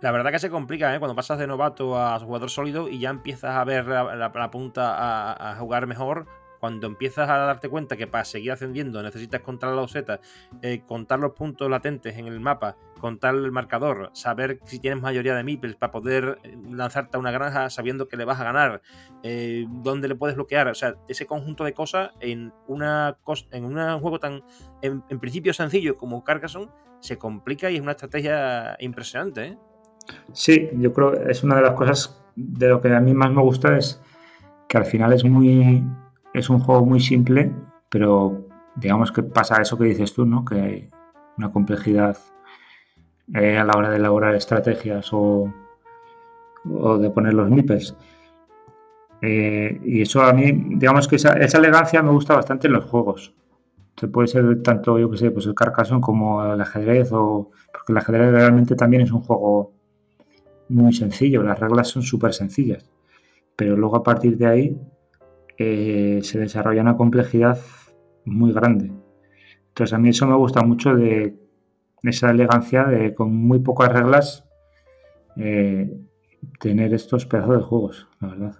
La 0.00 0.12
verdad 0.12 0.30
que 0.30 0.38
se 0.38 0.48
complica, 0.48 0.94
¿eh? 0.94 0.98
Cuando 0.98 1.14
pasas 1.14 1.38
de 1.38 1.46
novato 1.46 1.98
a 1.98 2.18
jugador 2.18 2.48
sólido 2.48 2.88
y 2.88 3.00
ya 3.00 3.10
empiezas 3.10 3.54
a 3.54 3.64
ver 3.64 3.86
la, 3.86 4.50
punta 4.50 5.50
a, 5.50 5.56
jugar 5.56 5.86
mejor. 5.86 6.26
Cuando 6.58 6.86
empiezas 6.86 7.28
a 7.28 7.36
darte 7.38 7.68
cuenta 7.68 7.96
que 7.96 8.06
para 8.06 8.24
seguir 8.24 8.52
ascendiendo 8.52 9.02
necesitas 9.02 9.40
contar 9.40 9.72
la 9.72 9.80
oseta, 9.80 10.20
eh, 10.60 10.82
contar 10.86 11.18
los 11.18 11.32
puntos 11.32 11.70
latentes 11.70 12.18
en 12.18 12.26
el 12.26 12.38
mapa, 12.38 12.76
contar 12.98 13.34
el 13.34 13.50
marcador, 13.50 14.10
saber 14.12 14.60
si 14.64 14.78
tienes 14.78 15.00
mayoría 15.00 15.34
de 15.34 15.42
meeples 15.42 15.76
para 15.76 15.90
poder 15.90 16.38
eh, 16.42 16.58
lanzarte 16.70 17.16
a 17.16 17.20
una 17.20 17.30
granja 17.30 17.70
sabiendo 17.70 18.08
que 18.08 18.18
le 18.18 18.26
vas 18.26 18.38
a 18.40 18.44
ganar, 18.44 18.82
eh, 19.22 19.64
dónde 19.68 20.08
le 20.08 20.16
puedes 20.16 20.36
bloquear. 20.36 20.68
O 20.68 20.74
sea, 20.74 20.96
ese 21.08 21.26
conjunto 21.26 21.64
de 21.64 21.72
cosas 21.72 22.10
en, 22.20 22.52
una 22.66 23.16
en 23.52 23.64
un 23.64 24.00
juego 24.00 24.18
tan, 24.18 24.44
en, 24.82 25.02
principio 25.18 25.54
sencillo 25.54 25.96
como 25.96 26.24
Carcassonne, 26.24 26.70
se 27.00 27.16
complica 27.16 27.70
y 27.70 27.76
es 27.76 27.80
una 27.80 27.92
estrategia 27.92 28.76
impresionante. 28.80 29.44
¿eh? 29.44 29.58
Sí, 30.32 30.70
yo 30.74 30.92
creo 30.92 31.12
que 31.12 31.30
es 31.30 31.42
una 31.44 31.56
de 31.56 31.62
las 31.62 31.72
cosas 31.72 32.22
de 32.36 32.68
lo 32.68 32.80
que 32.80 32.94
a 32.94 33.00
mí 33.00 33.14
más 33.14 33.30
me 33.32 33.42
gusta 33.42 33.76
es 33.76 34.00
que 34.68 34.78
al 34.78 34.84
final 34.84 35.12
es 35.12 35.24
muy 35.24 35.82
es 36.32 36.48
un 36.50 36.60
juego 36.60 36.84
muy 36.86 37.00
simple, 37.00 37.52
pero 37.88 38.46
digamos 38.76 39.12
que 39.12 39.22
pasa 39.22 39.60
eso 39.60 39.76
que 39.76 39.84
dices 39.84 40.12
tú, 40.12 40.24
¿no? 40.24 40.44
Que 40.44 40.54
hay 40.60 40.90
una 41.36 41.50
complejidad 41.50 42.16
eh, 43.34 43.58
a 43.58 43.64
la 43.64 43.76
hora 43.76 43.90
de 43.90 43.96
elaborar 43.96 44.34
estrategias 44.34 45.08
o, 45.12 45.52
de 46.64 47.10
poner 47.10 47.34
los 47.34 47.50
nipples. 47.50 47.96
Eh, 49.22 49.80
y 49.84 50.02
eso 50.02 50.22
a 50.22 50.32
mí, 50.32 50.52
digamos 50.76 51.06
que 51.08 51.16
esa, 51.16 51.32
elegancia 51.34 52.02
me 52.02 52.10
gusta 52.10 52.34
bastante 52.34 52.66
en 52.68 52.74
los 52.74 52.84
juegos. 52.84 53.34
Se 53.96 54.08
puede 54.08 54.28
ser 54.28 54.62
tanto, 54.62 54.98
yo 54.98 55.10
que 55.10 55.18
sé, 55.18 55.30
pues 55.30 55.46
el 55.46 55.54
Carcassonne 55.54 56.00
como 56.00 56.44
el 56.44 56.60
ajedrez, 56.60 57.12
o 57.12 57.50
porque 57.72 57.92
el 57.92 57.98
ajedrez 57.98 58.32
realmente 58.32 58.74
también 58.74 59.02
es 59.02 59.12
un 59.12 59.20
juego 59.20 59.72
muy 60.70 60.92
sencillo, 60.92 61.42
las 61.42 61.58
reglas 61.58 61.88
son 61.88 62.02
súper 62.02 62.32
sencillas, 62.32 62.90
pero 63.56 63.76
luego 63.76 63.96
a 63.96 64.02
partir 64.02 64.36
de 64.36 64.46
ahí 64.46 64.80
eh, 65.58 66.20
se 66.22 66.38
desarrolla 66.38 66.82
una 66.82 66.96
complejidad 66.96 67.58
muy 68.24 68.52
grande. 68.52 68.92
Entonces 69.68 69.92
a 69.92 69.98
mí 69.98 70.08
eso 70.08 70.26
me 70.26 70.36
gusta 70.36 70.62
mucho 70.62 70.94
de 70.94 71.36
esa 72.02 72.30
elegancia 72.30 72.84
de 72.84 73.14
con 73.14 73.34
muy 73.34 73.58
pocas 73.58 73.92
reglas 73.92 74.44
eh, 75.36 75.90
tener 76.58 76.94
estos 76.94 77.26
pedazos 77.26 77.56
de 77.56 77.62
juegos, 77.62 78.08
la 78.20 78.28
verdad. 78.28 78.54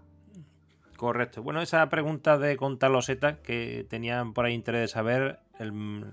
Correcto. 0.97 1.43
Bueno, 1.43 1.63
esa 1.63 1.89
pregunta 1.89 2.37
de 2.37 2.59
contar 2.59 2.91
los 2.91 3.07
que 3.43 3.87
tenían 3.89 4.35
por 4.35 4.45
ahí 4.45 4.53
interés 4.53 4.83
de 4.83 4.89
saber, 4.89 5.39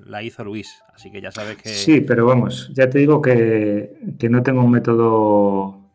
la 0.06 0.24
hizo 0.24 0.46
Luis, 0.46 0.82
así 0.94 1.12
que 1.12 1.20
ya 1.20 1.32
sabes 1.32 1.58
que... 1.58 1.70
Sí, 1.70 2.00
pero 2.00 2.26
vamos, 2.26 2.72
ya 2.74 2.90
te 2.90 3.00
digo 3.00 3.22
que, 3.22 4.00
que 4.18 4.30
no 4.30 4.44
tengo 4.44 4.64
un 4.64 4.72
método 4.72 5.87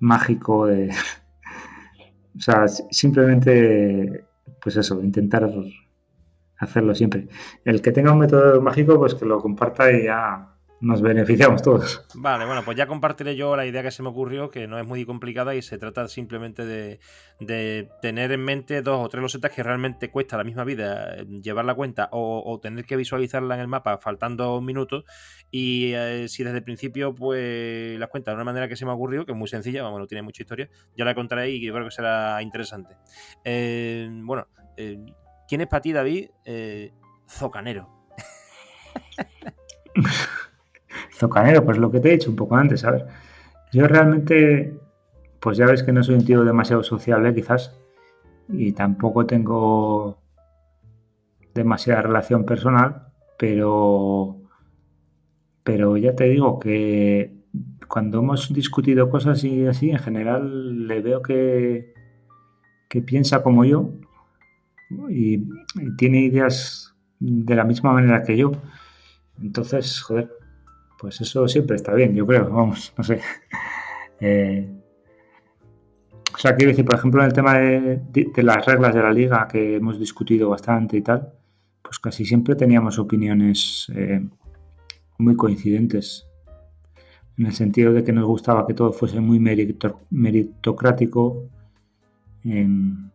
mágico 0.00 0.66
de... 0.66 0.90
o 2.36 2.40
sea, 2.40 2.66
simplemente, 2.68 4.24
pues 4.60 4.76
eso, 4.76 5.02
intentar 5.02 5.50
hacerlo 6.58 6.94
siempre. 6.94 7.28
El 7.64 7.82
que 7.82 7.92
tenga 7.92 8.12
un 8.12 8.18
método 8.18 8.60
mágico, 8.60 8.98
pues 8.98 9.14
que 9.14 9.24
lo 9.24 9.40
comparta 9.40 9.90
y 9.92 10.04
ya 10.04 10.53
nos 10.84 11.00
beneficiamos 11.00 11.62
todos. 11.62 12.04
Vale, 12.14 12.44
bueno, 12.44 12.62
pues 12.64 12.76
ya 12.76 12.86
compartiré 12.86 13.34
yo 13.36 13.56
la 13.56 13.64
idea 13.64 13.82
que 13.82 13.90
se 13.90 14.02
me 14.02 14.10
ocurrió, 14.10 14.50
que 14.50 14.66
no 14.66 14.78
es 14.78 14.86
muy 14.86 15.04
complicada 15.06 15.54
y 15.54 15.62
se 15.62 15.78
trata 15.78 16.06
simplemente 16.08 16.64
de, 16.66 17.00
tener 18.02 18.32
en 18.32 18.44
mente 18.44 18.82
dos 18.82 19.04
o 19.04 19.08
tres 19.08 19.22
losetas 19.22 19.50
que 19.50 19.62
realmente 19.62 20.10
cuesta 20.10 20.36
la 20.36 20.44
misma 20.44 20.64
vida 20.64 21.16
eh, 21.16 21.26
llevar 21.42 21.64
la 21.64 21.74
cuenta 21.74 22.08
o, 22.12 22.60
tener 22.62 22.84
que 22.84 22.96
visualizarla 22.96 23.54
en 23.54 23.62
el 23.62 23.68
mapa 23.68 23.98
faltando 23.98 24.60
minutos 24.60 25.04
y 25.50 25.92
eh, 25.94 26.28
si 26.28 26.44
desde 26.44 26.58
el 26.58 26.64
principio 26.64 27.14
pues 27.14 27.98
las 27.98 28.10
cuenta 28.10 28.30
de 28.30 28.36
una 28.36 28.44
manera 28.44 28.68
que 28.68 28.76
se 28.76 28.84
me 28.84 28.92
ocurrió, 28.92 29.24
que 29.24 29.32
es 29.32 29.38
muy 29.38 29.48
sencilla, 29.48 29.82
vamos, 29.82 30.00
no 30.00 30.06
tiene 30.06 30.22
mucha 30.22 30.42
historia, 30.42 30.68
ya 30.96 31.04
la 31.04 31.14
contaré 31.14 31.50
y 31.50 31.64
yo 31.64 31.72
creo 31.72 31.86
que 31.86 31.90
será 31.90 32.42
interesante. 32.42 32.96
Eh, 33.44 34.08
bueno, 34.12 34.46
¿quién 35.48 35.60
es 35.62 35.66
para 35.66 35.80
ti, 35.80 35.92
David? 35.92 36.28
Zocanero. 37.26 37.88
Zocanero, 41.14 41.64
pues 41.64 41.78
lo 41.78 41.90
que 41.90 42.00
te 42.00 42.08
he 42.08 42.12
dicho 42.12 42.30
un 42.30 42.36
poco 42.36 42.56
antes, 42.56 42.84
a 42.84 42.90
ver. 42.90 43.06
Yo 43.72 43.86
realmente, 43.86 44.76
pues 45.40 45.56
ya 45.56 45.66
ves 45.66 45.82
que 45.82 45.92
no 45.92 46.02
soy 46.02 46.16
un 46.16 46.24
tío 46.24 46.44
demasiado 46.44 46.82
sociable 46.82 47.34
quizás 47.34 47.74
y 48.48 48.72
tampoco 48.72 49.24
tengo 49.24 50.18
demasiada 51.54 52.02
relación 52.02 52.44
personal, 52.44 53.08
pero 53.38 54.40
pero 55.62 55.96
ya 55.96 56.14
te 56.14 56.24
digo 56.24 56.58
que 56.58 57.32
cuando 57.88 58.18
hemos 58.18 58.52
discutido 58.52 59.08
cosas 59.08 59.42
y 59.44 59.66
así, 59.66 59.90
en 59.90 59.98
general 59.98 60.86
le 60.86 61.00
veo 61.00 61.22
que, 61.22 61.94
que 62.88 63.00
piensa 63.00 63.42
como 63.42 63.64
yo 63.64 63.90
y, 65.08 65.36
y 65.36 65.96
tiene 65.96 66.20
ideas 66.20 66.94
de 67.18 67.54
la 67.54 67.64
misma 67.64 67.92
manera 67.92 68.22
que 68.22 68.36
yo. 68.36 68.52
Entonces, 69.40 70.00
joder, 70.02 70.30
pues 71.04 71.20
eso 71.20 71.46
siempre 71.48 71.76
está 71.76 71.92
bien, 71.92 72.14
yo 72.14 72.26
creo, 72.26 72.48
vamos, 72.48 72.94
no 72.96 73.04
sé. 73.04 73.20
Eh, 74.20 74.66
o 76.34 76.38
sea, 76.38 76.54
quiero 76.56 76.70
decir, 76.70 76.84
por 76.84 76.94
ejemplo, 76.94 77.20
en 77.20 77.26
el 77.26 77.32
tema 77.34 77.58
de, 77.58 78.00
las 78.36 78.64
reglas 78.64 78.94
de 78.94 79.02
la 79.02 79.12
liga 79.12 79.46
que 79.46 79.74
hemos 79.76 79.98
discutido 79.98 80.48
bastante 80.48 80.96
y 80.96 81.02
tal, 81.02 81.34
pues 81.82 81.98
casi 81.98 82.24
siempre 82.24 82.54
teníamos 82.54 82.98
opiniones 82.98 83.92
eh, 83.94 84.26
muy 85.18 85.36
coincidentes. 85.36 86.26
En 87.36 87.46
el 87.46 87.52
sentido 87.52 87.92
de 87.92 88.02
que 88.02 88.12
nos 88.12 88.24
gustaba 88.24 88.66
que 88.66 88.72
todo 88.72 88.92
fuese 88.92 89.20
muy 89.20 89.40
meritocrático. 90.10 91.50
En, 92.44 93.10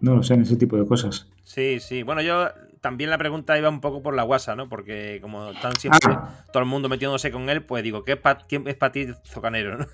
no 0.00 0.16
lo 0.16 0.22
sé, 0.22 0.34
en 0.34 0.42
ese 0.42 0.56
tipo 0.56 0.76
de 0.76 0.86
cosas. 0.86 1.30
Sí, 1.44 1.78
sí. 1.80 2.02
Bueno, 2.02 2.20
yo 2.20 2.48
también 2.82 3.10
la 3.10 3.16
pregunta 3.16 3.56
iba 3.56 3.68
un 3.70 3.80
poco 3.80 4.02
por 4.02 4.14
la 4.14 4.24
guasa, 4.24 4.54
¿no? 4.56 4.68
Porque 4.68 5.20
como 5.22 5.52
están 5.52 5.74
siempre 5.76 6.00
ah. 6.12 6.44
todo 6.52 6.62
el 6.62 6.68
mundo 6.68 6.88
metiéndose 6.88 7.30
con 7.30 7.48
él, 7.48 7.64
pues 7.64 7.82
digo, 7.82 8.04
¿qué 8.04 8.12
es 8.12 8.18
para 8.18 8.44
es 8.48 8.92
ti 8.92 9.06
Zocanero? 9.24 9.78
¿no? 9.78 9.86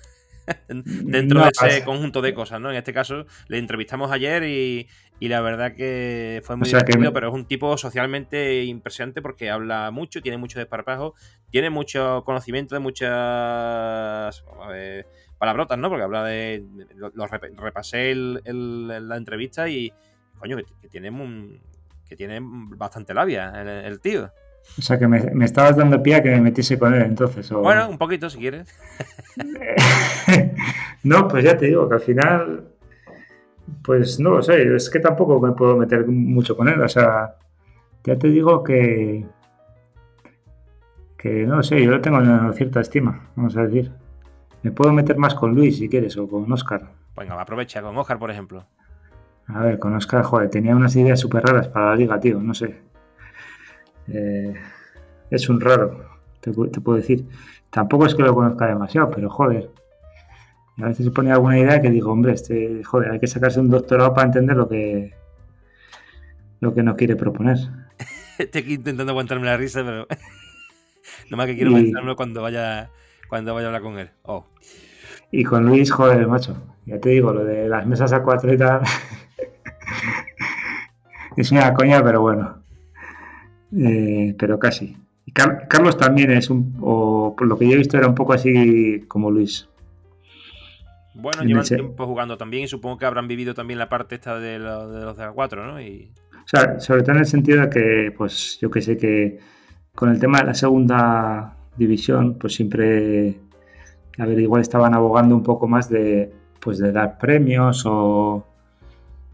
Dentro 0.67 1.43
de 1.43 1.49
ese 1.49 1.85
conjunto 1.85 2.21
de 2.23 2.33
cosas, 2.33 2.59
¿no? 2.59 2.71
En 2.71 2.77
este 2.77 2.91
caso, 2.91 3.27
le 3.47 3.59
entrevistamos 3.59 4.11
ayer 4.11 4.43
y, 4.43 4.87
la 5.19 5.39
verdad 5.41 5.75
que 5.75 6.41
fue 6.43 6.55
muy 6.55 6.67
divertido, 6.67 7.13
pero 7.13 7.27
es 7.27 7.33
un 7.33 7.45
tipo 7.45 7.77
socialmente 7.77 8.63
impresionante 8.63 9.21
porque 9.21 9.51
habla 9.51 9.91
mucho, 9.91 10.21
tiene 10.21 10.39
mucho 10.39 10.57
desparpajo, 10.57 11.13
tiene 11.51 11.69
mucho 11.69 12.23
conocimiento 12.25 12.73
de 12.73 12.79
muchas 12.79 14.43
palabrotas, 15.37 15.77
¿no? 15.77 15.89
Porque 15.89 16.03
habla 16.03 16.23
de. 16.23 16.65
Lo, 16.95 17.27
repasé 17.27 18.15
la 18.15 19.15
entrevista 19.15 19.69
y, 19.69 19.93
coño, 20.39 20.57
que, 20.57 20.89
tiene 20.89 21.11
un 21.11 21.61
que 22.09 22.15
tiene 22.15 22.39
bastante 22.41 23.13
labia 23.13 23.53
el, 23.85 23.99
tío. 23.99 24.31
O 24.77 24.81
sea, 24.81 24.97
que 24.97 25.07
me, 25.07 25.45
estabas 25.45 25.77
dando 25.77 26.01
pie 26.01 26.15
a 26.15 26.23
que 26.23 26.31
me 26.31 26.41
metiese 26.41 26.79
con 26.79 26.93
él 26.95 27.03
entonces. 27.03 27.49
Bueno, 27.51 27.87
un 27.87 27.99
poquito 27.99 28.29
si 28.29 28.39
quieres. 28.39 28.67
no, 31.03 31.27
pues 31.27 31.43
ya 31.43 31.55
te 31.55 31.67
digo 31.67 31.87
que 31.87 31.95
al 31.95 32.01
final, 32.01 32.67
pues 33.83 34.19
no 34.19 34.31
lo 34.31 34.41
sé, 34.41 34.75
es 34.75 34.89
que 34.89 34.99
tampoco 34.99 35.39
me 35.39 35.53
puedo 35.53 35.77
meter 35.77 36.07
mucho 36.07 36.57
con 36.57 36.67
él. 36.67 36.81
O 36.81 36.89
sea, 36.89 37.35
ya 38.03 38.17
te 38.17 38.27
digo 38.27 38.63
que, 38.63 39.25
que 41.15 41.45
no 41.45 41.61
sé, 41.61 41.83
yo 41.83 41.91
lo 41.91 42.01
tengo 42.01 42.19
en 42.19 42.53
cierta 42.55 42.81
estima, 42.81 43.29
vamos 43.35 43.55
a 43.55 43.67
decir. 43.67 43.91
Me 44.63 44.71
puedo 44.71 44.91
meter 44.91 45.15
más 45.17 45.35
con 45.35 45.53
Luis 45.53 45.77
si 45.77 45.87
quieres 45.87 46.17
o 46.17 46.27
con 46.27 46.51
Oscar. 46.51 46.89
Venga, 47.15 47.39
aprovecha 47.39 47.81
con 47.83 47.95
Oscar, 47.97 48.17
por 48.17 48.31
ejemplo. 48.31 48.65
A 49.53 49.63
ver, 49.63 49.79
con 49.79 49.95
Oscar, 49.95 50.23
joder, 50.23 50.49
tenía 50.49 50.75
unas 50.75 50.95
ideas 50.95 51.19
súper 51.19 51.43
raras 51.43 51.67
para 51.67 51.87
la 51.87 51.95
liga, 51.95 52.19
tío, 52.19 52.39
no 52.39 52.53
sé. 52.53 52.77
Eh, 54.07 54.53
es 55.31 55.49
un 55.49 55.59
raro, 55.59 56.05
te, 56.39 56.51
puedo 56.51 56.97
decir. 56.97 57.25
Tampoco 57.69 58.05
es 58.05 58.15
que 58.15 58.23
lo 58.23 58.35
conozca 58.35 58.67
demasiado, 58.67 59.09
pero 59.09 59.29
joder. 59.29 59.71
A 60.77 60.85
veces 60.85 61.05
se 61.05 61.11
pone 61.11 61.31
alguna 61.31 61.59
idea 61.59 61.81
que 61.81 61.89
digo, 61.89 62.11
hombre, 62.11 62.33
este, 62.33 62.83
joder, 62.83 63.11
hay 63.11 63.19
que 63.19 63.27
sacarse 63.27 63.59
un 63.59 63.69
doctorado 63.69 64.13
para 64.13 64.27
entender 64.27 64.55
lo 64.55 64.69
que 64.69 65.13
lo 66.61 66.73
que 66.73 66.83
nos 66.83 66.95
quiere 66.95 67.15
proponer. 67.15 67.57
Estoy 68.37 68.73
intentando 68.73 69.11
aguantarme 69.11 69.45
la 69.45 69.57
risa, 69.57 69.83
pero 69.83 70.07
no 71.29 71.37
más 71.37 71.47
que 71.47 71.55
quiero 71.55 71.77
y... 71.77 71.91
cuando 72.15 72.41
vaya 72.41 72.89
cuando 73.27 73.53
vaya 73.53 73.67
a 73.67 73.69
hablar 73.69 73.81
con 73.81 73.99
él. 73.99 74.09
Oh. 74.23 74.45
Y 75.31 75.43
con 75.43 75.65
Luis, 75.65 75.91
joder, 75.91 76.27
macho. 76.27 76.55
Ya 76.85 76.99
te 76.99 77.09
digo, 77.09 77.33
lo 77.33 77.43
de 77.43 77.67
las 77.67 77.85
mesas 77.85 78.13
a 78.13 78.23
cuatro 78.23 78.53
y 78.53 78.57
tal. 78.57 78.81
Es 81.41 81.51
una 81.51 81.73
coña, 81.73 82.03
pero 82.03 82.21
bueno. 82.21 82.63
Eh, 83.77 84.35
pero 84.37 84.59
casi. 84.59 84.97
Y 85.25 85.31
Carlos 85.31 85.97
también 85.97 86.31
es 86.31 86.49
un. 86.49 86.75
O 86.81 87.35
por 87.37 87.47
lo 87.47 87.57
que 87.57 87.67
yo 87.67 87.73
he 87.73 87.77
visto, 87.77 87.97
era 87.97 88.07
un 88.07 88.15
poco 88.15 88.33
así 88.33 89.03
como 89.07 89.29
Luis. 89.31 89.69
Bueno, 91.13 91.43
llevan 91.43 91.65
tiempo 91.65 92.05
jugando 92.05 92.37
también 92.37 92.63
y 92.63 92.67
supongo 92.67 92.97
que 92.97 93.05
habrán 93.05 93.27
vivido 93.27 93.53
también 93.53 93.77
la 93.77 93.89
parte 93.89 94.15
esta 94.15 94.39
de, 94.39 94.57
los 94.57 95.17
de 95.17 95.25
la 95.25 95.31
4, 95.31 95.65
¿no? 95.65 95.81
Y... 95.81 96.11
O 96.33 96.47
sea, 96.47 96.79
sobre 96.79 97.01
todo 97.03 97.13
en 97.13 97.19
el 97.19 97.25
sentido 97.25 97.61
de 97.61 97.69
que, 97.69 98.13
pues 98.17 98.57
yo 98.61 98.71
que 98.71 98.81
sé 98.81 98.97
que 98.97 99.39
con 99.93 100.09
el 100.09 100.19
tema 100.19 100.39
de 100.39 100.45
la 100.45 100.53
segunda 100.53 101.57
división, 101.75 102.37
pues 102.39 102.55
siempre, 102.55 103.35
a 104.17 104.25
ver, 104.25 104.39
igual 104.39 104.61
estaban 104.61 104.93
abogando 104.93 105.35
un 105.35 105.43
poco 105.43 105.67
más 105.67 105.89
de, 105.89 106.31
pues 106.59 106.79
de 106.79 106.91
dar 106.91 107.17
premios 107.17 107.83
o, 107.85 108.45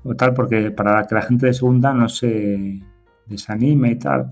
o 0.06 0.16
tal, 0.16 0.34
porque 0.34 0.72
para 0.72 1.06
que 1.06 1.16
la 1.16 1.22
gente 1.24 1.48
de 1.48 1.54
segunda 1.54 1.92
no 1.94 2.08
se 2.08 2.80
desanime 3.26 3.92
y 3.92 3.96
tal. 3.96 4.32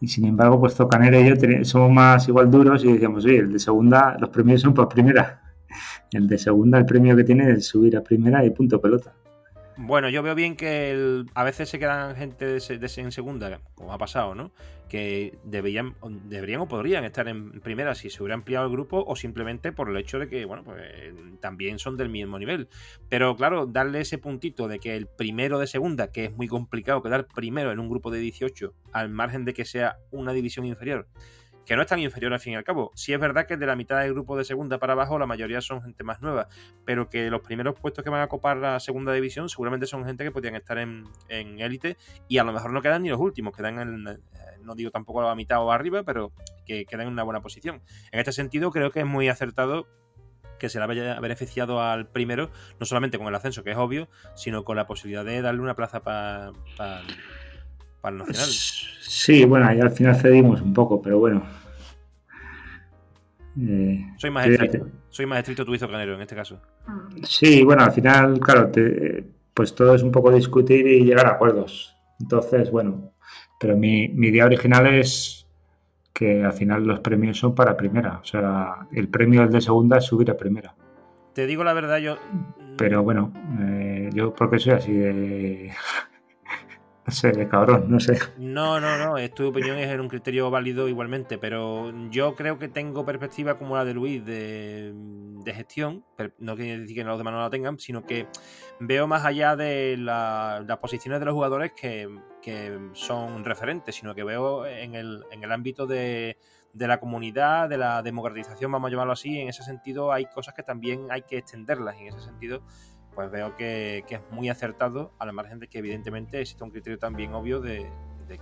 Y 0.00 0.08
sin 0.08 0.24
embargo, 0.24 0.58
pues 0.58 0.74
Zocanera 0.74 1.20
y 1.20 1.28
yo 1.28 1.64
somos 1.64 1.92
más 1.92 2.26
igual 2.26 2.50
duros 2.50 2.82
y 2.84 2.92
decíamos, 2.94 3.24
oye, 3.26 3.38
el 3.38 3.52
de 3.52 3.58
segunda, 3.58 4.16
los 4.18 4.30
premios 4.30 4.62
son 4.62 4.72
por 4.72 4.88
primera. 4.88 5.42
El 6.12 6.26
de 6.26 6.38
segunda, 6.38 6.76
el 6.76 6.86
premio 6.86 7.14
que 7.14 7.22
tiene 7.22 7.48
es 7.52 7.66
subir 7.66 7.96
a 7.96 8.02
primera 8.02 8.44
y 8.44 8.50
punto 8.50 8.80
pelota. 8.80 9.14
Bueno, 9.82 10.10
yo 10.10 10.22
veo 10.22 10.34
bien 10.34 10.56
que 10.56 11.24
a 11.34 11.42
veces 11.42 11.70
se 11.70 11.78
quedan 11.78 12.14
gente 12.14 12.44
de, 12.44 12.92
en 12.98 13.12
segunda, 13.12 13.60
como 13.74 13.94
ha 13.94 13.96
pasado, 13.98 14.34
¿no? 14.34 14.52
Que 14.90 15.38
deberían, 15.42 15.94
deberían 16.26 16.60
o 16.60 16.68
podrían 16.68 17.02
estar 17.04 17.28
en 17.28 17.62
primera 17.62 17.94
si 17.94 18.10
se 18.10 18.22
hubiera 18.22 18.34
ampliado 18.34 18.66
el 18.66 18.72
grupo 18.72 19.02
o 19.06 19.16
simplemente 19.16 19.72
por 19.72 19.88
el 19.88 19.96
hecho 19.96 20.18
de 20.18 20.28
que, 20.28 20.44
bueno, 20.44 20.64
pues 20.64 20.82
también 21.40 21.78
son 21.78 21.96
del 21.96 22.10
mismo 22.10 22.38
nivel. 22.38 22.68
Pero 23.08 23.34
claro, 23.36 23.64
darle 23.64 24.02
ese 24.02 24.18
puntito 24.18 24.68
de 24.68 24.80
que 24.80 24.96
el 24.96 25.06
primero 25.06 25.58
de 25.58 25.66
segunda, 25.66 26.12
que 26.12 26.26
es 26.26 26.32
muy 26.36 26.46
complicado 26.46 27.02
quedar 27.02 27.26
primero 27.26 27.72
en 27.72 27.78
un 27.78 27.88
grupo 27.88 28.10
de 28.10 28.18
18, 28.18 28.74
al 28.92 29.08
margen 29.08 29.46
de 29.46 29.54
que 29.54 29.64
sea 29.64 29.96
una 30.10 30.34
división 30.34 30.66
inferior, 30.66 31.08
que 31.70 31.76
no 31.76 31.82
es 31.82 31.88
tan 31.88 32.00
inferior 32.00 32.32
al 32.32 32.40
fin 32.40 32.54
y 32.54 32.56
al 32.56 32.64
cabo. 32.64 32.90
Sí 32.96 33.12
es 33.12 33.20
verdad 33.20 33.46
que 33.46 33.56
de 33.56 33.64
la 33.64 33.76
mitad 33.76 34.00
del 34.00 34.12
grupo 34.12 34.36
de 34.36 34.44
segunda 34.44 34.78
para 34.78 34.94
abajo 34.94 35.20
la 35.20 35.26
mayoría 35.26 35.60
son 35.60 35.80
gente 35.80 36.02
más 36.02 36.20
nueva, 36.20 36.48
pero 36.84 37.08
que 37.08 37.30
los 37.30 37.42
primeros 37.42 37.78
puestos 37.78 38.02
que 38.02 38.10
van 38.10 38.22
a 38.22 38.26
copar 38.26 38.56
la 38.56 38.80
segunda 38.80 39.12
división 39.12 39.48
seguramente 39.48 39.86
son 39.86 40.04
gente 40.04 40.24
que 40.24 40.32
podrían 40.32 40.56
estar 40.56 40.78
en 40.78 41.06
élite 41.28 41.96
y 42.26 42.38
a 42.38 42.42
lo 42.42 42.52
mejor 42.52 42.72
no 42.72 42.82
quedan 42.82 43.04
ni 43.04 43.08
los 43.10 43.20
últimos, 43.20 43.56
quedan 43.56 43.78
en, 43.78 44.08
eh, 44.08 44.18
no 44.64 44.74
digo 44.74 44.90
tampoco 44.90 45.22
a 45.22 45.28
la 45.28 45.36
mitad 45.36 45.62
o 45.62 45.70
arriba, 45.70 46.02
pero 46.02 46.32
que 46.66 46.86
quedan 46.86 47.06
en 47.06 47.12
una 47.12 47.22
buena 47.22 47.40
posición. 47.40 47.82
En 48.10 48.18
este 48.18 48.32
sentido 48.32 48.72
creo 48.72 48.90
que 48.90 48.98
es 48.98 49.06
muy 49.06 49.28
acertado 49.28 49.86
que 50.58 50.70
se 50.70 50.80
le 50.80 50.86
haya 50.86 51.20
beneficiado 51.20 51.80
al 51.80 52.08
primero, 52.08 52.50
no 52.80 52.84
solamente 52.84 53.16
con 53.16 53.28
el 53.28 53.34
ascenso, 53.36 53.62
que 53.62 53.70
es 53.70 53.76
obvio, 53.76 54.08
sino 54.34 54.64
con 54.64 54.74
la 54.74 54.88
posibilidad 54.88 55.24
de 55.24 55.40
darle 55.40 55.60
una 55.60 55.76
plaza 55.76 56.02
para 56.02 56.50
para 58.00 58.12
el 58.14 58.18
Nacional. 58.18 58.48
Sí, 58.48 59.44
bueno, 59.44 59.66
ahí 59.66 59.80
al 59.80 59.90
final 59.90 60.16
cedimos 60.16 60.60
un 60.60 60.72
poco, 60.72 61.02
pero 61.02 61.18
bueno, 61.18 61.42
eh, 63.58 64.06
soy, 64.16 64.30
más 64.30 64.46
estricto, 64.46 64.88
soy 65.08 65.26
más 65.26 65.38
estricto 65.38 65.64
tú 65.64 65.74
hizo 65.74 65.88
Canero 65.88 66.14
en 66.14 66.20
este 66.20 66.36
caso. 66.36 66.60
Sí, 67.22 67.62
bueno, 67.64 67.82
al 67.82 67.92
final, 67.92 68.38
claro, 68.40 68.70
pues 69.54 69.74
todo 69.74 69.94
es 69.94 70.02
un 70.02 70.12
poco 70.12 70.30
discutir 70.32 70.86
y 70.86 71.04
llegar 71.04 71.26
a 71.26 71.30
acuerdos. 71.30 71.96
Entonces, 72.20 72.70
bueno, 72.70 73.12
pero 73.58 73.76
mi, 73.76 74.04
idea 74.04 74.46
original 74.46 74.86
es 74.86 75.46
que 76.12 76.44
al 76.44 76.52
final 76.52 76.84
los 76.84 77.00
premios 77.00 77.38
son 77.38 77.54
para 77.54 77.76
primera. 77.76 78.18
O 78.18 78.24
sea, 78.24 78.86
el 78.92 79.08
premio 79.08 79.46
de 79.46 79.60
segunda 79.60 79.98
es 79.98 80.04
subir 80.04 80.30
a 80.30 80.36
primera. 80.36 80.74
Te 81.34 81.46
digo 81.46 81.64
la 81.64 81.72
verdad, 81.72 81.98
yo. 81.98 82.16
Pero 82.76 83.02
bueno, 83.02 83.32
eh, 83.60 84.10
yo 84.12 84.34
porque 84.34 84.58
soy 84.58 84.72
así 84.72 84.92
de. 84.92 85.72
Sé, 87.10 87.48
cabrón, 87.48 87.86
no 87.88 88.00
sé. 88.00 88.18
No, 88.38 88.80
no, 88.80 88.96
no, 88.98 89.30
tu 89.30 89.48
opinión 89.48 89.76
es 89.78 89.98
un 89.98 90.08
criterio 90.08 90.50
válido 90.50 90.88
igualmente, 90.88 91.38
pero 91.38 91.92
yo 92.10 92.34
creo 92.34 92.58
que 92.58 92.68
tengo 92.68 93.04
perspectiva 93.04 93.58
como 93.58 93.76
la 93.76 93.84
de 93.84 93.94
Luis 93.94 94.24
de, 94.24 94.94
gestión, 95.46 96.04
no 96.38 96.56
quiere 96.56 96.80
decir 96.80 96.96
que 96.96 97.04
los 97.04 97.18
demás 97.18 97.34
no 97.34 97.40
la 97.40 97.50
tengan, 97.50 97.78
sino 97.78 98.04
que 98.04 98.26
veo 98.78 99.06
más 99.06 99.24
allá 99.24 99.56
de 99.56 99.96
las 99.96 100.78
posiciones 100.78 101.20
de 101.20 101.26
los 101.26 101.34
jugadores 101.34 101.72
que, 101.72 102.08
son 102.92 103.44
referentes, 103.44 103.94
sino 103.94 104.14
que 104.14 104.24
veo 104.24 104.66
en 104.66 104.94
el, 104.94 105.52
ámbito 105.52 105.86
de, 105.86 106.36
de 106.72 106.86
la 106.86 107.00
comunidad, 107.00 107.68
de 107.68 107.78
la 107.78 108.02
democratización, 108.02 108.70
vamos 108.70 108.88
a 108.88 108.90
llamarlo 108.92 109.12
así, 109.12 109.38
en 109.38 109.48
ese 109.48 109.62
sentido 109.62 110.12
hay 110.12 110.26
cosas 110.26 110.54
que 110.54 110.62
también 110.62 111.08
hay 111.10 111.22
que 111.22 111.38
extenderlas, 111.38 111.96
en 111.98 112.08
ese 112.08 112.20
sentido 112.20 112.62
pues 113.14 113.30
veo 113.30 113.56
que, 113.56 114.04
es 114.08 114.20
muy 114.30 114.48
acertado, 114.48 115.12
a 115.18 115.26
la 115.26 115.32
margen 115.32 115.58
de 115.58 115.68
que 115.68 115.78
evidentemente 115.78 116.40
existe 116.40 116.64
un 116.64 116.70
criterio 116.70 116.98
también 116.98 117.34
obvio 117.34 117.60
de, 117.60 117.90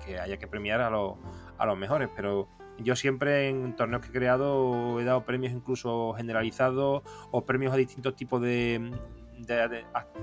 que 0.04 0.18
haya 0.18 0.36
que 0.36 0.46
premiar 0.46 0.80
a, 0.80 0.90
los 0.90 1.78
mejores, 1.78 2.08
pero 2.14 2.48
yo 2.78 2.94
siempre 2.94 3.48
en 3.48 3.74
torneos 3.74 4.02
que 4.02 4.08
he 4.08 4.12
creado 4.12 5.00
he 5.00 5.04
dado 5.04 5.24
premios 5.24 5.52
incluso 5.52 6.12
generalizados 6.14 7.02
o 7.30 7.44
premios 7.44 7.72
a 7.72 7.76
distintos 7.76 8.14
tipos 8.14 8.40
de, 8.40 8.92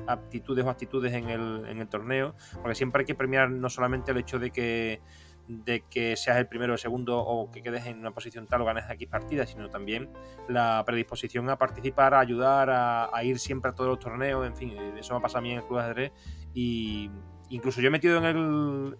aptitudes 0.07 0.65
o 0.65 0.69
actitudes 0.69 1.13
en 1.13 1.29
el, 1.29 1.65
en 1.67 1.79
el 1.79 1.87
torneo, 1.87 2.35
porque 2.61 2.75
siempre 2.75 3.01
hay 3.01 3.05
que 3.05 3.15
premiar 3.15 3.49
no 3.49 3.69
solamente 3.69 4.11
el 4.11 4.17
hecho 4.17 4.39
de 4.39 4.51
que 4.51 5.01
de 5.47 5.81
que 5.89 6.15
seas 6.15 6.37
el 6.37 6.47
primero 6.47 6.73
o 6.73 6.75
el 6.75 6.79
segundo 6.79 7.19
o 7.19 7.51
que 7.51 7.61
quedes 7.61 7.85
en 7.85 7.99
una 7.99 8.11
posición 8.11 8.47
tal 8.47 8.61
o 8.61 8.65
ganes 8.65 8.85
X 8.89 9.07
partidas, 9.07 9.49
sino 9.49 9.69
también 9.69 10.09
la 10.47 10.83
predisposición 10.85 11.49
a 11.49 11.57
participar, 11.57 12.13
a 12.13 12.19
ayudar, 12.19 12.69
a, 12.71 13.23
ir 13.23 13.39
siempre 13.39 13.71
a 13.71 13.73
todos 13.75 13.89
los 13.89 13.99
torneos, 13.99 14.45
en 14.45 14.55
fin, 14.55 14.73
eso 14.97 15.13
me 15.13 15.21
pasa 15.21 15.37
a 15.37 15.41
mí 15.41 15.51
en 15.51 15.57
el 15.57 15.63
club 15.65 15.79
de 15.79 15.83
ajedrez. 15.85 16.11
Y 16.53 17.11
incluso 17.49 17.81
yo 17.81 17.87
he 17.87 17.91
metido 17.91 18.17
en 18.17 18.25
el... 18.25 18.97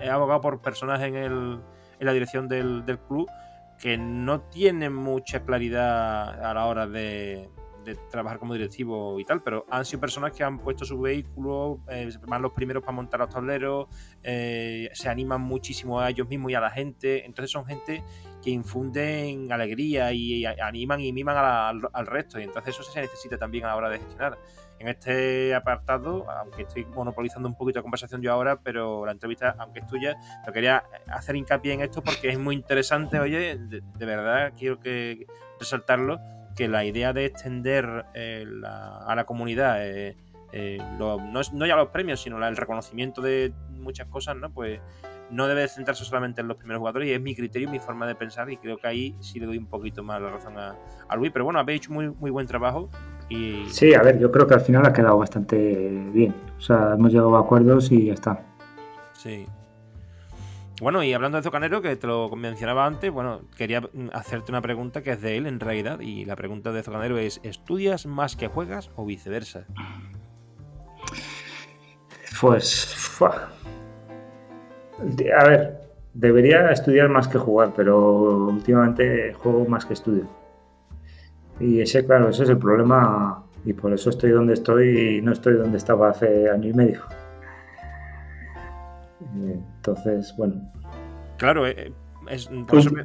he 0.00 0.10
abogado 0.10 0.40
por 0.40 0.60
personas 0.60 1.00
en, 1.02 1.14
el, 1.16 1.60
en 1.98 2.06
la 2.06 2.12
dirección 2.12 2.48
del, 2.48 2.84
del 2.84 2.98
club 2.98 3.28
que 3.78 3.98
no 3.98 4.40
tienen 4.40 4.94
mucha 4.94 5.44
claridad 5.44 6.42
a 6.42 6.54
la 6.54 6.66
hora 6.66 6.86
de, 6.86 7.50
de 7.86 7.94
trabajar 8.10 8.38
como 8.38 8.52
directivo 8.52 9.18
y 9.20 9.24
tal, 9.24 9.42
pero 9.42 9.64
han 9.70 9.84
sido 9.84 10.00
personas 10.00 10.32
que 10.32 10.42
han 10.42 10.58
puesto 10.58 10.84
su 10.84 11.00
vehículo, 11.00 11.80
eh, 11.88 12.10
van 12.26 12.42
los 12.42 12.52
primeros 12.52 12.82
para 12.82 12.92
montar 12.92 13.20
los 13.20 13.30
tableros, 13.30 13.86
eh, 14.22 14.90
se 14.92 15.08
animan 15.08 15.40
muchísimo 15.40 16.00
a 16.00 16.10
ellos 16.10 16.28
mismos 16.28 16.50
y 16.50 16.54
a 16.56 16.60
la 16.60 16.70
gente, 16.70 17.24
entonces 17.24 17.52
son 17.52 17.64
gente 17.64 18.02
que 18.42 18.50
infunden 18.50 19.50
alegría 19.52 20.12
y 20.12 20.44
animan 20.44 21.00
y 21.00 21.12
miman 21.12 21.36
al, 21.92 22.06
resto, 22.06 22.40
y 22.40 22.42
entonces 22.42 22.74
eso 22.74 22.82
se 22.82 23.00
necesita 23.00 23.38
también 23.38 23.64
a 23.64 23.68
la 23.68 23.76
hora 23.76 23.88
de 23.88 23.98
gestionar. 23.98 24.38
En 24.78 24.88
este 24.88 25.54
apartado, 25.54 26.30
aunque 26.30 26.62
estoy 26.62 26.84
monopolizando 26.84 27.48
un 27.48 27.56
poquito 27.56 27.78
la 27.78 27.82
conversación 27.82 28.20
yo 28.20 28.32
ahora, 28.32 28.60
pero 28.60 29.06
la 29.06 29.12
entrevista, 29.12 29.54
aunque 29.58 29.78
es 29.78 29.86
tuya, 29.86 30.16
lo 30.46 30.52
quería 30.52 30.84
hacer 31.08 31.34
hincapié 31.36 31.72
en 31.72 31.80
esto 31.80 32.02
porque 32.02 32.28
es 32.28 32.38
muy 32.38 32.56
interesante, 32.56 33.18
oye, 33.18 33.56
de 33.58 34.06
verdad 34.06 34.52
quiero 34.56 34.78
que 34.78 35.26
resaltarlo, 35.58 36.20
que 36.56 36.68
la 36.68 36.84
idea 36.84 37.12
de 37.12 37.26
extender 37.26 38.06
eh, 38.14 38.44
a 38.64 39.14
la 39.14 39.24
comunidad 39.24 39.86
eh, 39.86 40.16
eh, 40.52 40.78
no, 40.98 41.66
ya 41.66 41.76
los 41.76 41.88
premios, 41.88 42.20
sino 42.20 42.44
el 42.44 42.56
reconocimiento 42.56 43.20
de 43.20 43.52
muchas 43.70 44.08
cosas, 44.08 44.36
¿no? 44.36 44.50
Pues 44.50 44.80
no 45.30 45.46
debe 45.48 45.68
centrarse 45.68 46.04
solamente 46.04 46.40
en 46.40 46.48
los 46.48 46.56
primeros 46.56 46.78
jugadores 46.78 47.08
y 47.08 47.12
es 47.12 47.20
mi 47.20 47.34
criterio, 47.34 47.68
mi 47.68 47.78
forma 47.78 48.06
de 48.06 48.14
pensar 48.14 48.50
y 48.50 48.56
creo 48.56 48.78
que 48.78 48.86
ahí 48.86 49.16
sí 49.20 49.38
le 49.40 49.46
doy 49.46 49.58
un 49.58 49.66
poquito 49.66 50.02
más 50.02 50.20
la 50.20 50.30
razón 50.30 50.54
a, 50.56 51.16
Luis. 51.16 51.30
Pero 51.32 51.44
bueno, 51.44 51.60
habéis 51.60 51.80
hecho 51.80 51.92
muy, 51.92 52.08
muy 52.08 52.30
buen 52.30 52.46
trabajo. 52.46 52.88
Y... 53.28 53.66
Sí, 53.68 53.92
a 53.92 54.02
ver, 54.02 54.18
yo 54.18 54.30
creo 54.30 54.46
que 54.46 54.54
al 54.54 54.60
final 54.60 54.86
ha 54.86 54.92
quedado 54.92 55.18
bastante 55.18 55.56
bien. 56.12 56.34
O 56.56 56.60
sea, 56.60 56.94
hemos 56.94 57.12
llegado 57.12 57.36
a 57.36 57.40
acuerdos 57.40 57.90
y 57.90 58.06
ya 58.06 58.14
está. 58.14 58.40
Sí. 59.12 59.46
Bueno, 60.80 61.02
y 61.02 61.14
hablando 61.14 61.38
de 61.38 61.42
Zocanero, 61.42 61.80
que 61.80 61.96
te 61.96 62.06
lo 62.06 62.28
mencionaba 62.36 62.84
antes, 62.84 63.10
bueno, 63.10 63.40
quería 63.56 63.80
hacerte 64.12 64.52
una 64.52 64.60
pregunta 64.60 65.02
que 65.02 65.12
es 65.12 65.22
de 65.22 65.38
él 65.38 65.46
en 65.46 65.58
realidad. 65.58 66.00
Y 66.00 66.26
la 66.26 66.36
pregunta 66.36 66.70
de 66.70 66.82
Zocanero 66.82 67.16
es: 67.16 67.40
¿estudias 67.42 68.04
más 68.04 68.36
que 68.36 68.48
juegas 68.48 68.90
o 68.96 69.06
viceversa? 69.06 69.64
Pues. 72.40 73.18
A 73.20 73.48
ver, 75.48 75.80
debería 76.12 76.70
estudiar 76.70 77.08
más 77.08 77.26
que 77.26 77.38
jugar, 77.38 77.72
pero 77.74 78.48
últimamente 78.48 79.32
juego 79.32 79.64
más 79.66 79.86
que 79.86 79.94
estudio. 79.94 80.28
Y 81.58 81.80
ese, 81.80 82.04
claro, 82.04 82.28
ese 82.28 82.42
es 82.42 82.50
el 82.50 82.58
problema. 82.58 83.42
Y 83.64 83.72
por 83.72 83.94
eso 83.94 84.10
estoy 84.10 84.30
donde 84.30 84.52
estoy 84.52 85.16
y 85.16 85.22
no 85.22 85.32
estoy 85.32 85.54
donde 85.54 85.78
estaba 85.78 86.10
hace 86.10 86.50
año 86.50 86.68
y 86.68 86.74
medio. 86.74 87.00
Entonces, 89.34 90.34
bueno. 90.36 90.70
Claro, 91.38 91.66
eh, 91.66 91.92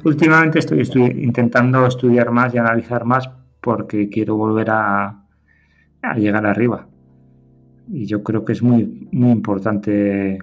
últimamente 0.04 0.58
estoy, 0.58 1.02
intentando 1.22 1.86
estudiar 1.86 2.30
más 2.30 2.54
y 2.54 2.58
analizar 2.58 3.04
más 3.04 3.28
porque 3.60 4.08
quiero 4.08 4.36
volver 4.36 4.70
a, 4.70 5.24
a, 6.02 6.14
llegar 6.16 6.46
arriba. 6.46 6.88
Y 7.88 8.06
yo 8.06 8.22
creo 8.22 8.44
que 8.44 8.52
es 8.52 8.62
muy, 8.62 9.08
muy 9.12 9.30
importante 9.30 10.38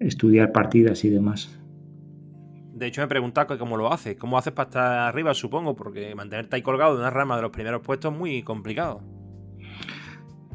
estudiar 0.00 0.52
partidas 0.52 1.04
y 1.04 1.10
demás. 1.10 1.58
De 2.74 2.86
hecho, 2.86 3.00
me 3.00 3.08
preguntaba 3.08 3.56
cómo 3.56 3.76
lo 3.76 3.92
haces. 3.92 4.16
¿Cómo 4.16 4.36
haces 4.36 4.52
para 4.52 4.68
estar 4.68 4.98
arriba, 5.08 5.32
supongo? 5.32 5.74
Porque 5.74 6.14
mantenerte 6.14 6.56
ahí 6.56 6.62
colgado 6.62 6.94
de 6.94 7.00
una 7.00 7.10
rama 7.10 7.36
de 7.36 7.42
los 7.42 7.50
primeros 7.50 7.80
puestos 7.80 8.12
es 8.12 8.18
muy 8.18 8.42
complicado. 8.42 9.00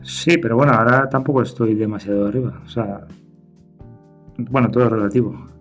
Sí, 0.04 0.38
pero 0.38 0.56
bueno, 0.56 0.74
ahora 0.74 1.10
tampoco 1.10 1.42
estoy 1.42 1.74
demasiado 1.74 2.28
arriba. 2.28 2.62
O 2.64 2.68
sea, 2.68 3.08
bueno, 4.50 4.70
todo 4.70 4.86
es 4.86 4.92
relativo. 4.92 5.52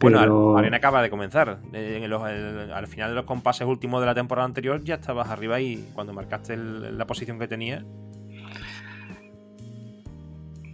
Bueno, 0.00 0.56
Arena 0.56 0.76
acaba 0.76 1.02
de 1.02 1.10
comenzar. 1.10 1.58
al 1.72 2.86
final 2.86 3.10
de 3.10 3.14
los 3.16 3.24
compases 3.24 3.66
últimos 3.66 4.00
de 4.00 4.06
la 4.06 4.14
temporada 4.14 4.46
anterior 4.46 4.82
ya 4.84 4.96
estabas 4.96 5.28
arriba 5.28 5.60
y 5.60 5.88
cuando 5.92 6.12
marcaste 6.12 6.56
la 6.56 7.06
posición 7.06 7.38
que 7.38 7.48
tenía. 7.48 7.84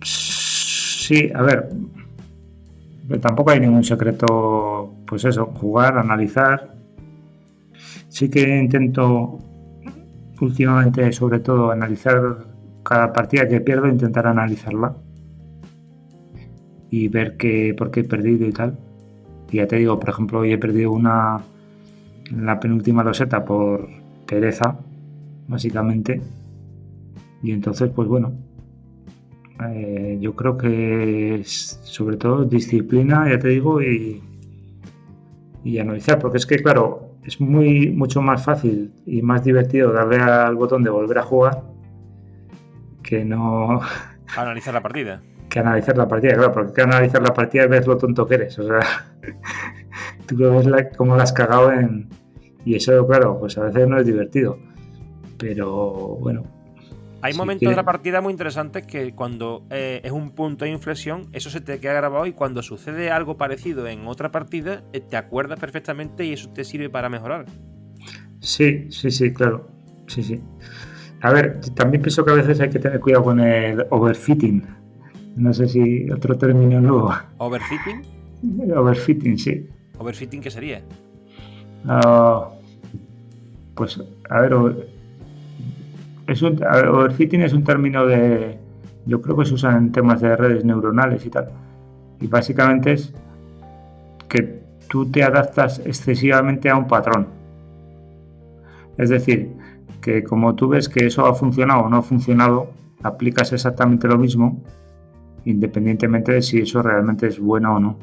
Sí, 0.03 1.31
a 1.35 1.43
ver. 1.43 1.69
Tampoco 3.21 3.51
hay 3.51 3.61
ningún 3.61 3.85
secreto, 3.85 4.95
pues 5.07 5.25
eso, 5.25 5.47
jugar, 5.47 5.99
analizar. 5.99 6.75
Sí 8.09 8.31
que 8.31 8.59
intento 8.59 9.39
últimamente, 10.41 11.13
sobre 11.13 11.41
todo, 11.41 11.71
analizar 11.71 12.47
cada 12.83 13.13
partida 13.13 13.49
que 13.49 13.61
pierdo, 13.61 13.89
intentar 13.89 14.27
analizarla 14.27 14.95
y 16.95 17.09
ver 17.09 17.37
qué, 17.37 17.75
por 17.77 17.91
qué 17.91 18.01
he 18.01 18.05
perdido 18.05 18.47
y 18.47 18.53
tal. 18.53 18.79
Y 19.51 19.57
ya 19.57 19.67
te 19.67 19.77
digo, 19.77 19.99
por 19.99 20.11
ejemplo, 20.11 20.39
hoy 20.39 20.53
he 20.53 20.59
perdido 20.59 20.93
una 20.93 21.41
la 22.31 22.61
penúltima 22.61 23.03
loseta 23.03 23.45
por 23.45 23.89
pereza, 24.27 24.79
básicamente. 25.49 26.23
Y 27.43 27.51
entonces, 27.51 27.91
pues 27.91 28.07
bueno, 28.07 28.33
eh, 29.69 30.19
yo 30.21 30.37
creo 30.37 30.57
que 30.57 31.35
es 31.35 31.81
sobre 31.83 32.17
todo 32.17 32.45
disciplina, 32.45 33.29
ya 33.29 33.41
te 33.41 33.49
digo, 33.49 33.83
y, 33.83 34.23
y 35.65 35.79
analizar, 35.79 36.21
porque 36.21 36.39
es 36.39 36.47
que, 36.47 36.57
claro, 36.63 37.17
es 37.25 37.41
muy 37.41 37.91
mucho 37.91 38.23
más 38.23 38.45
fácil 38.45 38.93
y 39.05 39.21
más 39.21 39.43
divertido 39.43 39.93
darle 39.93 40.19
al 40.19 40.55
botón 40.55 40.85
de 40.85 40.91
volver 40.91 41.19
a 41.19 41.23
jugar 41.23 41.65
que 43.03 43.25
no 43.25 43.81
analizar 44.37 44.73
la 44.73 44.81
partida 44.81 45.23
que 45.49 45.59
analizar 45.59 45.97
la 45.97 46.09
partida, 46.09 46.35
claro, 46.35 46.53
porque 46.53 46.73
que 46.73 46.83
analizar 46.83 47.23
la 47.23 47.33
partida 47.33 47.65
es 47.65 47.71
ver 47.71 47.87
lo 47.87 47.97
tonto 47.97 48.27
que 48.27 48.35
eres, 48.35 48.59
o 48.59 48.67
sea, 48.67 48.81
tú 50.27 50.37
ves 50.37 50.67
la, 50.67 50.89
cómo 50.91 51.17
la 51.17 51.23
has 51.23 51.33
cagado 51.33 51.73
en... 51.73 52.09
Y 52.65 52.75
eso, 52.77 53.07
claro, 53.07 53.39
pues 53.39 53.59
a 53.59 53.65
veces 53.65 53.87
no 53.87 53.99
es 53.99 54.07
divertido, 54.07 54.59
pero 55.39 56.17
bueno. 56.21 56.45
Hay 57.21 57.35
momentos 57.35 57.69
de 57.69 57.77
la 57.77 57.85
partida 57.85 58.21
muy 58.21 58.33
interesantes 58.33 58.87
que 58.87 59.15
cuando 59.15 59.67
eh, 59.71 60.01
es 60.05 60.13
un 60.13 60.31
punto 60.33 60.65
de 60.65 60.71
inflexión, 60.71 61.29
eso 61.33 61.49
se 61.49 61.61
te 61.61 61.79
queda 61.81 61.95
grabado 61.95 62.27
y 62.27 62.33
cuando 62.33 62.63
sucede 62.63 63.11
algo 63.11 63.37
parecido 63.37 63.87
en 63.87 64.07
otra 64.07 64.31
partida, 64.31 64.83
eh, 64.93 65.01
te 65.01 65.17
acuerdas 65.17 65.59
perfectamente 65.59 66.25
y 66.25 66.35
eso 66.35 66.51
te 66.51 66.65
sirve 66.65 66.91
para 66.91 67.09
mejorar. 67.09 67.47
Sí, 68.41 68.91
sí, 68.91 69.11
sí, 69.11 69.33
claro. 69.33 69.69
Sí, 70.07 70.23
sí. 70.23 70.43
A 71.23 71.33
ver, 71.33 71.61
también 71.75 72.03
pienso 72.03 72.25
que 72.25 72.33
a 72.33 72.35
veces 72.35 72.61
hay 72.61 72.69
que 72.69 72.79
tener 72.79 73.01
cuidado 73.01 73.25
con 73.25 73.41
el 73.41 73.87
overfitting 73.89 74.84
no 75.37 75.53
sé 75.53 75.69
si 75.69 76.11
otro 76.11 76.37
término 76.37 76.81
nuevo. 76.81 77.13
¿Overfitting? 77.39 78.03
Overfitting, 78.75 79.39
sí. 79.39 79.69
¿Overfitting 79.99 80.41
qué 80.41 80.51
sería? 80.51 80.83
Ah, 81.87 82.51
pues, 83.75 84.01
a 84.31 84.41
ver, 84.41 84.55
es 86.27 86.43
un, 86.43 86.63
overfitting 86.63 87.43
es 87.43 87.53
un 87.53 87.65
término 87.65 88.07
de. 88.07 88.59
Yo 89.07 89.21
creo 89.21 89.37
que 89.37 89.45
se 89.45 89.55
usa 89.55 89.77
en 89.77 89.93
temas 89.93 90.21
de 90.21 90.35
redes 90.37 90.65
neuronales 90.65 91.27
y 91.27 91.31
tal. 91.31 91.51
Y 92.21 92.27
básicamente 92.27 92.93
es 92.93 93.13
que 94.29 94.63
tú 94.89 95.11
te 95.11 95.23
adaptas 95.23 95.81
excesivamente 95.81 96.71
a 96.71 96.77
un 96.77 96.87
patrón. 96.87 97.27
Es 98.97 99.11
decir, 99.11 99.53
que 100.01 100.23
como 100.23 100.55
tú 100.55 100.69
ves 100.69 100.89
que 100.89 101.07
eso 101.07 101.27
ha 101.27 101.35
funcionado 101.35 101.83
o 101.83 101.89
no 101.89 101.99
ha 101.99 102.03
funcionado, 102.03 102.71
aplicas 103.03 103.53
exactamente 103.53 104.09
lo 104.09 104.17
mismo 104.17 104.63
independientemente 105.45 106.33
de 106.33 106.43
si 106.43 106.59
eso 106.59 106.83
realmente 106.83 107.27
es 107.27 107.39
bueno 107.39 107.77
o 107.77 107.81
no. 107.81 107.99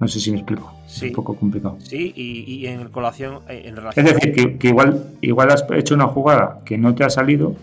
No 0.00 0.08
sé 0.08 0.18
si 0.18 0.30
me 0.30 0.38
explico. 0.38 0.72
Es 0.86 1.02
un 1.02 1.12
poco 1.12 1.34
complicado. 1.36 1.76
Sí, 1.78 2.12
y, 2.14 2.66
en 2.66 2.88
colación, 2.88 3.38
eh, 3.48 3.62
en 3.66 3.76
relación. 3.76 4.06
Es 4.06 4.14
decir, 4.14 4.58
que, 4.58 4.68
igual, 4.68 5.04
igual 5.20 5.50
has 5.50 5.64
hecho 5.72 5.94
una 5.94 6.08
jugada 6.08 6.60
que 6.64 6.76
no 6.76 6.94
te 6.94 7.04
ha 7.04 7.10
salido 7.10 7.54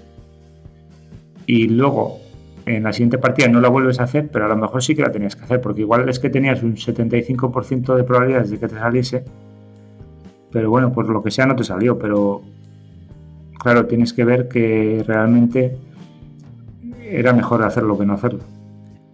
y 1.45 1.67
luego 1.67 2.20
en 2.65 2.84
la 2.84 2.93
siguiente 2.93 3.17
partida 3.17 3.47
no 3.47 3.59
la 3.59 3.70
vuelves 3.70 3.99
a 3.99 4.03
hacer, 4.03 4.30
pero 4.32 4.45
a 4.45 4.47
lo 4.47 4.55
mejor 4.55 4.84
sí 4.84 4.95
que 4.95 5.01
la 5.01 5.11
tenías 5.11 5.36
que 5.36 5.43
hacer, 5.43 5.59
porque 5.59 5.82
igual 5.82 6.07
es 6.07 6.20
que 6.20 6.30
tenías 6.30 6.61
un 6.63 6.76
75% 6.76 7.95
de 7.95 8.03
probabilidades 8.03 8.51
de 8.51 8.59
que 8.59 8.67
te 8.67 8.76
saliese, 8.76 9.24
pero 10.51 10.70
bueno, 10.70 10.91
por 10.91 11.09
lo 11.09 11.24
que 11.24 11.32
sea 11.32 11.45
no 11.45 11.55
te 11.55 11.63
salió, 11.63 11.97
pero 11.97 12.41
claro, 13.59 13.86
tienes 13.86 14.13
que 14.13 14.24
ver 14.24 14.47
que 14.47 15.03
realmente 15.05 15.78
era 17.01 17.34
mejor 17.34 17.63
hacerlo 17.63 17.97
que 17.97 18.05
no 18.05 18.13
hacerlo. 18.13 18.43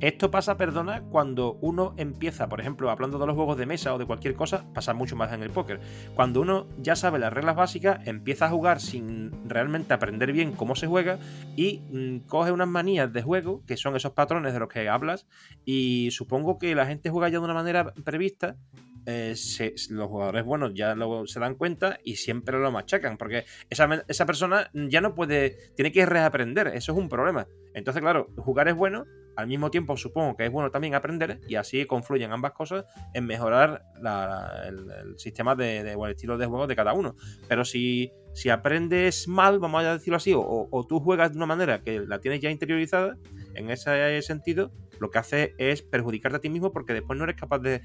Esto 0.05 0.29
pasa, 0.29 0.55
perdona, 0.55 1.01
cuando 1.01 1.57
uno 1.61 1.95
empieza, 1.97 2.47
por 2.47 2.61
ejemplo, 2.61 2.91
hablando 2.91 3.17
de 3.17 3.25
los 3.25 3.35
juegos 3.35 3.57
de 3.57 3.65
mesa 3.65 3.91
o 3.91 3.97
de 3.97 4.05
cualquier 4.05 4.35
cosa, 4.35 4.63
pasa 4.71 4.93
mucho 4.93 5.15
más 5.15 5.33
en 5.33 5.41
el 5.41 5.49
póker. 5.49 5.79
Cuando 6.13 6.41
uno 6.41 6.67
ya 6.79 6.95
sabe 6.95 7.17
las 7.17 7.33
reglas 7.33 7.55
básicas, 7.55 8.05
empieza 8.07 8.45
a 8.45 8.49
jugar 8.49 8.79
sin 8.79 9.31
realmente 9.49 9.95
aprender 9.95 10.31
bien 10.31 10.51
cómo 10.51 10.75
se 10.75 10.85
juega 10.85 11.17
y 11.55 11.81
mm, 11.89 12.27
coge 12.27 12.51
unas 12.51 12.67
manías 12.67 13.11
de 13.11 13.23
juego, 13.23 13.63
que 13.65 13.77
son 13.77 13.95
esos 13.95 14.11
patrones 14.11 14.53
de 14.53 14.59
los 14.59 14.69
que 14.69 14.87
hablas, 14.87 15.25
y 15.65 16.09
supongo 16.11 16.59
que 16.59 16.75
la 16.75 16.85
gente 16.85 17.09
juega 17.09 17.29
ya 17.29 17.39
de 17.39 17.45
una 17.45 17.55
manera 17.55 17.91
prevista 18.03 18.57
eh, 19.05 19.35
los 19.89 20.07
jugadores 20.07 20.43
buenos 20.43 20.73
ya 20.73 20.95
luego 20.95 21.27
se 21.27 21.39
dan 21.39 21.55
cuenta 21.55 21.99
y 22.03 22.15
siempre 22.15 22.59
lo 22.59 22.71
machacan, 22.71 23.17
porque 23.17 23.45
esa, 23.69 24.03
esa, 24.07 24.25
persona 24.25 24.69
ya 24.73 25.01
no 25.01 25.15
puede, 25.15 25.71
tiene 25.75 25.91
que 25.91 26.05
reaprender, 26.05 26.67
eso 26.67 26.91
es 26.91 26.97
un 26.97 27.09
problema. 27.09 27.47
Entonces, 27.73 28.01
claro, 28.01 28.29
jugar 28.37 28.67
es 28.67 28.75
bueno, 28.75 29.05
al 29.35 29.47
mismo 29.47 29.69
tiempo 29.69 29.97
supongo 29.97 30.35
que 30.35 30.45
es 30.45 30.51
bueno 30.51 30.71
también 30.71 30.95
aprender 30.95 31.39
y 31.47 31.55
así 31.55 31.85
confluyen 31.85 32.31
ambas 32.31 32.53
cosas 32.53 32.85
en 33.13 33.25
mejorar 33.25 33.83
el, 34.65 35.17
sistema 35.17 35.55
de, 35.55 35.93
o 35.95 36.05
el 36.05 36.13
estilo 36.13 36.37
de 36.37 36.45
juego 36.45 36.67
de 36.67 36.75
cada 36.75 36.93
uno. 36.93 37.15
Pero 37.47 37.65
si, 37.65 38.11
si 38.33 38.49
aprendes 38.49 39.27
mal, 39.27 39.59
vamos 39.59 39.83
a 39.83 39.93
decirlo 39.93 40.17
así, 40.17 40.33
o, 40.35 40.85
tú 40.87 40.99
juegas 40.99 41.31
de 41.31 41.37
una 41.37 41.45
manera 41.45 41.81
que 41.81 41.99
la 42.01 42.19
tienes 42.19 42.39
ya 42.41 42.49
interiorizada, 42.49 43.17
en 43.55 43.69
ese 43.69 44.21
sentido, 44.21 44.71
lo 44.99 45.09
que 45.09 45.19
hace 45.19 45.55
es 45.57 45.81
perjudicarte 45.81 46.37
a 46.37 46.41
ti 46.41 46.49
mismo 46.49 46.71
porque 46.71 46.93
después 46.93 47.17
no 47.17 47.25
eres 47.25 47.35
capaz 47.35 47.59
de, 47.59 47.81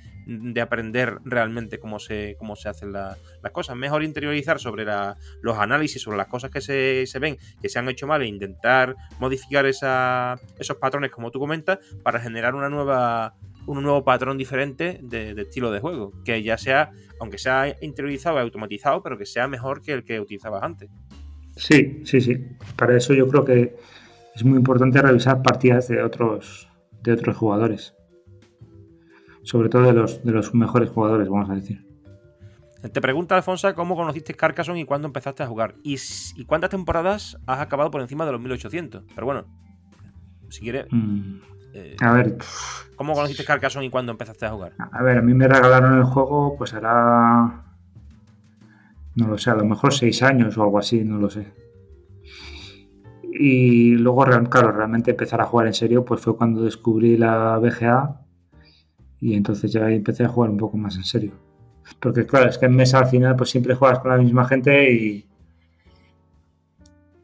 aprender 0.60 1.18
realmente 1.24 1.78
cómo 1.78 1.98
se, 1.98 2.36
cómo 2.38 2.56
se 2.56 2.68
hacen 2.68 2.92
las 2.92 3.18
cosas. 3.52 3.76
Mejor 3.76 4.02
interiorizar 4.02 4.58
sobre 4.60 4.84
los 4.84 5.58
análisis, 5.58 6.02
sobre 6.02 6.18
las 6.18 6.28
cosas 6.28 6.50
que 6.50 6.60
se, 6.60 7.06
se, 7.06 7.18
ven, 7.18 7.38
que 7.60 7.68
se 7.68 7.78
han 7.78 7.88
hecho 7.88 8.06
mal 8.06 8.22
e 8.22 8.26
intentar 8.26 8.94
modificar 9.18 9.66
esa, 9.66 10.38
esos 10.58 10.76
patrones 10.76 11.10
como 11.10 11.30
tú 11.30 11.38
comentas 11.38 11.78
para 12.02 12.20
generar 12.20 12.54
una 12.54 12.68
nueva 12.68 13.34
un 13.66 13.82
nuevo 13.82 14.04
patrón 14.04 14.38
diferente 14.38 14.98
de, 15.02 15.32
estilo 15.32 15.70
de 15.70 15.80
juego, 15.80 16.12
que 16.24 16.42
ya 16.42 16.58
sea, 16.58 16.90
aunque 17.20 17.38
sea 17.38 17.76
interiorizado 17.80 18.38
y 18.38 18.40
automatizado, 18.40 19.02
pero 19.02 19.18
que 19.18 19.26
sea 19.26 19.48
mejor 19.48 19.82
que 19.82 19.92
el 19.92 20.04
que 20.04 20.18
utilizabas 20.18 20.62
antes. 20.62 20.90
Sí, 21.56 22.02
sí, 22.04 22.20
sí. 22.20 22.36
Para 22.76 22.96
eso 22.96 23.12
yo 23.14 23.28
creo 23.28 23.44
que 23.44 23.76
es 24.34 24.44
muy 24.44 24.58
importante 24.58 25.00
revisar 25.02 25.42
partidas 25.42 25.88
de 25.88 26.02
otros, 26.02 26.68
de 27.02 27.12
otros 27.12 27.36
jugadores. 27.36 27.94
Sobre 29.42 29.68
todo 29.68 29.82
de 29.82 29.92
los, 29.94 30.22
de 30.24 30.32
los 30.32 30.54
mejores 30.54 30.90
jugadores, 30.90 31.28
vamos 31.28 31.50
a 31.50 31.54
decir. 31.54 31.86
Te 32.92 33.00
pregunta 33.00 33.36
Alfonso 33.36 33.74
cómo 33.74 33.94
conociste 33.96 34.34
Carcassonne 34.34 34.80
y 34.80 34.84
cuándo 34.84 35.06
empezaste 35.06 35.42
a 35.42 35.46
jugar. 35.46 35.74
¿Y, 35.82 35.96
y 36.36 36.44
cuántas 36.46 36.70
temporadas 36.70 37.36
has 37.46 37.60
acabado 37.60 37.90
por 37.90 38.00
encima 38.00 38.24
de 38.24 38.32
los 38.32 38.40
1800? 38.40 39.04
Pero 39.14 39.26
bueno, 39.26 39.44
si 40.48 40.60
quieres. 40.60 40.86
Mm, 40.90 41.38
Eh, 41.72 41.96
A 42.00 42.12
ver, 42.14 42.36
¿Cómo 42.96 43.14
conociste 43.14 43.44
Carcassonne 43.44 43.86
y 43.86 43.90
cuándo 43.90 44.12
empezaste 44.12 44.44
a 44.46 44.50
jugar? 44.50 44.72
a 44.78 45.02
ver, 45.02 45.18
a 45.18 45.22
mí 45.22 45.34
me 45.34 45.46
regalaron 45.46 45.98
el 45.98 46.04
juego, 46.04 46.56
pues 46.58 46.74
hará. 46.74 47.64
No 49.14 49.26
lo 49.28 49.38
sé, 49.38 49.50
a 49.50 49.54
lo 49.54 49.64
mejor 49.64 49.92
seis 49.92 50.22
años 50.22 50.56
o 50.58 50.62
algo 50.62 50.78
así, 50.78 51.04
no 51.04 51.18
lo 51.18 51.28
sé. 51.30 51.52
Y 53.32 53.92
luego, 53.92 54.24
claro, 54.50 54.72
realmente 54.72 55.12
empezar 55.12 55.40
a 55.40 55.46
jugar 55.46 55.66
en 55.66 55.74
serio, 55.74 56.04
pues 56.04 56.20
fue 56.20 56.36
cuando 56.36 56.62
descubrí 56.62 57.16
la 57.16 57.58
BGA 57.58 58.20
y 59.20 59.34
entonces 59.34 59.72
ya 59.72 59.88
empecé 59.90 60.24
a 60.24 60.28
jugar 60.28 60.50
un 60.50 60.56
poco 60.56 60.76
más 60.76 60.96
en 60.96 61.04
serio. 61.04 61.32
Porque 62.00 62.26
claro, 62.26 62.48
es 62.48 62.58
que 62.58 62.66
en 62.66 62.76
mesa 62.76 62.98
al 62.98 63.06
final 63.06 63.36
pues 63.36 63.50
siempre 63.50 63.74
juegas 63.74 64.00
con 64.00 64.10
la 64.10 64.16
misma 64.16 64.44
gente 64.46 64.92
y, 64.92 65.26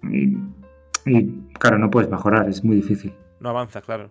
y, 0.03 0.39
y, 1.07 1.49
claro, 1.59 1.79
no 1.79 1.91
puedes 1.91 2.11
mejorar, 2.11 2.49
es 2.49 2.63
muy 2.65 2.77
difícil. 2.77 3.15
No 3.41 3.51
avanzas, 3.51 3.83
claro. 3.83 4.11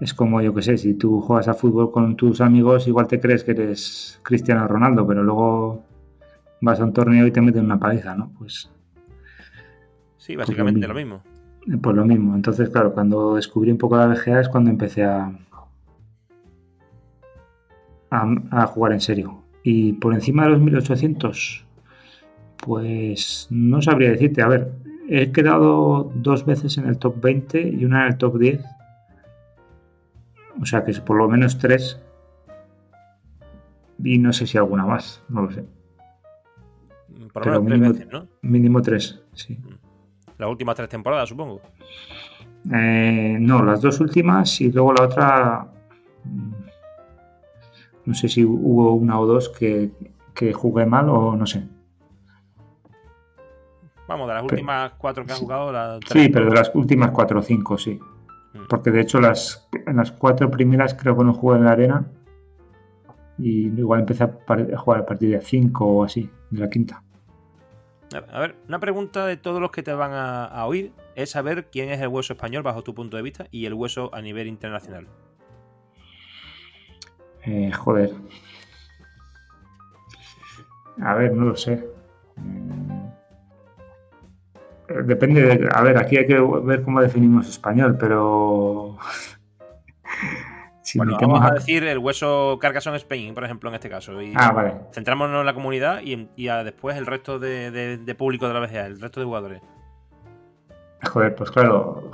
Es 0.00 0.14
como, 0.14 0.42
yo 0.42 0.52
que 0.52 0.62
sé, 0.62 0.78
si 0.78 0.94
tú 0.94 1.20
juegas 1.20 1.46
a 1.48 1.54
fútbol 1.54 1.92
con 1.92 2.16
tus 2.16 2.40
amigos, 2.40 2.88
igual 2.88 3.06
te 3.06 3.20
crees 3.20 3.44
que 3.44 3.52
eres 3.52 4.18
Cristiano 4.22 4.66
Ronaldo, 4.66 5.06
pero 5.06 5.22
luego 5.22 5.84
vas 6.60 6.80
a 6.80 6.84
un 6.84 6.92
torneo 6.92 7.26
y 7.26 7.30
te 7.30 7.40
meten 7.40 7.64
una 7.66 7.78
paliza, 7.78 8.16
¿no? 8.16 8.32
Pues, 8.36 8.68
Sí, 10.22 10.36
básicamente 10.36 10.86
lo 10.86 10.94
mismo. 10.94 11.20
mismo. 11.66 11.80
pues 11.82 11.96
lo 11.96 12.04
mismo. 12.04 12.34
Entonces, 12.36 12.68
claro, 12.70 12.92
cuando 12.94 13.34
descubrí 13.34 13.72
un 13.72 13.78
poco 13.78 13.96
la 13.96 14.06
VGA 14.06 14.40
es 14.40 14.48
cuando 14.48 14.70
empecé 14.70 15.02
a, 15.04 15.32
a, 18.10 18.34
a 18.52 18.66
jugar 18.66 18.92
en 18.92 19.00
serio. 19.00 19.42
Y 19.64 19.94
por 19.94 20.14
encima 20.14 20.44
de 20.44 20.50
los 20.50 20.60
1800, 20.60 21.64
pues 22.58 23.48
no 23.50 23.82
sabría 23.82 24.10
decirte. 24.10 24.42
A 24.42 24.48
ver, 24.48 24.72
he 25.08 25.32
quedado 25.32 26.12
dos 26.14 26.46
veces 26.46 26.78
en 26.78 26.86
el 26.86 26.98
top 26.98 27.20
20 27.20 27.60
y 27.60 27.84
una 27.84 28.02
en 28.06 28.12
el 28.12 28.18
top 28.18 28.38
10. 28.38 28.60
O 30.60 30.66
sea 30.66 30.84
que 30.84 30.92
es 30.92 31.00
por 31.00 31.16
lo 31.16 31.28
menos 31.28 31.58
tres. 31.58 32.00
Y 34.04 34.18
no 34.18 34.32
sé 34.32 34.46
si 34.46 34.56
alguna 34.58 34.84
más, 34.86 35.22
no 35.28 35.42
lo 35.42 35.50
sé. 35.50 35.64
Por 37.32 37.42
Pero 37.42 37.54
lo 37.56 37.62
menos 37.62 37.64
tres 37.64 37.80
mínimo- 37.80 37.92
veces, 37.92 38.12
¿no? 38.12 38.28
Mínimo 38.42 38.82
tres, 38.82 39.20
sí. 39.34 39.58
Las 40.42 40.50
últimas 40.50 40.74
tres 40.74 40.88
temporadas, 40.88 41.28
supongo. 41.28 41.60
Eh, 42.74 43.36
no, 43.40 43.62
las 43.62 43.80
dos 43.80 44.00
últimas 44.00 44.60
y 44.60 44.72
luego 44.72 44.92
la 44.92 45.04
otra. 45.04 45.66
mm, 46.24 46.52
No 48.06 48.14
sé 48.14 48.28
si 48.28 48.44
hubo 48.44 48.94
una 48.94 49.20
o 49.20 49.26
dos 49.26 49.48
que, 49.48 49.92
que 50.34 50.52
jugué 50.52 50.84
mal 50.84 51.08
o 51.08 51.36
no 51.36 51.46
sé. 51.46 51.62
Vamos, 54.08 54.26
de 54.26 54.34
las 54.34 54.42
Pero- 54.42 54.54
últimas 54.54 54.92
cuatro 54.98 55.24
que 55.24 55.32
has 55.32 55.38
jugado, 55.38 55.70
las 55.72 56.00
Sí, 56.10 56.28
pero 56.28 56.46
de 56.50 56.56
las 56.56 56.72
últimas 56.74 57.12
cuatro 57.12 57.38
o 57.38 57.42
cinco, 57.42 57.78
sí. 57.78 58.00
Mm. 58.52 58.66
Porque 58.68 58.90
de 58.90 59.00
hecho 59.02 59.20
las, 59.20 59.68
en 59.86 59.96
las 59.96 60.10
cuatro 60.10 60.50
primeras 60.50 60.94
creo 60.94 61.16
que 61.16 61.24
no 61.24 61.32
jugué 61.34 61.58
en 61.58 61.64
la 61.64 61.70
arena. 61.72 62.06
Y 63.38 63.68
igual 63.68 64.00
empecé 64.00 64.24
a 64.24 64.32
jugar 64.76 65.00
a 65.00 65.06
partir 65.06 65.30
de 65.30 65.40
cinco 65.40 65.86
o 65.86 66.04
así, 66.04 66.28
de 66.50 66.58
la 66.60 66.68
quinta. 66.68 67.02
A 68.14 68.40
ver, 68.40 68.56
una 68.68 68.78
pregunta 68.80 69.26
de 69.26 69.36
todos 69.36 69.60
los 69.60 69.70
que 69.70 69.82
te 69.82 69.92
van 69.92 70.12
a, 70.12 70.66
oír 70.66 70.92
es 71.14 71.30
saber 71.30 71.70
quién 71.70 71.90
es 71.90 72.00
el 72.00 72.08
hueso 72.08 72.32
español 72.32 72.62
bajo 72.62 72.82
tu 72.82 72.94
punto 72.94 73.16
de 73.16 73.22
vista 73.22 73.46
y 73.50 73.66
el 73.66 73.74
hueso 73.74 74.10
a 74.14 74.20
nivel 74.20 74.48
internacional. 74.48 75.06
Eh, 77.44 77.72
joder. 77.72 78.12
A 81.00 81.14
ver, 81.14 81.32
no 81.32 81.46
lo 81.46 81.56
sé. 81.56 81.84
Eh, 84.88 85.02
Depende 85.04 85.42
de. 85.42 85.68
A 85.72 85.82
ver, 85.82 85.96
aquí 85.98 86.16
hay 86.16 86.26
que 86.26 86.38
ver 86.40 86.82
cómo 86.82 87.00
definimos 87.00 87.48
español, 87.48 87.96
pero. 87.98 88.98
si 90.92 90.98
bueno, 90.98 91.16
vamos 91.20 91.40
a 91.42 91.48
a- 91.48 91.50
decir 91.54 91.84
el 91.84 91.98
hueso 91.98 92.58
Carcassonne 92.60 92.96
Spain, 92.98 93.34
por 93.34 93.44
ejemplo, 93.44 93.68
en 93.70 93.74
este 93.76 93.88
caso. 93.88 94.20
Y 94.20 94.32
Ah, 94.36 94.52
vale. 94.52 94.74
centrámonos 94.92 95.40
en 95.40 95.46
la 95.46 95.54
comunidad 95.54 96.00
y, 96.02 96.28
y 96.36 96.48
a 96.48 96.62
después 96.64 96.96
el 96.96 97.06
resto 97.06 97.38
de, 97.38 97.70
de- 97.70 97.96
de 97.98 98.14
público 98.14 98.46
de 98.48 98.54
la 98.54 98.60
BGA, 98.60 98.86
el 98.86 99.00
resto 99.00 99.20
de 99.20 99.26
jugadores. 99.26 99.62
Joder, 101.04 101.34
pues 101.34 101.50
claro. 101.50 102.10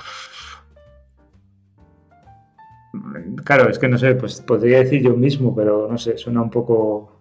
Claro, 3.45 3.69
es 3.69 3.79
que 3.79 3.89
no 3.89 3.99
sé, 3.99 4.15
pues 4.15 4.41
podría 4.41 4.79
decir 4.79 5.03
yo 5.03 5.15
mismo, 5.15 5.55
pero 5.55 5.89
no 5.91 5.99
sé, 5.99 6.17
suena 6.17 6.41
un 6.41 6.51
poco. 6.51 7.21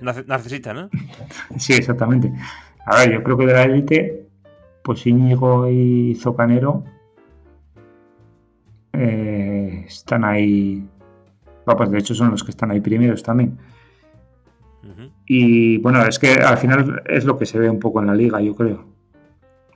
Narc- 0.00 0.26
Narcisista, 0.26 0.72
¿no? 0.74 0.90
Sí, 1.58 1.72
exactamente. 1.72 2.32
A 2.86 2.96
ver, 2.98 3.12
yo 3.12 3.22
creo 3.22 3.36
que 3.38 3.46
de 3.46 3.52
la 3.52 3.62
élite, 3.64 4.26
pues 4.82 5.06
Íñigo 5.06 5.68
y 5.68 6.14
Zocanero 6.14 6.84
eh, 8.92 9.47
están 9.88 10.24
ahí. 10.24 10.86
Pues 11.64 11.90
de 11.90 11.98
hecho 11.98 12.14
son 12.14 12.30
los 12.30 12.42
que 12.44 12.50
están 12.50 12.70
ahí 12.70 12.80
primeros 12.80 13.22
también. 13.22 13.58
Y 15.26 15.76
bueno, 15.78 16.02
es 16.06 16.18
que 16.18 16.32
al 16.32 16.56
final 16.56 17.02
es 17.06 17.24
lo 17.26 17.36
que 17.36 17.44
se 17.44 17.58
ve 17.58 17.68
un 17.68 17.78
poco 17.78 18.00
en 18.00 18.06
la 18.06 18.14
liga, 18.14 18.40
yo 18.40 18.54
creo. 18.54 18.86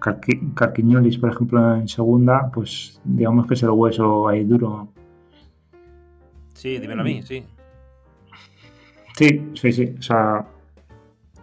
Carqui- 0.00 0.54
Carquiñolis, 0.54 1.18
por 1.18 1.30
ejemplo, 1.30 1.74
en 1.76 1.86
segunda, 1.86 2.50
pues 2.52 2.98
digamos 3.04 3.46
que 3.46 3.54
es 3.54 3.62
el 3.62 3.70
hueso 3.70 4.28
ahí 4.28 4.44
duro. 4.44 4.88
Sí, 6.54 6.78
dímelo 6.78 7.02
a 7.02 7.04
mí, 7.04 7.22
sí. 7.22 7.44
Sí, 9.16 9.50
sí, 9.54 9.72
sí. 9.72 9.94
O 9.98 10.02
sea, 10.02 10.46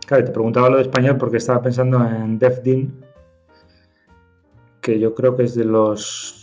claro, 0.07 0.26
te 0.26 0.32
preguntaba 0.32 0.70
lo 0.72 0.78
de 0.78 0.82
español 0.84 1.17
porque 1.17 1.38
estaba 1.38 1.61
pensando 1.61 2.03
en 2.03 2.39
Defdin, 2.39 2.91
que 4.82 4.99
yo 4.99 5.13
creo 5.13 5.36
que 5.36 5.43
es 5.43 5.53
de 5.53 5.65
los 5.65 6.36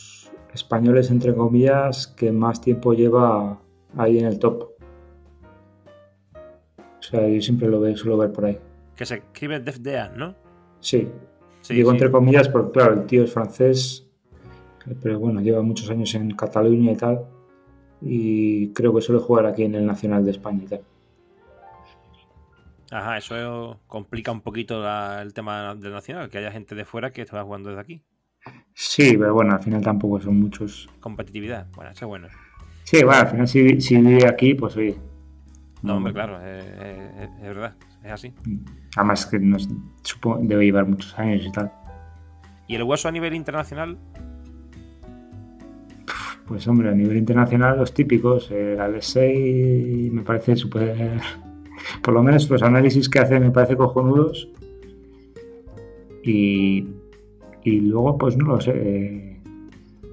españoles, 0.56 1.10
entre 1.10 1.34
comillas, 1.34 2.06
que 2.08 2.32
más 2.32 2.60
tiempo 2.60 2.92
lleva 2.94 3.60
ahí 3.96 4.18
en 4.18 4.24
el 4.26 4.38
top. 4.38 4.70
O 6.34 7.02
sea, 7.02 7.28
yo 7.28 7.40
siempre 7.40 7.68
lo 7.68 7.78
veo, 7.80 7.96
suelo 7.96 8.16
ver 8.18 8.32
por 8.32 8.46
ahí. 8.46 8.58
Que 8.96 9.06
se 9.06 9.16
escribe 9.16 9.60
Def 9.60 9.78
Dean, 9.78 10.16
¿no? 10.16 10.34
Sí, 10.80 11.08
Sí, 11.60 11.74
digo 11.74 11.90
sí. 11.90 11.96
entre 11.96 12.10
comillas 12.10 12.48
porque, 12.48 12.72
claro, 12.72 12.94
el 12.94 13.06
tío 13.06 13.24
es 13.24 13.32
francés, 13.32 14.08
pero 15.02 15.18
bueno, 15.18 15.40
lleva 15.40 15.62
muchos 15.62 15.90
años 15.90 16.14
en 16.14 16.30
Cataluña 16.34 16.92
y 16.92 16.96
tal. 16.96 17.26
Y 18.00 18.72
creo 18.72 18.94
que 18.94 19.00
suele 19.00 19.20
jugar 19.20 19.46
aquí 19.46 19.64
en 19.64 19.74
el 19.74 19.84
Nacional 19.86 20.24
de 20.24 20.30
España 20.32 20.62
y 20.62 20.66
tal. 20.66 20.80
Ajá, 22.90 23.18
eso 23.18 23.80
complica 23.88 24.30
un 24.30 24.42
poquito 24.42 24.80
la- 24.80 25.20
el 25.22 25.32
tema 25.34 25.74
del 25.74 25.92
nacional, 25.92 26.28
que 26.30 26.38
haya 26.38 26.52
gente 26.52 26.74
de 26.76 26.84
fuera 26.84 27.10
que 27.12 27.22
está 27.22 27.42
jugando 27.42 27.68
desde 27.70 27.80
aquí. 27.80 28.02
Sí, 28.74 29.16
pero 29.16 29.32
bueno, 29.34 29.54
al 29.54 29.62
final 29.62 29.82
tampoco 29.82 30.20
son 30.20 30.38
muchos. 30.40 30.88
Competitividad, 31.00 31.66
bueno, 31.74 31.90
eso 31.90 32.04
es 32.04 32.08
bueno. 32.08 32.28
Sí, 32.84 33.02
bueno, 33.04 33.20
al 33.20 33.28
final 33.28 33.48
si, 33.48 33.80
si 33.80 33.96
vive 33.96 34.28
aquí, 34.28 34.54
pues 34.54 34.76
oye. 34.76 34.96
No, 35.82 35.96
hombre, 35.96 36.12
claro, 36.12 36.40
es, 36.44 36.64
es- 36.64 37.30
es 37.38 37.42
verdad, 37.42 37.74
es 38.04 38.10
así. 38.12 38.34
Además 38.96 39.26
que 39.26 39.38
nos, 39.38 39.68
supongo 40.02 40.38
debe 40.42 40.64
llevar 40.64 40.86
muchos 40.86 41.18
años 41.18 41.44
y 41.46 41.52
tal. 41.52 41.72
¿Y 42.68 42.74
el 42.74 42.82
hueso 42.82 43.08
a 43.08 43.12
nivel 43.12 43.34
internacional? 43.34 43.96
Pues 46.46 46.66
hombre, 46.68 46.90
a 46.90 46.92
nivel 46.92 47.16
internacional 47.16 47.76
los 47.78 47.92
típicos, 47.92 48.50
el 48.50 48.80
Alexei 48.80 50.10
me 50.12 50.22
parece 50.22 50.54
súper... 50.56 51.20
Por 52.02 52.14
lo 52.14 52.22
menos 52.22 52.48
los 52.50 52.62
análisis 52.62 53.08
que 53.08 53.18
hace 53.18 53.38
me 53.40 53.50
parece 53.50 53.76
cojonudos. 53.76 54.48
Y, 56.22 56.86
y 57.66 57.80
luego, 57.80 58.16
pues 58.16 58.36
no 58.36 58.46
lo 58.46 58.60
sé. 58.60 59.40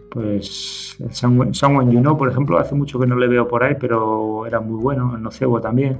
Pues 0.10 0.98
el 1.00 1.14
Someone 1.14 1.54
Someone 1.54 1.94
You 1.94 2.00
Know, 2.00 2.18
por 2.18 2.28
ejemplo, 2.32 2.58
hace 2.58 2.74
mucho 2.74 3.00
que 3.00 3.06
no 3.06 3.16
le 3.16 3.28
veo 3.28 3.48
por 3.48 3.64
ahí, 3.64 3.76
pero 3.80 4.48
era 4.48 4.60
muy 4.60 4.82
bueno. 4.82 5.16
El 5.16 5.22
Nocebo 5.22 5.62
también. 5.62 6.00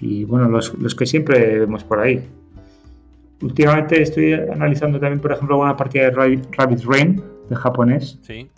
Y 0.00 0.24
bueno, 0.24 0.48
los, 0.48 0.74
los 0.74 0.96
que 0.96 1.06
siempre 1.06 1.60
vemos 1.60 1.84
por 1.84 2.00
ahí. 2.00 2.28
Últimamente 3.40 4.02
estoy 4.02 4.32
analizando 4.32 4.98
también, 4.98 5.20
por 5.20 5.30
ejemplo, 5.30 5.56
una 5.60 5.76
partida 5.76 6.06
de 6.06 6.10
Rabbit 6.10 6.46
Rabbit 6.56 6.84
Rain 6.84 7.22
de 7.48 7.54
japonés. 7.54 8.18
Sí. 8.22 8.50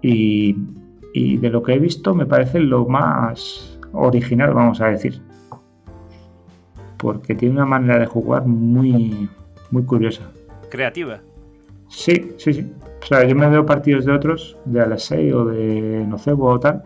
Y, 0.00 0.56
y 1.12 1.36
de 1.36 1.50
lo 1.50 1.62
que 1.62 1.74
he 1.74 1.78
visto 1.78 2.14
me 2.14 2.24
parece 2.24 2.60
lo 2.60 2.86
más 2.86 3.78
original, 3.92 4.54
vamos 4.54 4.80
a 4.80 4.86
decir. 4.86 5.20
Porque 6.96 7.34
tiene 7.34 7.56
una 7.56 7.66
manera 7.66 7.98
de 7.98 8.06
jugar 8.06 8.46
muy, 8.46 9.28
muy 9.70 9.84
curiosa. 9.84 10.30
Creativa. 10.70 11.20
Sí, 11.88 12.32
sí, 12.38 12.54
sí. 12.54 12.72
O 13.02 13.06
sea, 13.06 13.24
yo 13.24 13.36
me 13.36 13.48
veo 13.48 13.64
partidos 13.64 14.04
de 14.04 14.12
otros, 14.12 14.56
de 14.64 14.80
Alexei 14.80 15.30
o 15.32 15.44
de 15.44 16.04
Nocebo 16.06 16.48
o 16.48 16.60
tal. 16.60 16.82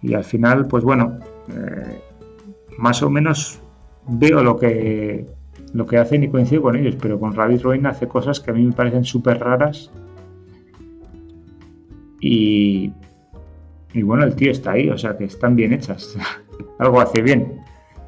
Y 0.00 0.14
al 0.14 0.24
final, 0.24 0.66
pues 0.66 0.84
bueno, 0.84 1.18
eh, 1.48 2.00
más 2.78 3.02
o 3.02 3.10
menos 3.10 3.60
veo 4.08 4.42
lo 4.42 4.58
que, 4.58 5.26
lo 5.74 5.86
que 5.86 5.98
hacen 5.98 6.24
y 6.24 6.28
coincido 6.28 6.62
con 6.62 6.76
ellos. 6.76 6.96
Pero 7.00 7.20
con 7.20 7.34
Rabbit 7.34 7.62
Ruin 7.62 7.86
hace 7.86 8.08
cosas 8.08 8.40
que 8.40 8.50
a 8.50 8.54
mí 8.54 8.64
me 8.64 8.72
parecen 8.72 9.04
súper 9.04 9.38
raras. 9.38 9.90
Y, 12.20 12.92
y 13.92 14.02
bueno, 14.02 14.24
el 14.24 14.34
tío 14.34 14.50
está 14.50 14.72
ahí, 14.72 14.88
o 14.88 14.96
sea 14.96 15.16
que 15.16 15.24
están 15.24 15.56
bien 15.56 15.72
hechas. 15.72 16.16
Algo 16.78 17.00
hace 17.00 17.20
bien. 17.20 17.60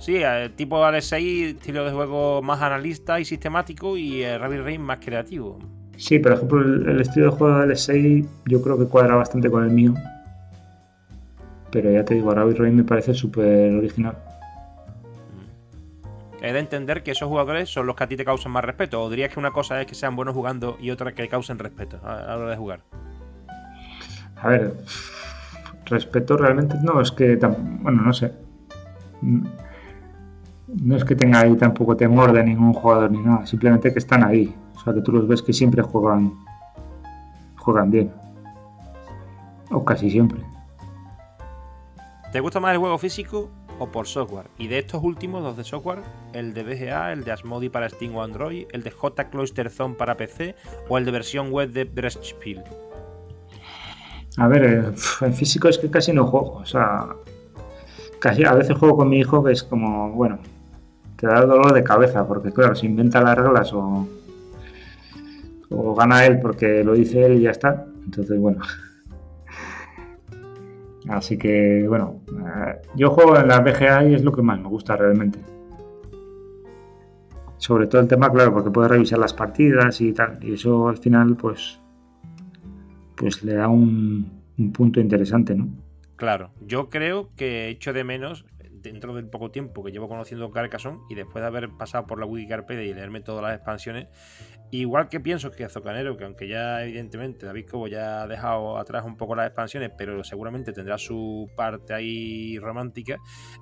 Sí, 0.04 0.16
eh, 0.22 0.50
tipo 0.54 0.84
Alexei, 0.84 1.44
estilo 1.52 1.82
de 1.82 1.90
juego 1.90 2.42
más 2.42 2.60
analista 2.60 3.18
y 3.18 3.24
sistemático 3.24 3.96
y 3.96 4.22
eh, 4.22 4.36
Rabbit 4.36 4.60
Rain 4.60 4.82
más 4.82 4.98
creativo. 4.98 5.58
Sí, 5.96 6.18
por 6.18 6.32
ejemplo, 6.32 6.60
el, 6.60 7.00
estilo 7.00 7.30
de 7.30 7.32
juego 7.38 7.60
del 7.60 7.74
6 7.74 8.26
yo 8.44 8.60
creo 8.60 8.78
que 8.78 8.84
cuadra 8.84 9.14
bastante 9.14 9.50
con 9.50 9.64
el 9.64 9.70
mío. 9.70 9.94
Pero 11.72 11.90
ya 11.90 12.04
te 12.04 12.16
digo, 12.16 12.34
Rabbit 12.34 12.58
Rain 12.58 12.76
me 12.76 12.84
parece 12.84 13.14
súper 13.14 13.74
original. 13.76 14.18
He 16.42 16.52
de 16.52 16.58
entender 16.58 17.02
que 17.02 17.12
esos 17.12 17.26
jugadores 17.26 17.70
son 17.70 17.86
los 17.86 17.96
que 17.96 18.04
a 18.04 18.06
ti 18.06 18.18
te 18.18 18.26
causan 18.26 18.52
más 18.52 18.62
respeto. 18.62 19.02
¿O 19.02 19.08
dirías 19.08 19.32
que 19.32 19.40
una 19.40 19.52
cosa 19.52 19.80
es 19.80 19.86
que 19.86 19.94
sean 19.94 20.16
buenos 20.16 20.34
jugando 20.34 20.76
y 20.82 20.90
otra 20.90 21.12
que 21.12 21.26
causen 21.28 21.58
respeto 21.58 21.98
a 22.04 22.26
la 22.26 22.36
hora 22.36 22.50
de 22.50 22.56
jugar? 22.58 22.80
A 24.36 24.48
ver, 24.48 24.74
respeto 25.86 26.36
realmente 26.36 26.76
no, 26.82 27.00
es 27.00 27.10
que, 27.10 27.36
bueno, 27.36 28.02
no 28.02 28.12
sé. 28.12 28.32
No 30.80 30.96
es 30.96 31.04
que 31.04 31.14
tenga 31.14 31.40
ahí 31.40 31.54
tampoco 31.56 31.96
temor 31.96 32.32
de 32.32 32.42
ningún 32.44 32.72
jugador 32.72 33.10
ni 33.10 33.18
nada, 33.18 33.46
simplemente 33.46 33.92
que 33.92 33.98
están 33.98 34.24
ahí. 34.24 34.54
O 34.76 34.80
sea, 34.80 34.92
que 34.92 35.00
tú 35.00 35.12
los 35.12 35.26
ves 35.28 35.42
que 35.42 35.52
siempre 35.52 35.82
juegan, 35.82 36.32
juegan 37.56 37.90
bien. 37.90 38.12
O 39.70 39.84
casi 39.84 40.10
siempre. 40.10 40.40
¿Te 42.32 42.40
gusta 42.40 42.58
más 42.58 42.72
el 42.72 42.78
juego 42.78 42.98
físico 42.98 43.50
o 43.78 43.86
por 43.86 44.06
software? 44.06 44.46
Y 44.58 44.66
de 44.66 44.80
estos 44.80 45.02
últimos, 45.04 45.42
dos 45.42 45.56
de 45.56 45.62
software, 45.62 46.00
el 46.32 46.52
de 46.52 46.64
BGA, 46.64 47.12
el 47.12 47.22
de 47.22 47.30
Asmodi 47.30 47.68
para 47.68 47.88
Steam 47.88 48.16
o 48.16 48.22
Android, 48.22 48.66
el 48.72 48.82
de 48.82 48.90
J 48.90 49.28
Zone 49.70 49.94
para 49.94 50.16
PC 50.16 50.56
o 50.88 50.98
el 50.98 51.04
de 51.04 51.12
versión 51.12 51.52
web 51.52 51.70
de 51.70 51.84
Breastspiel. 51.84 52.64
A 54.36 54.48
ver, 54.48 54.64
eh, 54.64 54.92
en 55.20 55.34
físico 55.34 55.68
es 55.68 55.78
que 55.78 55.88
casi 55.88 56.12
no 56.12 56.26
juego. 56.26 56.54
O 56.54 56.66
sea, 56.66 57.06
casi 58.18 58.44
a 58.44 58.54
veces 58.54 58.76
juego 58.76 58.96
con 58.96 59.08
mi 59.08 59.18
hijo 59.20 59.44
que 59.44 59.52
es 59.52 59.62
como, 59.62 60.10
bueno, 60.10 60.40
te 61.16 61.26
da 61.26 61.44
dolor 61.44 61.72
de 61.72 61.84
cabeza 61.84 62.26
porque, 62.26 62.52
claro, 62.52 62.74
se 62.74 62.86
inventa 62.86 63.20
las 63.20 63.36
reglas 63.36 63.72
o, 63.72 64.08
o 65.70 65.94
gana 65.94 66.26
él 66.26 66.40
porque 66.40 66.84
lo 66.84 66.94
dice 66.94 67.24
él 67.24 67.34
y 67.34 67.42
ya 67.42 67.50
está. 67.50 67.86
Entonces, 68.04 68.38
bueno. 68.38 68.60
Así 71.08 71.36
que, 71.36 71.84
bueno, 71.86 72.22
eh, 72.32 72.80
yo 72.96 73.10
juego 73.10 73.36
en 73.38 73.48
la 73.48 73.60
BGA 73.60 74.04
y 74.04 74.14
es 74.14 74.24
lo 74.24 74.32
que 74.32 74.42
más 74.42 74.58
me 74.58 74.68
gusta 74.68 74.96
realmente. 74.96 75.38
Sobre 77.58 77.86
todo 77.86 78.00
el 78.00 78.08
tema, 78.08 78.30
claro, 78.30 78.52
porque 78.52 78.70
puedes 78.70 78.90
revisar 78.90 79.18
las 79.18 79.34
partidas 79.34 80.00
y 80.00 80.12
tal. 80.12 80.38
Y 80.42 80.54
eso 80.54 80.88
al 80.88 80.98
final, 80.98 81.36
pues, 81.36 81.78
pues 83.16 83.42
le 83.42 83.54
da 83.54 83.68
un, 83.68 84.42
punto 84.72 85.00
interesante, 85.00 85.54
¿no? 85.54 85.68
Claro, 86.16 86.50
yo 86.66 86.88
creo 86.88 87.30
que 87.36 87.68
echo 87.68 87.92
de 87.92 88.04
menos 88.04 88.46
dentro 88.84 89.14
del 89.14 89.28
poco 89.28 89.50
tiempo 89.50 89.82
que 89.82 89.90
llevo 89.90 90.08
conociendo 90.08 90.50
Carcassonne 90.50 91.00
y 91.08 91.14
después 91.14 91.42
de 91.42 91.48
haber 91.48 91.70
pasado 91.70 92.06
por 92.06 92.20
la 92.20 92.26
Wikipedia 92.26 92.84
y 92.84 92.94
leerme 92.94 93.22
todas 93.22 93.42
las 93.42 93.56
expansiones, 93.56 94.08
igual 94.70 95.08
que 95.08 95.18
pienso 95.20 95.50
que 95.50 95.64
Azocanero, 95.64 96.16
que 96.16 96.24
aunque 96.24 96.46
ya 96.46 96.84
evidentemente 96.84 97.46
David 97.46 97.66
Cobo 97.68 97.88
ya 97.88 98.22
ha 98.22 98.26
dejado 98.28 98.76
atrás 98.76 99.04
un 99.04 99.16
poco 99.16 99.34
las 99.34 99.46
expansiones, 99.46 99.90
pero 99.96 100.22
seguramente 100.22 100.72
tendrá 100.72 100.98
su 100.98 101.50
parte 101.56 101.94
ahí 101.94 102.58
romántica, 102.58 103.16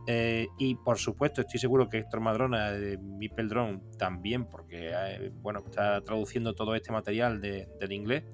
eh, 0.07 0.49
y 0.59 0.75
por 0.75 0.99
supuesto 0.99 1.41
estoy 1.41 1.61
seguro 1.61 1.89
que 1.89 1.99
Héctor 1.99 2.21
Madrona 2.21 2.73
de 2.73 2.99
Mipel 2.99 3.49
Drone 3.49 3.81
también, 3.97 4.47
porque 4.47 4.91
eh, 4.93 5.31
bueno, 5.37 5.61
está 5.65 6.01
traduciendo 6.03 6.55
todo 6.55 6.75
este 6.75 6.91
material 6.91 7.41
del 7.41 7.93
inglés, 7.93 8.25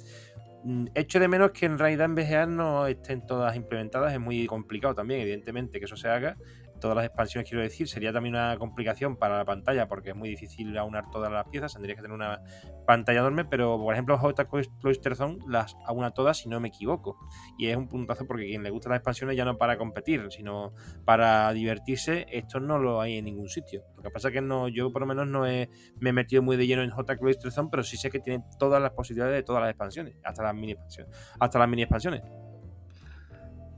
Mm, 0.64 0.86
echo 0.94 1.20
de 1.20 1.28
menos 1.28 1.52
que 1.52 1.66
en 1.66 1.78
realidad 1.78 2.06
en 2.06 2.14
BGA 2.16 2.46
no 2.46 2.86
estén 2.86 3.24
todas 3.24 3.54
implementadas, 3.54 4.12
es 4.12 4.20
muy 4.20 4.46
complicado 4.46 4.94
también, 4.94 5.20
evidentemente, 5.20 5.78
que 5.78 5.84
eso 5.84 5.96
se 5.96 6.08
haga, 6.08 6.36
todas 6.78 6.96
las 6.96 7.06
expansiones, 7.06 7.48
quiero 7.48 7.62
decir, 7.62 7.88
sería 7.88 8.12
también 8.12 8.34
una 8.34 8.56
complicación 8.58 9.16
para 9.16 9.36
la 9.36 9.44
pantalla 9.44 9.88
porque 9.88 10.10
es 10.10 10.16
muy 10.16 10.28
difícil 10.28 10.76
aunar 10.78 11.10
todas 11.10 11.30
las 11.30 11.46
piezas, 11.48 11.72
tendría 11.72 11.94
que 11.94 12.02
tener 12.02 12.14
una 12.14 12.40
pantalla 12.86 13.20
enorme, 13.20 13.44
pero 13.44 13.78
por 13.78 13.92
ejemplo 13.94 14.18
J 14.18 14.48
Cloister 14.80 15.16
Zone 15.16 15.38
las 15.48 15.76
aúna 15.86 16.10
todas 16.12 16.38
si 16.38 16.48
no 16.48 16.60
me 16.60 16.68
equivoco. 16.68 17.18
Y 17.58 17.66
es 17.68 17.76
un 17.76 17.88
puntazo 17.88 18.26
porque 18.26 18.46
quien 18.46 18.62
le 18.62 18.70
gusta 18.70 18.90
las 18.90 18.98
expansiones 18.98 19.36
ya 19.36 19.44
no 19.44 19.58
para 19.58 19.78
competir, 19.78 20.26
sino 20.30 20.72
para 21.04 21.52
divertirse, 21.52 22.26
esto 22.30 22.60
no 22.60 22.78
lo 22.78 23.00
hay 23.00 23.18
en 23.18 23.24
ningún 23.24 23.48
sitio. 23.48 23.84
Lo 23.96 24.02
que 24.02 24.10
pasa 24.10 24.28
es 24.28 24.34
que 24.34 24.40
no, 24.40 24.68
yo 24.68 24.92
por 24.92 25.02
lo 25.02 25.06
menos 25.06 25.26
no 25.26 25.46
he, 25.46 25.68
me 26.00 26.10
he 26.10 26.12
metido 26.12 26.42
muy 26.42 26.56
de 26.56 26.66
lleno 26.66 26.82
en 26.82 26.90
J 26.90 27.16
Cloister 27.16 27.50
Zone, 27.50 27.68
pero 27.70 27.82
sí 27.82 27.96
sé 27.96 28.10
que 28.10 28.20
tiene 28.20 28.44
todas 28.58 28.80
las 28.80 28.92
posibilidades 28.92 29.36
de 29.36 29.42
todas 29.42 29.62
las 29.62 29.70
expansiones, 29.70 30.14
hasta 30.22 30.42
las 30.42 30.54
mini 30.54 30.72
expansiones. 30.72 31.16
Hasta 31.38 31.58
las 31.58 31.68
mini 31.68 31.82
expansiones. 31.82 32.22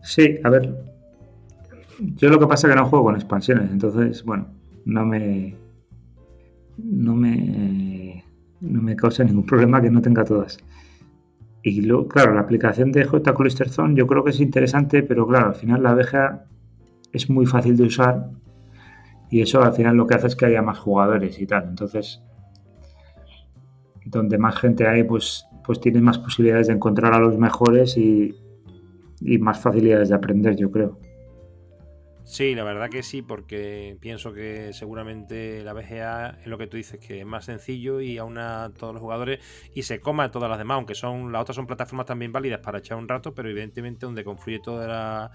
Sí, 0.02 0.38
a 0.44 0.48
ver, 0.48 0.99
yo 2.00 2.28
lo 2.28 2.38
que 2.38 2.46
pasa 2.46 2.66
es 2.66 2.74
que 2.74 2.80
no 2.80 2.86
juego 2.86 3.06
con 3.06 3.14
expansiones, 3.16 3.70
entonces, 3.70 4.24
bueno, 4.24 4.48
no 4.84 5.04
me. 5.04 5.54
No 6.78 7.14
me. 7.14 8.24
No 8.60 8.82
me 8.82 8.96
causa 8.96 9.24
ningún 9.24 9.46
problema 9.46 9.80
que 9.80 9.90
no 9.90 10.02
tenga 10.02 10.24
todas. 10.24 10.58
Y 11.62 11.82
luego, 11.82 12.08
claro, 12.08 12.34
la 12.34 12.40
aplicación 12.40 12.92
de 12.92 13.04
J 13.04 13.34
Zone 13.68 13.94
yo 13.94 14.06
creo 14.06 14.24
que 14.24 14.30
es 14.30 14.40
interesante, 14.40 15.02
pero 15.02 15.26
claro, 15.26 15.48
al 15.48 15.54
final 15.54 15.82
la 15.82 15.90
abeja 15.90 16.44
es 17.12 17.28
muy 17.28 17.46
fácil 17.46 17.76
de 17.76 17.84
usar 17.84 18.30
y 19.30 19.42
eso 19.42 19.62
al 19.62 19.72
final 19.72 19.96
lo 19.96 20.06
que 20.06 20.14
hace 20.14 20.26
es 20.26 20.36
que 20.36 20.46
haya 20.46 20.62
más 20.62 20.78
jugadores 20.78 21.40
y 21.40 21.46
tal. 21.46 21.68
Entonces, 21.68 22.22
donde 24.04 24.38
más 24.38 24.58
gente 24.58 24.88
hay, 24.88 25.04
pues, 25.04 25.46
pues 25.64 25.80
tienes 25.80 26.02
más 26.02 26.18
posibilidades 26.18 26.66
de 26.66 26.74
encontrar 26.74 27.14
a 27.14 27.18
los 27.18 27.38
mejores 27.38 27.96
y, 27.96 28.34
y 29.20 29.38
más 29.38 29.60
facilidades 29.60 30.08
de 30.08 30.14
aprender, 30.14 30.56
yo 30.56 30.70
creo. 30.70 30.98
Sí, 32.30 32.54
la 32.54 32.62
verdad 32.62 32.88
que 32.88 33.02
sí, 33.02 33.22
porque 33.22 33.96
pienso 33.98 34.32
que 34.32 34.72
seguramente 34.72 35.64
la 35.64 35.72
BGA 35.72 36.38
es 36.40 36.46
lo 36.46 36.58
que 36.58 36.68
tú 36.68 36.76
dices, 36.76 37.00
que 37.00 37.18
es 37.18 37.26
más 37.26 37.46
sencillo 37.46 38.00
y 38.00 38.18
aúna 38.18 38.62
a 38.62 38.70
todos 38.70 38.94
los 38.94 39.02
jugadores 39.02 39.40
y 39.74 39.82
se 39.82 39.98
coma 39.98 40.22
a 40.22 40.30
todas 40.30 40.48
las 40.48 40.56
demás, 40.56 40.76
aunque 40.76 40.94
son 40.94 41.32
las 41.32 41.42
otras 41.42 41.56
son 41.56 41.66
plataformas 41.66 42.06
también 42.06 42.30
válidas 42.30 42.60
para 42.60 42.78
echar 42.78 42.98
un 42.98 43.08
rato, 43.08 43.34
pero 43.34 43.50
evidentemente 43.50 44.06
donde 44.06 44.22
confluye 44.22 44.60
toda 44.60 44.86
la 44.86 45.30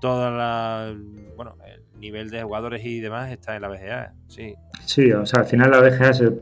toda 0.00 0.30
la 0.30 0.96
bueno, 1.36 1.54
el 1.66 2.00
nivel 2.00 2.30
de 2.30 2.42
jugadores 2.42 2.82
y 2.82 2.98
demás 3.00 3.30
está 3.30 3.54
en 3.54 3.60
la 3.60 3.68
BGA, 3.68 4.14
sí. 4.28 4.54
Sí, 4.86 5.12
o 5.12 5.26
sea, 5.26 5.40
al 5.40 5.46
final 5.46 5.70
la 5.70 5.80
BGA 5.82 6.14
se, 6.14 6.32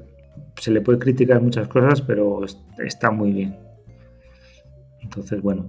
se 0.56 0.70
le 0.70 0.82
puede 0.82 1.00
criticar 1.00 1.40
muchas 1.40 1.66
cosas, 1.66 2.00
pero 2.00 2.44
está 2.78 3.10
muy 3.10 3.32
bien. 3.32 3.58
Entonces, 5.02 5.42
bueno, 5.42 5.68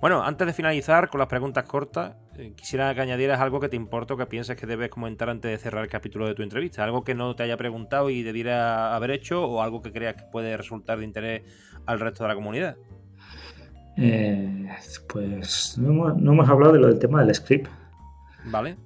bueno, 0.00 0.20
antes 0.24 0.48
de 0.48 0.52
finalizar 0.52 1.08
con 1.08 1.20
las 1.20 1.28
preguntas 1.28 1.62
cortas, 1.64 2.16
quisiera 2.54 2.94
que 2.94 3.00
añadieras 3.00 3.40
algo 3.40 3.60
que 3.60 3.68
te 3.68 3.76
importa 3.76 4.14
o 4.14 4.16
que 4.16 4.26
pienses 4.26 4.56
que 4.56 4.66
debes 4.66 4.90
comentar 4.90 5.28
antes 5.28 5.50
de 5.50 5.58
cerrar 5.58 5.84
el 5.84 5.90
capítulo 5.90 6.26
de 6.26 6.34
tu 6.34 6.42
entrevista. 6.42 6.84
Algo 6.84 7.04
que 7.04 7.14
no 7.14 7.34
te 7.36 7.42
haya 7.42 7.56
preguntado 7.56 8.10
y 8.10 8.22
debiera 8.22 8.94
haber 8.94 9.10
hecho 9.10 9.44
o 9.44 9.62
algo 9.62 9.82
que 9.82 9.92
creas 9.92 10.14
que 10.14 10.24
puede 10.30 10.56
resultar 10.56 10.98
de 10.98 11.04
interés 11.04 11.42
al 11.86 12.00
resto 12.00 12.24
de 12.24 12.28
la 12.28 12.34
comunidad. 12.34 12.76
Eh, 13.96 14.68
pues 15.08 15.76
no 15.78 16.10
hemos, 16.16 16.48
hablado 16.48 16.72
de 16.72 16.80
lo 16.80 16.86
del 16.88 16.98
tema 16.98 17.24
del 17.24 17.34
script. 17.34 17.68
Vale. 18.46 18.76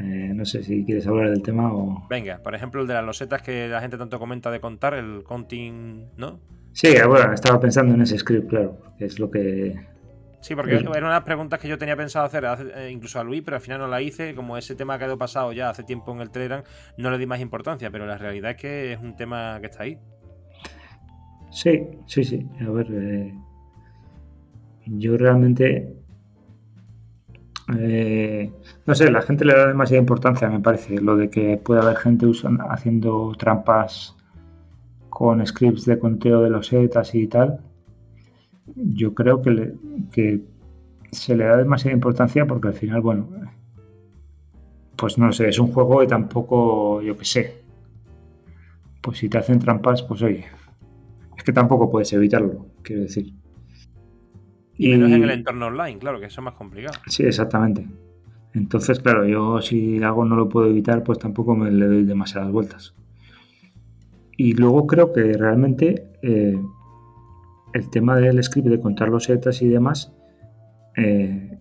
Eh, 0.00 0.32
no 0.34 0.44
sé 0.44 0.62
si 0.62 0.84
quieres 0.84 1.06
hablar 1.06 1.30
del 1.30 1.42
tema 1.42 1.72
o. 1.72 2.06
Venga, 2.08 2.38
por 2.42 2.54
ejemplo, 2.54 2.82
el 2.82 2.88
de 2.88 2.94
las 2.94 3.04
losetas 3.04 3.42
que 3.42 3.68
la 3.68 3.80
gente 3.80 3.96
tanto 3.96 4.18
comenta 4.18 4.50
de 4.50 4.60
contar, 4.60 4.94
el 4.94 5.22
counting, 5.24 6.08
¿no? 6.16 6.40
Sí, 6.72 6.88
bueno, 7.06 7.32
estaba 7.32 7.60
pensando 7.60 7.94
en 7.94 8.02
ese 8.02 8.18
script, 8.18 8.48
claro, 8.48 8.78
que 8.98 9.04
es 9.04 9.18
lo 9.18 9.30
que 9.30 9.76
Sí, 10.40 10.54
porque 10.54 10.76
era 10.76 10.88
una 10.88 10.94
de 10.94 11.02
las 11.02 11.24
preguntas 11.24 11.58
que 11.58 11.68
yo 11.68 11.78
tenía 11.78 11.96
pensado 11.96 12.24
hacer 12.24 12.44
eh, 12.76 12.90
incluso 12.90 13.18
a 13.18 13.24
Luis, 13.24 13.42
pero 13.44 13.56
al 13.56 13.60
final 13.60 13.80
no 13.80 13.88
la 13.88 14.00
hice. 14.00 14.34
Como 14.34 14.56
ese 14.56 14.76
tema 14.76 14.94
ha 14.94 14.98
quedado 14.98 15.18
pasado 15.18 15.52
ya 15.52 15.70
hace 15.70 15.82
tiempo 15.82 16.12
en 16.12 16.20
el 16.20 16.30
Telegram, 16.30 16.62
no 16.96 17.10
le 17.10 17.18
di 17.18 17.26
más 17.26 17.40
importancia, 17.40 17.90
pero 17.90 18.06
la 18.06 18.18
realidad 18.18 18.52
es 18.52 18.56
que 18.56 18.92
es 18.92 19.00
un 19.00 19.16
tema 19.16 19.58
que 19.60 19.66
está 19.66 19.82
ahí. 19.82 19.98
Sí, 21.50 21.88
sí, 22.06 22.22
sí. 22.22 22.46
A 22.60 22.70
ver, 22.70 22.86
eh, 22.92 23.34
yo 24.86 25.16
realmente. 25.16 25.92
Eh, 27.76 28.50
no 28.86 28.94
sé, 28.94 29.10
la 29.10 29.20
gente 29.20 29.44
le 29.44 29.54
da 29.54 29.66
demasiada 29.66 30.00
importancia, 30.00 30.48
me 30.48 30.60
parece, 30.60 31.00
lo 31.00 31.16
de 31.16 31.28
que 31.28 31.58
puede 31.58 31.82
haber 31.82 31.96
gente 31.96 32.24
usando, 32.24 32.64
haciendo 32.70 33.32
trampas 33.36 34.16
con 35.10 35.44
scripts 35.44 35.84
de 35.84 35.98
conteo 35.98 36.40
de 36.42 36.48
los 36.48 36.68
setas 36.68 37.14
y 37.14 37.26
tal 37.26 37.60
yo 38.76 39.14
creo 39.14 39.42
que, 39.42 39.74
que 40.12 40.40
se 41.10 41.36
le 41.36 41.44
da 41.44 41.56
demasiada 41.56 41.94
importancia 41.94 42.46
porque 42.46 42.68
al 42.68 42.74
final, 42.74 43.00
bueno, 43.00 43.28
pues 44.96 45.16
no 45.16 45.32
sé, 45.32 45.48
es 45.48 45.58
un 45.58 45.68
juego 45.68 46.02
y 46.02 46.06
tampoco, 46.06 47.00
yo 47.02 47.16
qué 47.16 47.24
sé, 47.24 47.62
pues 49.00 49.18
si 49.18 49.28
te 49.28 49.38
hacen 49.38 49.58
trampas, 49.58 50.02
pues 50.02 50.22
oye, 50.22 50.44
es 51.36 51.44
que 51.44 51.52
tampoco 51.52 51.90
puedes 51.90 52.12
evitarlo, 52.12 52.66
quiero 52.82 53.02
decir. 53.02 53.32
Y 54.76 54.90
menos 54.90 55.10
en 55.10 55.24
el 55.24 55.30
entorno 55.30 55.66
online, 55.66 55.98
claro, 55.98 56.20
que 56.20 56.26
eso 56.26 56.40
es 56.40 56.44
más 56.44 56.54
complicado. 56.54 56.98
Sí, 57.06 57.24
exactamente. 57.24 57.86
Entonces, 58.54 59.00
claro, 59.00 59.26
yo 59.26 59.60
si 59.60 60.02
algo 60.02 60.24
no 60.24 60.36
lo 60.36 60.48
puedo 60.48 60.68
evitar, 60.68 61.02
pues 61.02 61.18
tampoco 61.18 61.54
me 61.54 61.70
le 61.70 61.86
doy 61.86 62.04
demasiadas 62.04 62.50
vueltas. 62.50 62.94
Y 64.36 64.54
luego 64.54 64.86
creo 64.86 65.12
que 65.12 65.32
realmente 65.32 66.10
eh, 66.22 66.60
el 67.72 67.90
tema 67.90 68.16
del 68.16 68.42
script 68.42 68.68
de 68.68 68.80
contar 68.80 69.08
los 69.08 69.24
setas 69.24 69.62
y 69.62 69.68
demás 69.68 70.12
eh, 70.96 71.58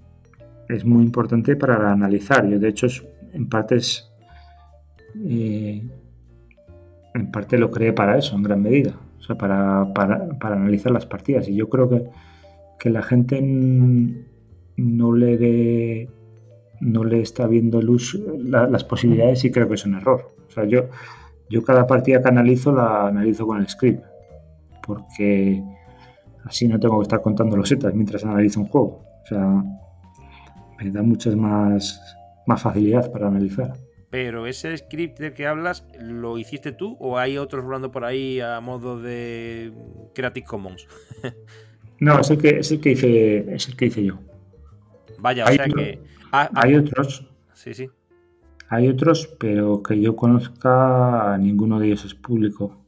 es 0.69 0.85
muy 0.85 1.03
importante 1.03 1.55
para 1.55 1.91
analizar. 1.91 2.47
Yo, 2.47 2.59
de 2.59 2.69
hecho, 2.69 2.87
en 3.33 3.47
parte 3.47 3.77
eh, 5.25 5.83
en 7.13 7.31
parte 7.31 7.57
lo 7.57 7.71
creé 7.71 7.93
para 7.93 8.17
eso, 8.17 8.35
en 8.35 8.43
gran 8.43 8.61
medida. 8.61 8.95
O 9.19 9.23
sea, 9.23 9.37
para, 9.37 9.81
analizar 10.41 10.91
las 10.91 11.05
partidas. 11.05 11.47
Y 11.47 11.55
yo 11.55 11.69
creo 11.69 11.89
que, 11.89 12.03
que 12.79 12.89
la 12.89 13.01
gente 13.01 13.41
no 13.41 15.13
le 15.13 15.37
ve, 15.37 16.09
no 16.79 17.03
le 17.03 17.21
está 17.21 17.47
viendo 17.47 17.81
luz 17.81 18.19
las 18.39 18.83
posibilidades 18.83 19.43
y 19.45 19.51
creo 19.51 19.67
que 19.67 19.75
es 19.75 19.85
un 19.85 19.95
error. 19.95 20.29
O 20.47 20.51
sea, 20.51 20.65
yo, 20.65 20.85
yo 21.49 21.63
cada 21.63 21.87
partida 21.87 22.21
que 22.21 22.27
analizo 22.27 22.71
la 22.71 23.07
analizo 23.07 23.47
con 23.47 23.59
el 23.59 23.67
script, 23.67 24.03
porque 24.85 25.63
así 26.45 26.67
no 26.67 26.79
tengo 26.79 26.99
que 26.99 27.03
estar 27.03 27.21
contando 27.21 27.55
los 27.57 27.69
setas 27.69 27.93
mientras 27.93 28.23
analizo 28.23 28.59
un 28.59 28.67
juego. 28.67 29.03
O 29.23 29.27
sea, 29.27 29.63
me 30.79 30.91
da 30.91 31.01
muchas 31.01 31.35
más, 31.35 32.01
más 32.45 32.61
facilidad 32.61 33.11
para 33.11 33.27
analizar. 33.27 33.73
Pero 34.09 34.47
ese 34.47 34.75
script 34.77 35.19
del 35.19 35.33
que 35.33 35.47
hablas, 35.47 35.85
¿lo 35.99 36.37
hiciste 36.37 36.71
tú 36.71 36.95
o 36.99 37.17
hay 37.17 37.37
otros 37.37 37.65
rolando 37.65 37.91
por 37.91 38.05
ahí 38.05 38.39
a 38.39 38.59
modo 38.61 39.01
de 39.01 39.73
Creative 40.15 40.45
Commons? 40.45 40.87
no, 41.99 42.19
es 42.19 42.29
el 42.29 42.37
que, 42.37 42.59
es 42.59 42.71
el 42.71 42.79
que 42.79 42.91
hice, 42.91 43.53
es 43.53 43.67
el 43.67 43.75
que 43.75 43.85
hice 43.87 44.05
yo. 44.05 44.19
Vaya, 45.19 45.45
o 45.45 45.47
sea 45.47 45.65
que. 45.65 45.99
hay 46.31 46.75
otros. 46.75 47.27
Sí, 47.53 47.73
sí. 47.73 47.89
Hay 48.69 48.87
otros, 48.87 49.27
pero 49.39 49.81
que 49.81 49.99
yo 49.99 50.15
conozca, 50.15 51.37
ninguno 51.39 51.79
de 51.79 51.87
ellos 51.87 52.05
es 52.05 52.13
público. 52.13 52.86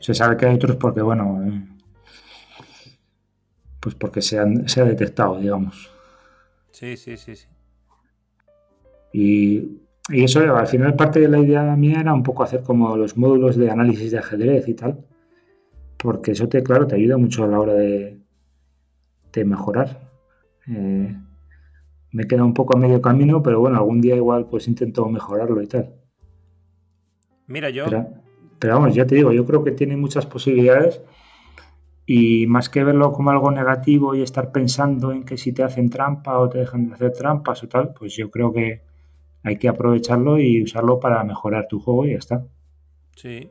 Se 0.00 0.14
sabe 0.14 0.36
que 0.36 0.46
hay 0.46 0.54
otros 0.54 0.76
porque, 0.76 1.02
bueno, 1.02 1.42
eh, 1.46 1.62
pues 3.80 3.94
porque 3.94 4.22
se, 4.22 4.38
se 4.68 4.80
ha 4.80 4.84
detectado, 4.84 5.38
digamos. 5.38 5.90
Sí, 6.70 6.96
sí, 6.96 7.16
sí, 7.16 7.36
sí. 7.36 7.46
Y, 9.12 9.80
y, 10.08 10.24
eso, 10.24 10.40
al 10.56 10.66
final, 10.66 10.94
parte 10.94 11.20
de 11.20 11.28
la 11.28 11.38
idea 11.38 11.76
mía 11.76 12.00
era 12.00 12.14
un 12.14 12.22
poco 12.22 12.42
hacer 12.42 12.62
como 12.62 12.96
los 12.96 13.16
módulos 13.16 13.56
de 13.56 13.70
análisis 13.70 14.12
de 14.12 14.18
ajedrez 14.18 14.68
y 14.68 14.74
tal, 14.74 15.04
porque 15.96 16.32
eso 16.32 16.48
te, 16.48 16.62
claro, 16.62 16.86
te 16.86 16.94
ayuda 16.94 17.16
mucho 17.16 17.44
a 17.44 17.48
la 17.48 17.60
hora 17.60 17.74
de, 17.74 18.20
de 19.32 19.44
mejorar. 19.44 20.10
Eh, 20.68 21.16
me 22.12 22.26
queda 22.26 22.44
un 22.44 22.54
poco 22.54 22.76
a 22.76 22.80
medio 22.80 23.00
camino, 23.00 23.42
pero 23.42 23.60
bueno, 23.60 23.78
algún 23.78 24.00
día 24.00 24.16
igual 24.16 24.46
pues 24.48 24.68
intento 24.68 25.06
mejorarlo 25.06 25.60
y 25.62 25.66
tal. 25.66 25.94
Mira, 27.46 27.70
yo... 27.70 27.86
Pero, 28.60 28.74
vamos, 28.74 28.94
ya 28.94 29.06
te 29.06 29.16
digo, 29.16 29.32
yo 29.32 29.44
creo 29.46 29.64
que 29.64 29.72
tiene 29.72 29.96
muchas 29.96 30.26
posibilidades 30.26 31.00
y 32.06 32.46
más 32.46 32.68
que 32.68 32.84
verlo 32.84 33.12
como 33.12 33.30
algo 33.30 33.50
negativo 33.50 34.14
y 34.14 34.22
estar 34.22 34.52
pensando 34.52 35.12
en 35.12 35.24
que 35.24 35.36
si 35.36 35.52
te 35.52 35.62
hacen 35.62 35.90
trampa 35.90 36.38
o 36.38 36.48
te 36.48 36.58
dejan 36.58 36.88
de 36.88 36.94
hacer 36.94 37.12
trampas 37.12 37.62
o 37.62 37.68
tal, 37.68 37.94
pues 37.94 38.14
yo 38.16 38.30
creo 38.30 38.52
que 38.52 38.82
hay 39.42 39.56
que 39.56 39.68
aprovecharlo 39.68 40.38
y 40.38 40.62
usarlo 40.62 41.00
para 41.00 41.24
mejorar 41.24 41.66
tu 41.68 41.80
juego 41.80 42.06
y 42.06 42.12
ya 42.12 42.18
está. 42.18 42.44
Sí, 43.16 43.50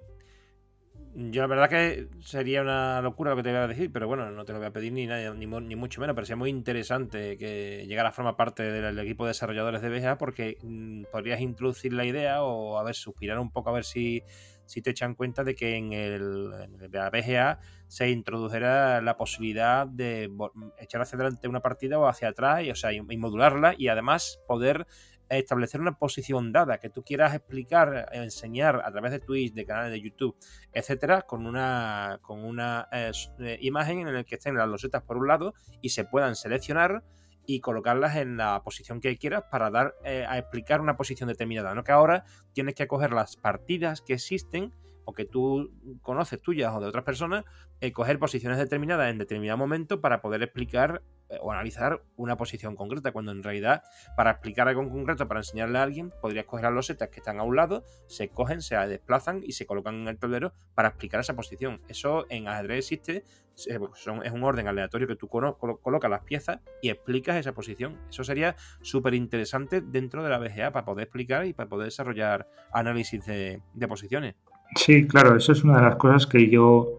yo 1.16 1.42
la 1.42 1.48
verdad 1.48 1.70
que 1.70 2.08
sería 2.22 2.62
una 2.62 3.02
locura 3.02 3.32
lo 3.32 3.38
que 3.38 3.44
te 3.44 3.50
voy 3.50 3.58
a 3.58 3.68
decir, 3.68 3.92
pero 3.92 4.08
bueno, 4.08 4.30
no 4.32 4.46
te 4.46 4.54
lo 4.54 4.60
voy 4.60 4.68
a 4.68 4.72
pedir 4.72 4.94
ni, 4.94 5.08
ni, 5.08 5.46
ni 5.46 5.76
mucho 5.76 6.00
menos, 6.00 6.14
pero 6.16 6.26
sería 6.26 6.38
muy 6.38 6.50
interesante 6.50 7.38
que 7.38 7.86
llegara 7.88 8.10
a 8.10 8.12
formar 8.12 8.36
parte 8.36 8.64
del, 8.64 8.98
equipo 9.00 9.26
de 9.26 9.32
desarrolladores 9.32 9.82
de 9.82 9.90
BGA 9.90 10.18
porque 10.18 10.58
mm, 10.62 11.04
podrías 11.12 11.42
introducir 11.42 11.94
la 11.94 12.06
idea 12.06 12.44
o 12.44 12.78
a 12.78 12.84
ver, 12.84 12.96
suspirar 12.96 13.40
un 13.40 13.52
poco 13.52 13.70
a 13.70 13.74
ver 13.74 13.84
si, 13.84 14.24
si 14.70 14.84
te 14.84 14.92
echan 14.92 15.16
cuenta 15.16 15.44
de 15.44 15.56
que 15.56 15.76
en 15.76 15.94
el, 15.94 16.52
en 16.62 16.78
BGA 16.78 17.60
se 17.88 18.12
introdujera 18.12 19.02
la 19.02 19.18
posibilidad 19.18 19.88
de 19.88 20.32
echar 20.78 21.02
hacia 21.02 21.16
adelante 21.16 21.48
una 21.48 21.60
partida 21.60 21.98
o 21.98 22.08
hacia 22.08 22.28
atrás, 22.28 22.64
y, 22.64 22.70
o 22.70 22.76
sea, 22.76 22.94
y 22.94 23.02
modularla 23.18 23.74
y 23.76 23.88
además 23.88 24.40
poder 24.48 24.86
establecer 25.28 25.82
una 25.82 25.98
posición 25.98 26.52
dada 26.52 26.78
que 26.78 26.90
tú 26.92 27.04
quieras 27.04 27.34
explicar, 27.34 28.10
enseñar 28.12 28.82
a 28.86 28.92
través 28.92 29.12
de 29.12 29.20
Twitch, 29.20 29.54
de 29.54 29.66
canales 29.66 29.92
de 29.92 30.02
YouTube, 30.02 30.36
etcétera, 30.72 31.24
con 31.24 31.48
una, 31.48 32.20
con 32.22 32.44
una 32.44 32.88
eh, 32.92 33.12
eh, 33.40 33.58
imagen 33.62 34.08
en 34.08 34.14
la 34.14 34.24
que 34.24 34.36
estén 34.36 34.56
las 34.56 34.68
losetas 34.68 35.02
por 35.02 35.18
un 35.18 35.28
lado 35.28 35.56
y 35.82 35.90
se 35.90 36.06
puedan 36.06 36.36
seleccionar 36.36 37.04
y 37.50 37.62
colocarlas 37.62 38.16
en 38.16 38.38
la 38.38 38.62
posición 38.62 39.02
que 39.02 39.18
quieras 39.18 39.46
para 39.50 39.72
dar 39.72 39.96
eh, 40.06 40.24
a 40.30 40.38
explicar 40.38 40.82
una 40.82 40.96
posición 40.96 41.28
determinada. 41.30 41.74
No 41.74 41.84
que 41.84 41.92
ahora 41.92 42.24
tienes 42.54 42.76
que 42.76 42.88
coger 42.88 43.12
las 43.12 43.38
partidas 43.38 44.02
que 44.02 44.14
existen 44.14 44.72
o 45.04 45.14
que 45.14 45.26
tú 45.26 45.72
conoces 46.04 46.40
tuyas 46.40 46.72
o 46.76 46.80
de 46.80 46.86
otras 46.86 47.04
personas, 47.04 47.46
coger 47.92 48.20
posiciones 48.20 48.60
determinadas 48.60 49.10
en 49.10 49.18
determinado 49.18 49.58
momento 49.58 50.00
para 50.00 50.22
poder 50.22 50.44
explicar 50.44 51.02
eh, 51.02 51.19
o 51.42 51.52
analizar 51.52 52.02
una 52.16 52.38
posición 52.38 52.76
concreta, 52.76 53.12
cuando 53.12 53.32
en 53.32 53.44
realidad 53.44 53.84
para 54.16 54.32
explicar 54.32 54.68
algo 54.68 54.82
en 54.82 54.90
concreto, 54.90 55.28
para 55.28 55.40
enseñarle 55.40 55.80
a 55.80 55.84
alguien, 55.84 56.12
podrías 56.22 56.46
coger 56.46 56.66
las 56.66 56.74
losetas 56.74 57.10
que 57.10 57.20
están 57.20 57.40
a 57.40 57.44
un 57.44 57.56
lado, 57.56 57.84
se 58.08 58.30
cogen, 58.30 58.62
se 58.62 58.76
desplazan 58.76 59.42
y 59.44 59.54
se 59.54 59.66
colocan 59.66 59.96
en 59.96 60.08
el 60.08 60.18
tablero 60.18 60.54
para 60.76 60.90
explicar 60.90 61.20
esa 61.20 61.36
posición. 61.36 61.82
Eso 61.88 62.26
en 62.30 62.48
ajedrez 62.48 62.80
existe, 62.80 63.24
es 63.68 64.34
un 64.34 64.44
orden 64.44 64.68
aleatorio 64.68 65.08
que 65.08 65.16
tú 65.16 65.28
colocas 65.28 66.10
las 66.10 66.24
piezas 66.24 66.60
y 66.82 66.90
explicas 66.90 67.38
esa 67.38 67.54
posición. 67.54 67.98
Eso 68.10 68.24
sería 68.24 68.56
súper 68.82 69.14
interesante 69.14 69.82
dentro 69.82 70.24
de 70.24 70.30
la 70.30 70.40
BGA 70.40 70.72
para 70.72 70.86
poder 70.86 71.04
explicar 71.04 71.46
y 71.46 71.54
para 71.54 71.68
poder 71.68 71.86
desarrollar 71.86 72.48
análisis 72.72 73.26
de, 73.26 73.62
posiciones. 73.88 74.36
Sí, 74.76 75.08
claro, 75.08 75.36
eso 75.36 75.52
es 75.52 75.64
una 75.64 75.78
de 75.78 75.84
las 75.84 75.96
cosas 75.96 76.28
que 76.28 76.50
yo 76.50 76.98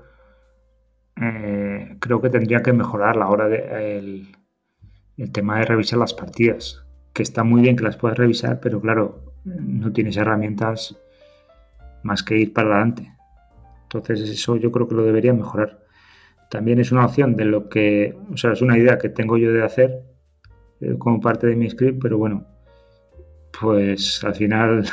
eh, 1.20 1.96
creo 1.98 2.20
que 2.20 2.30
tendría 2.30 2.62
que 2.62 2.72
mejorar 2.72 3.16
la 3.16 3.28
hora 3.28 3.48
de 3.48 3.98
el, 3.98 5.32
tema 5.32 5.58
de 5.58 5.66
revisar 5.66 5.98
las 5.98 6.14
partidas. 6.14 6.84
Que 7.12 7.22
está 7.22 7.44
muy 7.44 7.60
bien 7.60 7.76
que 7.76 7.84
las 7.84 7.96
puedas 7.96 8.16
revisar, 8.16 8.60
pero 8.60 8.80
claro, 8.80 9.34
no 9.44 9.92
tienes 9.92 10.16
herramientas 10.16 10.96
más 12.02 12.22
que 12.22 12.38
ir 12.38 12.52
para 12.52 12.70
adelante. 12.70 13.12
Entonces 13.82 14.20
eso 14.30 14.56
yo 14.56 14.72
creo 14.72 14.88
que 14.88 14.94
lo 14.94 15.04
debería 15.04 15.32
mejorar. 15.34 15.80
También 16.50 16.80
es 16.80 16.92
una 16.92 17.04
opción 17.04 17.36
de 17.36 17.44
lo 17.44 17.68
que, 17.68 18.16
o 18.32 18.36
sea, 18.36 18.52
es 18.52 18.62
una 18.62 18.78
idea 18.78 18.98
que 18.98 19.08
tengo 19.08 19.36
yo 19.36 19.52
de 19.52 19.62
hacer 19.64 20.02
eh, 20.80 20.96
como 20.98 21.20
parte 21.20 21.46
de 21.46 21.56
mi 21.56 21.68
script, 21.68 22.00
pero 22.00 22.16
bueno, 22.16 22.46
pues 23.60 24.24
al 24.24 24.34
final, 24.34 24.84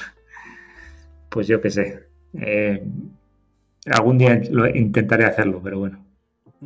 pues 1.29 1.47
yo 1.47 1.61
qué 1.61 1.69
sé. 1.69 2.07
Eh, 2.33 2.83
algún 3.85 4.17
día 4.17 4.41
lo, 4.51 4.67
intentaré 4.67 5.25
hacerlo, 5.25 5.61
pero 5.63 5.79
bueno. 5.79 6.06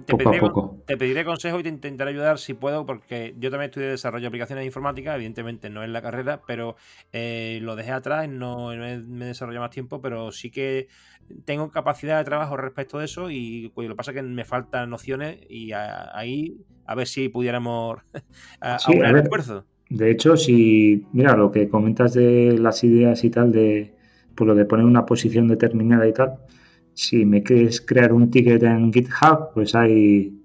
Te, 0.06 0.16
pediré, 0.16 0.40
poco. 0.40 0.82
te 0.86 0.96
pediré 0.96 1.26
consejo 1.26 1.60
y 1.60 1.64
te 1.64 1.70
intentaré 1.70 2.12
ayudar 2.12 2.40
si 2.40 2.54
puedo, 2.54 2.86
porque 2.86 3.36
yo 3.38 3.52
también 3.52 3.70
estudié 3.70 3.88
desarrollo 3.88 4.22
de 4.22 4.28
aplicaciones 4.28 4.66
informáticas, 4.66 5.16
evidentemente 5.16 5.70
no 5.70 5.84
en 5.84 5.92
la 5.92 6.02
carrera, 6.02 6.42
pero 6.48 6.78
eh, 7.12 7.60
lo 7.62 7.76
dejé 7.76 7.92
atrás, 7.92 8.30
no, 8.30 8.70
me 8.70 8.94
he 8.94 9.28
desarrollado 9.28 9.66
más 9.66 9.72
tiempo, 9.72 10.02
pero 10.02 10.32
sí 10.32 10.50
que 10.50 10.88
tengo 11.44 11.70
capacidad 11.72 12.18
de 12.18 12.24
trabajo 12.24 12.56
respecto 12.56 13.00
de 13.00 13.06
eso 13.06 13.30
y 13.30 13.72
pues, 13.76 13.88
lo 13.90 13.96
que 13.96 13.98
pasa 13.98 14.12
es 14.12 14.16
que 14.16 14.24
me 14.24 14.46
faltan 14.46 14.90
nociones 14.90 15.40
y 15.50 15.72
ahí 15.74 16.58
a 16.86 16.96
ver 16.96 17.08
si 17.08 17.30
pudiéramos 17.30 18.00
a, 18.62 18.78
esfuerzo. 18.78 19.66
De 19.90 20.10
hecho, 20.10 20.38
si, 20.38 21.06
mira, 21.12 21.36
lo 21.36 21.52
que 21.52 21.68
comentas 21.68 22.14
de 22.14 22.58
las 22.58 22.84
ideas 22.86 23.24
y 23.26 23.30
tal, 23.30 23.52
de 23.52 23.94
pues 24.36 24.48
lo 24.48 24.56
de 24.56 24.64
poner 24.64 24.86
una 24.86 25.06
posición 25.06 25.50
determinada 25.50 26.08
y 26.08 26.14
tal, 26.14 26.38
si 26.94 27.26
me 27.26 27.44
quieres 27.44 27.82
crear 27.82 28.14
un 28.14 28.30
ticket 28.30 28.64
en 28.64 28.92
GitHub, 28.92 29.54
pues 29.54 29.76
ahí, 29.76 30.38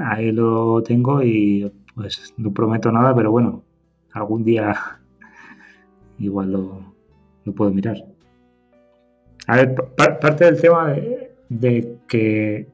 ahí 0.00 0.32
lo 0.32 0.82
tengo 0.82 1.22
y 1.22 1.70
pues 1.94 2.34
no 2.36 2.52
prometo 2.52 2.90
nada, 2.90 3.14
pero 3.14 3.30
bueno, 3.30 3.62
algún 4.12 4.44
día 4.44 4.74
igual 6.18 6.52
lo, 6.52 6.94
puedo 7.52 7.70
mirar. 7.70 7.96
A 9.46 9.56
ver, 9.56 9.74
parte 9.74 10.44
del 10.44 10.60
tema 10.60 10.94
de, 11.48 11.98
que 12.08 12.72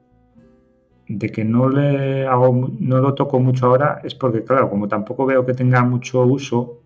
de 1.07 1.29
que 1.29 1.43
no 1.43 1.67
le 1.67 2.25
hago 2.25 2.71
no 2.79 2.99
lo 2.99 3.13
toco 3.13 3.37
mucho 3.37 3.65
ahora 3.65 3.99
es 4.01 4.15
porque 4.15 4.45
claro 4.45 4.69
como 4.69 4.87
tampoco 4.87 5.25
veo 5.25 5.45
que 5.45 5.53
tenga 5.53 5.83
mucho 5.83 6.23
uso 6.23 6.83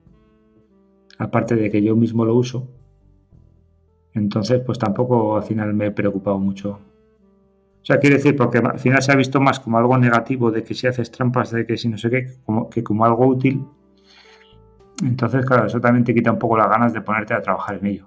aparte 1.20 1.56
de 1.56 1.70
que 1.70 1.84
yo 1.84 1.96
mismo 1.96 2.26
lo 2.26 2.34
uso 2.34 2.68
entonces, 4.16 4.62
pues 4.66 4.80
tampoco 4.80 5.36
al 5.36 5.44
final 5.44 5.74
me 5.74 5.88
he 5.88 5.92
preocupado 5.92 6.40
mucho. 6.40 6.72
O 6.72 7.86
sea, 7.86 8.00
quiere 8.00 8.16
decir, 8.16 8.36
porque 8.36 8.58
al 8.58 8.80
final 8.80 9.02
se 9.04 9.12
ha 9.12 9.16
visto 9.16 9.40
más 9.40 9.60
como 9.60 9.78
algo 9.78 9.98
negativo 9.98 10.50
de 10.50 10.64
que 10.64 10.74
si 10.74 10.88
haces 10.88 11.12
trampas, 11.12 11.52
de 11.52 11.68
que 11.68 11.78
si 11.78 11.90
no 11.90 11.98
sé 11.98 12.10
qué, 12.10 12.28
como, 12.46 12.70
que 12.70 12.84
como 12.84 13.06
algo 13.06 13.28
útil. 13.28 13.64
Entonces, 15.04 15.46
claro, 15.46 15.68
eso 15.68 15.80
también 15.80 16.04
te 16.04 16.16
quita 16.16 16.32
un 16.32 16.40
poco 16.40 16.58
las 16.58 16.70
ganas 16.70 16.94
de 16.94 17.02
ponerte 17.02 17.34
a 17.34 17.42
trabajar 17.42 17.78
en 17.80 17.86
ello. 17.86 18.06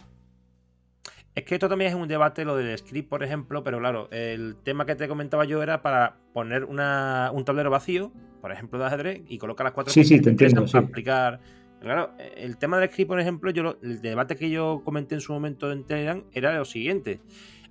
Es 1.34 1.44
que 1.44 1.54
esto 1.54 1.68
también 1.68 1.90
es 1.90 1.94
un 1.94 2.08
debate, 2.08 2.44
lo 2.44 2.56
del 2.56 2.76
script, 2.76 3.08
por 3.08 3.22
ejemplo, 3.22 3.62
pero 3.62 3.78
claro, 3.78 4.08
el 4.10 4.56
tema 4.64 4.84
que 4.86 4.96
te 4.96 5.06
comentaba 5.06 5.44
yo 5.44 5.62
era 5.62 5.82
para 5.82 6.16
poner 6.32 6.64
un 6.64 7.44
tablero 7.44 7.70
vacío, 7.70 8.10
por 8.40 8.50
ejemplo, 8.50 8.80
de 8.80 8.86
ajedrez, 8.86 9.22
y 9.28 9.38
colocar 9.38 9.64
las 9.64 9.74
cuatro 9.74 9.92
sí, 9.92 10.02
sí, 10.02 10.20
te 10.20 10.30
entiendo, 10.30 10.66
para 10.66 10.84
explicar 10.84 11.40
Claro, 11.80 12.12
el 12.36 12.58
tema 12.58 12.78
del 12.78 12.90
script, 12.90 13.08
por 13.08 13.20
ejemplo, 13.20 13.50
yo 13.52 13.78
el 13.82 14.02
debate 14.02 14.34
que 14.36 14.50
yo 14.50 14.82
comenté 14.84 15.14
en 15.14 15.20
su 15.20 15.32
momento 15.32 15.70
en 15.70 15.84
Telegram 15.84 16.24
era 16.32 16.56
lo 16.56 16.64
siguiente. 16.64 17.20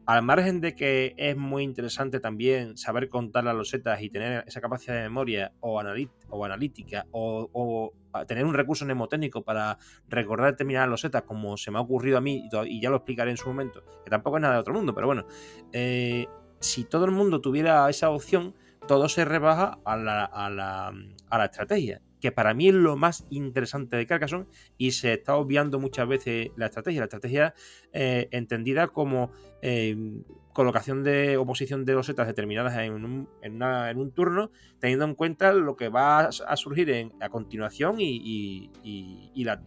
al 0.05 0.24
margen 0.24 0.62
de 0.62 0.74
que 0.74 1.14
es 1.18 1.36
muy 1.36 1.64
interesante 1.64 2.22
también 2.22 2.78
saber 2.78 3.10
contar 3.10 3.43
las 3.43 3.53
losetas 3.55 4.01
y 4.01 4.10
tener 4.10 4.45
esa 4.47 4.62
capacidad 4.62 4.95
de 4.95 5.01
memoria 5.01 5.51
o, 5.60 5.82
o 6.30 6.45
analítica 6.45 7.05
o, 7.12 7.91
tener 8.26 8.45
un 8.45 8.53
recurso 8.53 8.86
mnemotécnico 8.86 9.43
para 9.43 9.78
recordar 10.08 10.51
determinadas 10.51 10.89
losetas 10.89 11.24
como 11.24 11.58
se 11.58 11.72
me 11.72 11.78
ha 11.78 11.82
ocurrido 11.82 12.18
a 12.18 12.22
mí 12.22 12.47
y 12.68 12.82
ya 12.82 12.89
lo 12.89 12.95
explicaré 12.95 13.32
en 13.32 13.38
su 13.38 13.49
momento, 13.49 13.84
que 14.05 14.10
tampoco 14.10 14.38
es 14.38 14.41
nada 14.41 14.53
de 14.53 14.62
otro 14.62 14.74
mundo, 14.74 14.95
pero 14.95 15.08
bueno, 15.08 15.26
eh, 15.74 16.28
si 16.62 16.86
todo 16.86 17.03
el 17.03 17.12
mundo 17.12 17.41
tuviera 17.41 17.89
esa 17.89 18.10
opción, 18.10 18.55
todo 18.88 19.10
se 19.10 19.26
rebaja 19.26 19.80
a 19.84 19.97
la, 19.97 20.24
a 20.24 20.49
la, 20.49 20.93
a 21.30 21.38
la 21.38 21.45
estrategia 21.45 22.01
que 22.20 22.32
para 22.32 22.53
mí 22.53 22.70
es 22.70 22.74
lo 22.74 22.95
más 22.95 23.26
interesante 23.30 23.97
de 23.97 24.05
Carcassonne 24.07 24.47
y 24.78 24.91
se 24.91 25.13
está 25.13 25.36
obviando 25.36 25.80
muchas 25.80 26.07
veces 26.07 26.49
la 26.55 26.68
estrategia. 26.68 27.01
La 27.01 27.05
estrategia 27.05 27.53
eh, 27.99 28.27
entendida 28.29 28.89
como 28.89 29.31
eh, 29.63 30.21
colocación 30.53 31.03
de 31.03 31.35
oposición 31.37 31.83
de 31.83 31.93
losetas 31.93 32.27
determinadas 32.27 32.77
en 32.77 32.93
un, 32.93 33.27
en, 33.41 33.97
un, 33.97 34.11
turno, 34.11 34.51
teniendo 34.79 35.05
en 35.05 35.15
cuenta 35.15 35.51
lo 35.51 35.75
que 35.75 35.89
va 35.89 36.25
a 36.25 36.55
surgir 36.57 36.91
en, 36.91 37.11
a 37.21 37.29
continuación 37.29 37.95
y, 37.99 38.71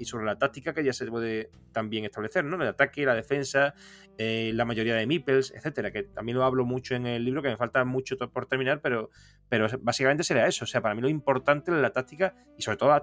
sobre 0.02 0.26
la 0.26 0.38
táctica 0.38 0.72
que 0.72 0.84
ya 0.84 0.92
se 0.92 1.06
puede 1.06 1.50
también 1.72 2.04
establecer, 2.04 2.44
¿no? 2.44 2.54
El 2.62 2.68
ataque, 2.68 3.04
la 3.04 3.16
defensa, 3.16 3.74
eh, 4.16 4.52
la 4.54 4.64
mayoría 4.64 4.94
de 4.94 5.08
meeples, 5.08 5.52
etcétera, 5.52 5.90
que 5.90 6.04
también 6.04 6.38
lo 6.38 6.44
hablo 6.44 6.64
mucho 6.64 6.94
en 6.94 7.06
el 7.06 7.24
libro, 7.24 7.42
que 7.42 7.48
me 7.48 7.56
falta 7.56 7.84
mucho 7.84 8.16
por 8.16 8.46
terminar, 8.46 8.80
pero, 8.80 9.10
pero 9.48 9.66
básicamente 9.80 10.22
sería 10.22 10.46
eso. 10.46 10.64
O 10.64 10.68
sea, 10.68 10.80
para 10.80 10.94
mí 10.94 11.00
lo 11.00 11.08
importante 11.08 11.72
es 11.72 11.78
la 11.78 11.90
táctica 11.90 12.36
y 12.56 12.62
sobre 12.62 12.76
todo 12.76 12.90
la, 12.90 13.00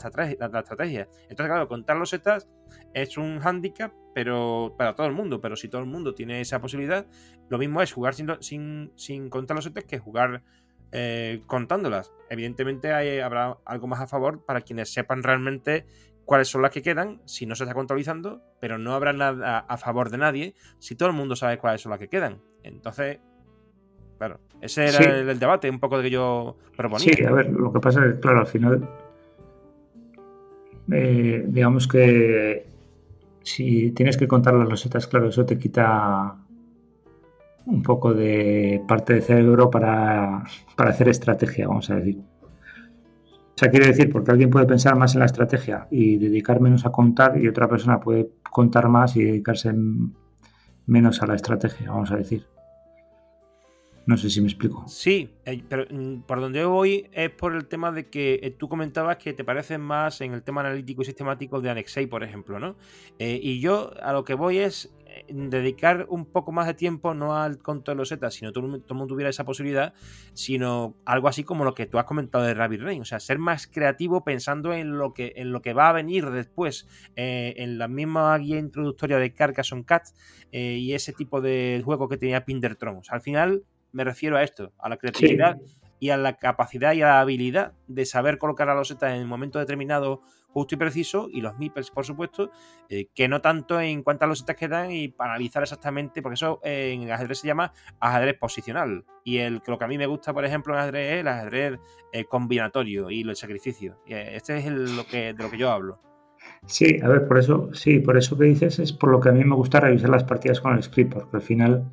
la 0.50 0.60
estrategia. 0.60 1.10
Entonces, 1.24 1.48
claro, 1.48 1.68
contar 1.68 1.98
losetas 1.98 2.48
es 2.94 3.18
un 3.18 3.40
hándicap, 3.40 3.94
pero 4.14 4.76
para 4.78 4.96
todo 4.96 5.08
el 5.08 5.14
mundo. 5.14 5.42
Pero 5.42 5.56
si 5.56 5.68
todo 5.68 5.82
el 5.82 5.88
mundo 5.88 6.14
tiene 6.14 6.42
esa 6.42 6.60
posibilidad, 6.62 7.06
lo 7.50 7.58
mismo 7.58 7.82
es 7.82 7.92
jugar 7.94 8.14
sin, 8.14 8.92
sin, 8.96 9.30
contar 9.30 9.56
los 9.56 9.64
setes 9.64 9.86
que 9.86 10.00
jugar 10.00 10.44
eh, 10.92 11.42
contándolas. 11.48 12.12
Evidentemente 12.30 12.94
hay, 12.94 13.20
habrá 13.20 13.58
algo 13.66 13.88
más 13.88 14.02
a 14.02 14.08
favor 14.08 14.44
para 14.46 14.62
quienes 14.62 14.94
sepan 14.94 15.24
realmente 15.24 15.86
cuáles 16.28 16.50
son 16.50 16.62
las 16.62 16.72
que 16.72 16.82
quedan 16.82 17.22
si 17.26 17.46
no 17.46 17.56
se 17.56 17.64
está 17.64 17.74
contabilizando, 17.74 18.42
pero 18.60 18.78
no 18.78 18.94
habrá 18.94 19.14
nada 19.14 19.60
a 19.60 19.78
favor 19.78 20.10
de 20.10 20.18
nadie 20.18 20.56
si 20.78 20.96
todo 20.96 21.08
el 21.08 21.16
mundo 21.16 21.38
sabe 21.38 21.58
cuáles 21.58 21.82
son 21.82 21.92
las 21.92 22.00
que 22.00 22.10
quedan. 22.10 22.42
Entonces, 22.64 23.20
claro, 24.18 24.42
ese 24.60 24.88
era 24.88 25.20
el, 25.20 25.40
debate 25.40 25.70
un 25.70 25.80
poco 25.80 25.98
de 25.98 26.04
que 26.04 26.10
yo 26.10 26.58
proponía. 26.76 27.14
Sí, 27.14 27.24
a 27.24 27.32
ver, 27.32 27.50
lo 27.50 27.72
que 27.72 27.80
pasa 27.80 28.06
es 28.06 28.16
que, 28.16 28.20
claro, 28.20 28.42
al 28.42 28.48
final, 28.48 28.90
eh, 30.92 31.46
digamos 31.48 31.88
que 31.88 32.66
si 33.44 33.92
tienes 33.92 34.18
que 34.18 34.28
contar 34.28 34.54
las 34.54 34.68
losetas, 34.68 35.08
claro, 35.08 35.30
eso 35.30 35.46
te 35.46 35.58
quita 35.58 36.36
un 37.66 37.84
poco 37.84 38.14
de 38.14 38.82
parte 38.88 39.14
de 39.14 39.22
cerebro 39.22 39.70
para, 39.70 40.44
hacer 40.78 41.10
estrategia, 41.10 41.68
vamos 41.68 41.90
a 41.90 41.96
decir. 41.96 42.20
O 42.20 43.60
sea, 43.60 43.70
quiere 43.70 43.88
decir, 43.88 44.12
porque 44.12 44.32
alguien 44.32 44.50
puede 44.50 44.66
pensar 44.66 44.96
más 44.96 45.16
en 45.16 45.20
la 45.20 45.26
estrategia 45.26 45.88
y 45.90 46.18
dedicar 46.18 46.62
menos 46.62 46.86
a 46.86 46.92
contar 46.92 47.42
y 47.42 47.48
otra 47.48 47.68
persona 47.68 48.00
puede 48.00 48.30
contar 48.52 48.88
más 48.88 49.16
y 49.16 49.24
dedicarse 49.24 49.74
menos 50.86 51.22
a 51.22 51.28
la 51.28 51.36
estrategia, 51.36 51.90
vamos 51.90 52.12
a 52.12 52.18
decir. 52.18 52.46
No 54.08 54.16
sé 54.16 54.30
si 54.30 54.40
me 54.40 54.48
explico. 54.48 54.86
Sí, 54.88 55.30
eh, 55.44 55.62
pero 55.68 55.86
mm, 55.90 56.22
por 56.22 56.40
donde 56.40 56.64
voy 56.64 57.10
es 57.12 57.30
por 57.30 57.54
el 57.54 57.68
tema 57.68 57.92
de 57.92 58.10
que 58.10 58.40
eh, 58.42 58.52
tú 58.52 58.70
comentabas 58.70 59.18
que 59.18 59.34
te 59.34 59.44
pareces 59.44 59.80
más 59.80 60.22
en 60.22 60.32
el 60.32 60.44
tema 60.44 60.62
analítico 60.62 61.02
y 61.02 61.06
sistemático 61.06 61.60
de 61.60 61.70
Annexei, 61.70 62.08
por 62.08 62.24
ejemplo, 62.24 62.58
¿no? 62.58 62.78
Eh, 63.20 63.38
y 63.44 63.60
yo 63.60 63.92
a 64.02 64.14
lo 64.14 64.24
que 64.24 64.34
voy 64.34 64.60
es 64.60 64.94
dedicar 65.30 66.06
un 66.10 66.26
poco 66.26 66.54
más 66.54 66.68
de 66.68 66.74
tiempo 66.76 67.14
no 67.16 67.36
al 67.36 67.58
conto 67.58 67.92
de 67.92 67.96
los 67.96 68.08
setas, 68.08 68.36
sino 68.36 68.54
todo, 68.54 68.66
el 68.66 68.72
mundo 68.72 69.08
tuviera 69.08 69.30
esa 69.30 69.44
posibilidad, 69.44 69.94
sino 70.34 70.96
algo 71.04 71.28
así 71.28 71.44
como 71.44 71.66
lo 71.66 71.74
que 71.74 71.86
tú 71.86 71.98
has 71.98 72.06
comentado 72.06 72.46
de 72.46 72.54
Rabbit 72.54 72.82
Rain, 72.82 73.02
o 73.02 73.06
sea, 73.06 73.20
ser 73.20 73.40
más 73.40 73.68
creativo 73.68 74.24
pensando 74.24 74.74
en 74.74 74.98
lo 74.98 75.14
que, 75.14 75.34
en 75.36 75.52
lo 75.52 75.62
que 75.62 75.74
va 75.74 75.90
a 75.90 75.94
venir 75.94 76.30
después, 76.30 76.88
en 77.16 77.78
la 77.80 77.88
misma 77.88 78.38
guía 78.38 78.60
introductoria 78.60 79.18
de 79.18 79.34
Carcassonne 79.34 79.86
Cat 79.86 80.04
y 80.52 80.94
ese 80.94 81.14
tipo 81.14 81.42
de 81.42 81.82
juego 81.84 82.08
que 82.08 82.18
tenía 82.18 82.46
Pindertron. 82.46 83.02
al 83.10 83.22
final 83.22 83.64
me 83.92 84.04
refiero 84.04 84.38
a 84.38 84.44
esto, 84.44 84.74
a 84.78 84.90
la 84.90 84.98
creatividad 84.98 85.58
y 86.00 86.10
a 86.10 86.18
la 86.18 86.38
capacidad 86.38 86.94
y 86.94 87.02
a 87.02 87.08
la 87.08 87.20
habilidad 87.22 87.74
de 87.88 88.06
saber 88.06 88.38
colocar 88.38 88.70
a 88.70 88.76
los 88.76 88.88
setas 88.88 89.14
en 89.14 89.22
el 89.22 89.28
momento 89.28 89.60
determinado, 89.60 90.22
justo 90.50 90.76
y 90.76 90.78
preciso, 90.78 91.28
y 91.32 91.42
los 91.42 91.58
meeples, 91.58 91.92
por 91.92 92.06
supuesto, 92.06 92.52
eh, 92.90 93.08
que 93.14 93.28
no 93.28 93.42
tanto 93.42 93.80
en 93.82 94.04
cuántas 94.04 94.30
losetas 94.30 94.56
quedan 94.56 94.92
y 94.92 95.08
para 95.08 95.32
analizar 95.32 95.64
exactamente, 95.64 96.22
porque 96.22 96.36
eso 96.36 96.60
en 96.64 97.12
ajedrez 97.12 97.40
se 97.40 97.48
llama 97.48 97.74
ajedrez 98.00 98.38
posicional. 98.38 99.06
Y 99.24 99.38
el, 99.38 99.62
lo 99.66 99.78
que 99.78 99.86
a 99.86 99.88
mí 99.88 99.98
me 99.98 100.06
gusta, 100.06 100.34
por 100.34 100.46
ejemplo, 100.46 100.74
en 100.74 100.80
ajedrez 100.80 101.14
es 101.14 101.20
el 101.22 101.28
ajedrez 101.28 101.80
eh, 102.12 102.26
combinatorio 102.26 103.10
y 103.10 103.22
el 103.22 103.36
sacrificio. 103.36 104.00
Eh, 104.08 104.34
este 104.36 104.58
es 104.58 104.68
lo 104.68 105.06
que, 105.06 105.34
de 105.34 105.44
lo 105.44 105.50
que 105.50 105.58
yo 105.58 105.72
hablo. 105.72 106.00
Sí, 106.66 107.00
a 107.02 107.08
ver, 107.08 107.28
por 107.28 107.38
eso, 107.38 107.70
sí, 107.74 108.00
por 108.00 108.18
eso 108.18 108.38
que 108.38 108.46
dices 108.46 108.80
es 108.80 108.94
por 108.94 109.12
lo 109.12 109.20
que 109.20 109.30
a 109.30 109.32
mí 109.32 109.44
me 109.44 109.56
gusta 109.56 109.80
revisar 109.80 110.10
las 110.10 110.24
partidas 110.24 110.62
con 110.62 110.76
el 110.76 110.84
script, 110.84 111.14
porque 111.14 111.36
al 111.36 111.42
final 111.42 111.92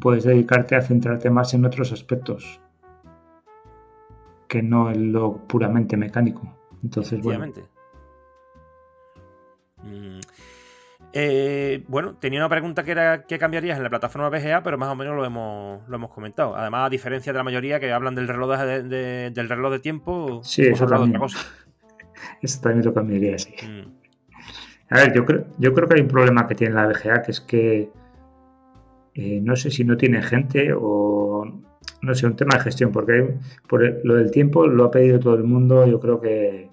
puedes 0.00 0.24
dedicarte 0.24 0.76
a 0.76 0.82
centrarte 0.82 1.30
más 1.30 1.54
en 1.54 1.64
otros 1.64 1.92
aspectos 1.92 2.60
que 4.48 4.62
no 4.62 4.90
en 4.90 5.12
lo 5.12 5.38
puramente 5.46 5.96
mecánico. 5.96 6.56
Entonces, 6.82 7.20
bueno. 7.22 7.46
Mm. 9.82 10.20
Eh, 11.12 11.84
bueno, 11.88 12.14
tenía 12.14 12.40
una 12.40 12.48
pregunta 12.48 12.84
que 12.84 12.92
era 12.92 13.24
qué 13.24 13.38
cambiarías 13.38 13.76
en 13.76 13.82
la 13.82 13.90
plataforma 13.90 14.28
VGA, 14.28 14.62
pero 14.62 14.78
más 14.78 14.88
o 14.90 14.96
menos 14.96 15.16
lo 15.16 15.24
hemos, 15.24 15.88
lo 15.88 15.96
hemos 15.96 16.10
comentado. 16.10 16.56
Además, 16.56 16.86
a 16.86 16.90
diferencia 16.90 17.32
de 17.32 17.38
la 17.38 17.42
mayoría 17.42 17.80
que 17.80 17.92
hablan 17.92 18.14
del 18.14 18.28
reloj 18.28 18.58
de, 18.58 19.30
del 19.30 19.48
reloj 19.48 19.72
de 19.72 19.78
tiempo, 19.80 20.40
sí, 20.42 20.62
eso 20.62 20.86
también. 20.86 21.16
Otra 21.16 21.20
cosa. 21.20 21.38
eso 22.42 22.60
también 22.60 22.84
lo 22.84 22.94
cambiaría, 22.94 23.38
sí. 23.38 23.54
Mm. 23.66 24.00
A 24.90 24.96
ver, 24.96 25.14
yo 25.14 25.24
creo, 25.24 25.46
yo 25.58 25.72
creo 25.72 25.88
que 25.88 25.94
hay 25.94 26.02
un 26.02 26.08
problema 26.08 26.46
que 26.48 26.56
tiene 26.56 26.74
la 26.74 26.88
VGA, 26.88 27.22
que 27.22 27.30
es 27.30 27.40
que 27.40 27.90
eh, 29.14 29.40
no 29.40 29.56
sé 29.56 29.70
si 29.70 29.84
no 29.84 29.96
tiene 29.96 30.22
gente 30.22 30.72
o 30.76 31.60
no 32.02 32.14
sé, 32.14 32.26
un 32.26 32.36
tema 32.36 32.56
de 32.56 32.62
gestión, 32.62 32.92
porque 32.92 33.34
por 33.68 33.82
lo 34.04 34.14
del 34.14 34.30
tiempo 34.30 34.66
lo 34.66 34.84
ha 34.84 34.90
pedido 34.90 35.18
todo 35.18 35.34
el 35.34 35.44
mundo, 35.44 35.86
yo 35.86 36.00
creo 36.00 36.20
que, 36.20 36.70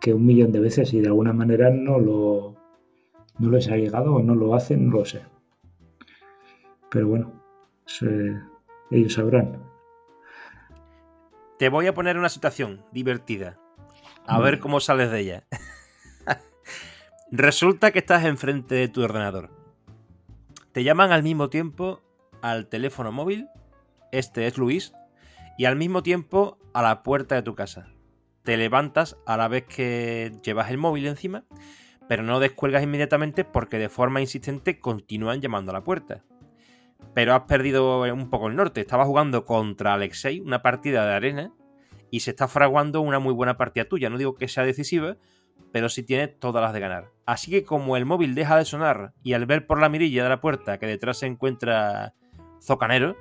que 0.00 0.14
un 0.14 0.24
millón 0.24 0.52
de 0.52 0.60
veces 0.60 0.92
y 0.92 1.00
de 1.00 1.08
alguna 1.08 1.32
manera 1.32 1.70
no 1.70 1.98
lo 1.98 2.56
no 3.38 3.50
les 3.50 3.68
ha 3.68 3.76
llegado 3.76 4.14
o 4.14 4.22
no 4.22 4.36
lo 4.36 4.54
hacen, 4.54 4.88
no 4.88 4.98
lo 4.98 5.04
sé. 5.04 5.22
Pero 6.88 7.08
bueno, 7.08 7.32
ellos 8.90 9.12
sabrán. 9.12 9.60
Te 11.58 11.68
voy 11.68 11.88
a 11.88 11.94
poner 11.94 12.16
una 12.16 12.28
situación 12.28 12.84
divertida. 12.92 13.58
A 14.26 14.38
ver 14.38 14.60
cómo 14.60 14.78
sales 14.78 15.10
de 15.10 15.20
ella. 15.20 15.44
Resulta 17.32 17.90
que 17.90 17.98
estás 17.98 18.24
enfrente 18.24 18.76
de 18.76 18.88
tu 18.88 19.02
ordenador 19.02 19.63
te 20.74 20.82
llaman 20.82 21.12
al 21.12 21.22
mismo 21.22 21.50
tiempo 21.50 22.02
al 22.42 22.66
teléfono 22.66 23.12
móvil, 23.12 23.48
este 24.10 24.48
es 24.48 24.58
Luis, 24.58 24.92
y 25.56 25.66
al 25.66 25.76
mismo 25.76 26.02
tiempo 26.02 26.58
a 26.74 26.82
la 26.82 27.04
puerta 27.04 27.36
de 27.36 27.42
tu 27.42 27.54
casa. 27.54 27.92
Te 28.42 28.56
levantas 28.56 29.16
a 29.24 29.36
la 29.36 29.46
vez 29.46 29.66
que 29.66 30.32
llevas 30.42 30.70
el 30.70 30.78
móvil 30.78 31.06
encima, 31.06 31.44
pero 32.08 32.24
no 32.24 32.40
descuelgas 32.40 32.82
inmediatamente 32.82 33.44
porque 33.44 33.78
de 33.78 33.88
forma 33.88 34.20
insistente 34.20 34.80
continúan 34.80 35.40
llamando 35.40 35.70
a 35.70 35.74
la 35.74 35.84
puerta. 35.84 36.24
Pero 37.14 37.34
has 37.34 37.42
perdido 37.42 38.02
un 38.12 38.28
poco 38.28 38.48
el 38.48 38.56
norte. 38.56 38.80
Estaba 38.80 39.04
jugando 39.04 39.44
contra 39.44 39.94
Alexei 39.94 40.40
una 40.40 40.60
partida 40.60 41.06
de 41.06 41.14
arena 41.14 41.52
y 42.10 42.20
se 42.20 42.30
está 42.30 42.48
fraguando 42.48 43.00
una 43.00 43.20
muy 43.20 43.32
buena 43.32 43.56
partida 43.56 43.84
tuya. 43.84 44.10
No 44.10 44.18
digo 44.18 44.34
que 44.34 44.48
sea 44.48 44.64
decisiva, 44.64 45.18
pero 45.72 45.88
sí 45.88 46.02
tiene 46.02 46.28
todas 46.28 46.62
las 46.62 46.72
de 46.72 46.80
ganar. 46.80 47.10
Así 47.26 47.50
que 47.50 47.64
como 47.64 47.96
el 47.96 48.06
móvil 48.06 48.34
deja 48.34 48.56
de 48.56 48.64
sonar 48.64 49.12
y 49.22 49.32
al 49.32 49.46
ver 49.46 49.66
por 49.66 49.80
la 49.80 49.88
mirilla 49.88 50.22
de 50.22 50.28
la 50.28 50.40
puerta 50.40 50.78
que 50.78 50.86
detrás 50.86 51.18
se 51.18 51.26
encuentra 51.26 52.14
Zocanero, 52.62 53.16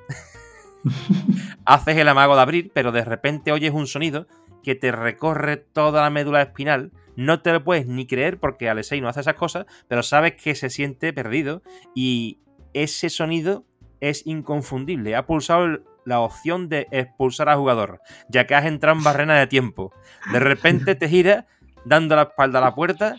haces 1.66 1.98
el 1.98 2.08
amago 2.08 2.36
de 2.36 2.42
abrir, 2.42 2.72
pero 2.74 2.92
de 2.92 3.04
repente 3.04 3.52
oyes 3.52 3.74
un 3.74 3.88
sonido 3.88 4.28
que 4.64 4.76
te 4.76 4.92
recorre 4.92 5.58
toda 5.58 6.02
la 6.02 6.10
médula 6.10 6.42
espinal. 6.42 6.92
No 7.16 7.42
te 7.42 7.52
lo 7.54 7.64
puedes 7.64 7.88
ni 7.88 8.08
creer 8.08 8.40
porque 8.40 8.70
Alexei 8.70 9.02
no 9.02 9.10
hace 9.10 9.22
esas 9.22 9.36
cosas, 9.36 9.66
pero 9.88 10.04
sabes 10.04 10.34
que 10.36 10.56
se 10.56 10.70
siente 10.70 11.14
perdido 11.14 11.62
y 11.94 12.40
ese 12.74 13.10
sonido 13.10 13.66
es 14.00 14.26
inconfundible. 14.26 15.16
Ha 15.16 15.26
pulsado 15.26 15.80
la 16.06 16.20
opción 16.20 16.70
de 16.70 16.88
expulsar 16.92 17.50
al 17.50 17.58
jugador, 17.58 18.02
ya 18.30 18.46
que 18.46 18.56
has 18.56 18.66
entrado 18.66 18.98
en 18.98 19.04
barrena 19.04 19.40
de 19.40 19.48
tiempo. 19.48 19.94
De 20.32 20.40
repente 20.40 20.96
te 20.96 21.08
gira 21.08 21.48
dando 21.86 22.16
la 22.16 22.24
espalda 22.24 22.60
a 22.60 22.62
la 22.62 22.76
puerta 22.76 23.18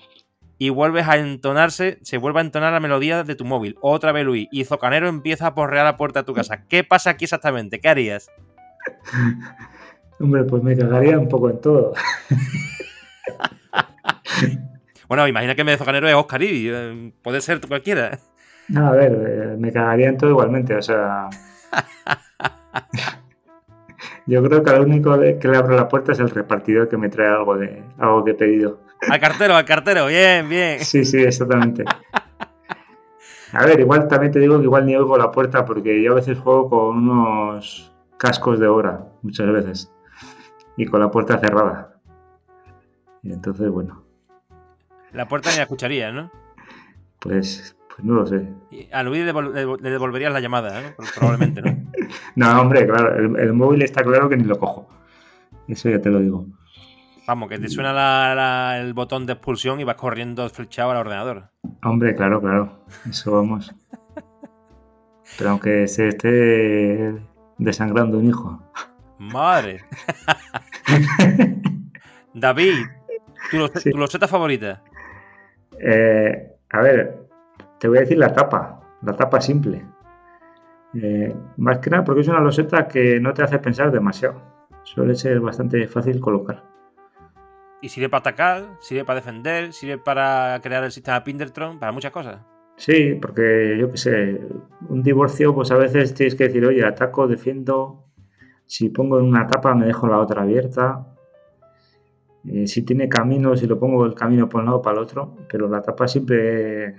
y 0.58 0.70
vuelves 0.70 1.08
a 1.08 1.16
entonarse, 1.16 1.98
se 2.02 2.18
vuelve 2.18 2.38
a 2.38 2.42
entonar 2.42 2.72
la 2.72 2.80
melodía 2.80 3.24
de 3.24 3.34
tu 3.34 3.44
móvil. 3.44 3.76
Otra 3.80 4.12
vez 4.12 4.24
Luis. 4.24 4.48
Y 4.52 4.64
Zocanero 4.64 5.08
empieza 5.08 5.48
a 5.48 5.54
porrear 5.54 5.84
la 5.84 5.96
puerta 5.96 6.20
de 6.20 6.26
tu 6.26 6.34
casa. 6.34 6.64
¿Qué 6.68 6.84
pasa 6.84 7.10
aquí 7.10 7.24
exactamente? 7.24 7.80
¿Qué 7.80 7.88
harías? 7.88 8.30
Hombre, 10.20 10.44
pues 10.44 10.62
me 10.62 10.76
cagaría 10.76 11.18
un 11.18 11.28
poco 11.28 11.50
en 11.50 11.60
todo. 11.60 11.92
bueno, 15.08 15.26
imagina 15.26 15.54
que 15.54 15.64
me 15.64 15.72
de 15.72 15.76
Zocanero 15.76 16.08
es 16.08 16.14
Oscar 16.14 16.42
y 16.42 16.68
eh, 16.70 17.12
puede 17.22 17.40
ser 17.40 17.60
cualquiera. 17.66 18.18
No, 18.68 18.88
a 18.88 18.92
ver, 18.92 19.12
eh, 19.12 19.56
me 19.58 19.72
cagaría 19.72 20.08
en 20.08 20.16
todo 20.16 20.30
igualmente, 20.30 20.76
o 20.76 20.82
sea. 20.82 21.28
Yo 24.26 24.42
creo 24.42 24.62
que 24.62 24.70
lo 24.72 24.82
único 24.82 25.18
que 25.18 25.48
le 25.48 25.56
abro 25.56 25.76
la 25.76 25.88
puerta 25.88 26.12
es 26.12 26.18
el 26.18 26.30
repartidor 26.30 26.88
que 26.88 26.96
me 26.96 27.08
trae 27.10 27.28
algo 27.28 27.56
de 27.56 27.82
algo 27.98 28.24
que 28.24 28.30
he 28.30 28.34
pedido. 28.34 28.80
Al 29.08 29.20
cartero, 29.20 29.54
al 29.54 29.64
cartero, 29.64 30.06
bien, 30.06 30.48
bien. 30.48 30.80
Sí, 30.80 31.04
sí, 31.04 31.18
exactamente. 31.18 31.84
A 33.52 33.66
ver, 33.66 33.78
igual 33.78 34.08
también 34.08 34.32
te 34.32 34.40
digo 34.40 34.58
que 34.58 34.64
igual 34.64 34.86
ni 34.86 34.96
oigo 34.96 35.16
la 35.16 35.30
puerta 35.30 35.64
porque 35.64 36.02
yo 36.02 36.12
a 36.12 36.14
veces 36.16 36.38
juego 36.38 36.68
con 36.68 37.08
unos 37.08 37.92
cascos 38.16 38.58
de 38.58 38.66
hora, 38.66 39.06
muchas 39.22 39.52
veces, 39.52 39.92
y 40.76 40.86
con 40.86 41.00
la 41.00 41.10
puerta 41.10 41.38
cerrada. 41.38 41.94
Y 43.22 43.32
entonces, 43.32 43.68
bueno. 43.68 44.02
La 45.12 45.28
puerta 45.28 45.50
ni 45.50 45.56
la 45.56 45.62
escucharía, 45.62 46.10
¿no? 46.10 46.30
Pues, 47.20 47.76
pues 47.94 48.04
no 48.04 48.14
lo 48.14 48.26
sé. 48.26 48.48
a 48.92 49.02
Luis 49.04 49.24
le, 49.24 49.90
devolverías 49.90 50.32
la 50.32 50.40
llamada, 50.40 50.80
¿no? 50.80 51.04
Probablemente, 51.14 51.62
¿no? 51.62 51.76
no, 52.34 52.60
hombre, 52.60 52.86
claro, 52.86 53.38
el, 53.38 53.52
móvil 53.52 53.82
está 53.82 54.02
claro 54.02 54.28
que 54.28 54.36
ni 54.36 54.44
lo 54.44 54.58
cojo. 54.58 54.88
Eso 55.68 55.88
ya 55.88 56.00
te 56.00 56.10
lo 56.10 56.18
digo. 56.18 56.46
Vamos, 57.26 57.48
que 57.48 57.58
te 57.58 57.68
suena 57.68 58.76
el 58.78 58.92
botón 58.94 59.26
de 59.26 59.34
expulsión 59.34 59.80
y 59.80 59.84
vas 59.84 59.94
corriendo 59.94 60.48
flechado 60.50 60.90
al 60.90 60.98
ordenador. 60.98 61.50
Hombre, 61.84 62.14
claro, 62.16 62.40
claro. 62.40 62.84
Eso 63.08 63.32
vamos. 63.32 63.72
Pero 65.38 65.50
aunque 65.50 65.86
se 65.86 66.08
esté 66.08 67.14
desangrando 67.58 68.18
un 68.18 68.26
hijo. 68.26 68.60
Madre. 69.18 69.84
David, 72.34 72.74
¿tu, 73.50 73.96
loseta 73.96 74.26
favorita? 74.26 74.82
Eh, 75.78 76.50
a 76.70 76.80
ver, 76.80 77.23
te 77.78 77.88
voy 77.88 77.98
a 77.98 78.00
decir 78.02 78.18
la 78.18 78.32
tapa, 78.32 78.80
la 79.02 79.12
tapa 79.14 79.40
simple. 79.40 79.86
Eh, 80.94 81.34
más 81.56 81.78
que 81.78 81.90
nada 81.90 82.04
porque 82.04 82.20
es 82.20 82.28
una 82.28 82.40
loseta 82.40 82.86
que 82.86 83.18
no 83.20 83.34
te 83.34 83.42
hace 83.42 83.58
pensar 83.58 83.90
demasiado. 83.90 84.40
Suele 84.84 85.14
ser 85.14 85.40
bastante 85.40 85.86
fácil 85.88 86.20
colocar. 86.20 86.64
Y 87.80 87.88
sirve 87.88 88.08
para 88.08 88.20
atacar, 88.20 88.76
sirve 88.80 89.04
para 89.04 89.20
defender, 89.20 89.72
sirve 89.72 89.98
para 89.98 90.58
crear 90.62 90.84
el 90.84 90.92
sistema 90.92 91.22
Pindertron, 91.22 91.78
para 91.78 91.92
muchas 91.92 92.12
cosas. 92.12 92.40
Sí, 92.76 93.14
porque 93.20 93.76
yo 93.78 93.90
qué 93.90 93.96
sé, 93.96 94.40
un 94.88 95.02
divorcio, 95.02 95.54
pues 95.54 95.70
a 95.70 95.76
veces 95.76 96.14
tienes 96.14 96.34
que 96.34 96.44
decir, 96.44 96.64
oye, 96.66 96.84
ataco, 96.84 97.28
defiendo. 97.28 98.04
Si 98.66 98.88
pongo 98.88 99.18
en 99.18 99.26
una 99.26 99.46
tapa, 99.46 99.74
me 99.74 99.86
dejo 99.86 100.08
la 100.08 100.18
otra 100.18 100.42
abierta. 100.42 101.06
Eh, 102.46 102.66
si 102.66 102.82
tiene 102.82 103.08
camino, 103.08 103.56
si 103.56 103.66
lo 103.66 103.78
pongo 103.78 104.04
el 104.06 104.14
camino 104.14 104.48
por 104.48 104.60
un 104.60 104.66
lado 104.66 104.82
para 104.82 104.96
el 104.96 105.02
otro. 105.02 105.36
Pero 105.48 105.68
la 105.68 105.82
tapa 105.82 106.08
siempre, 106.08 106.96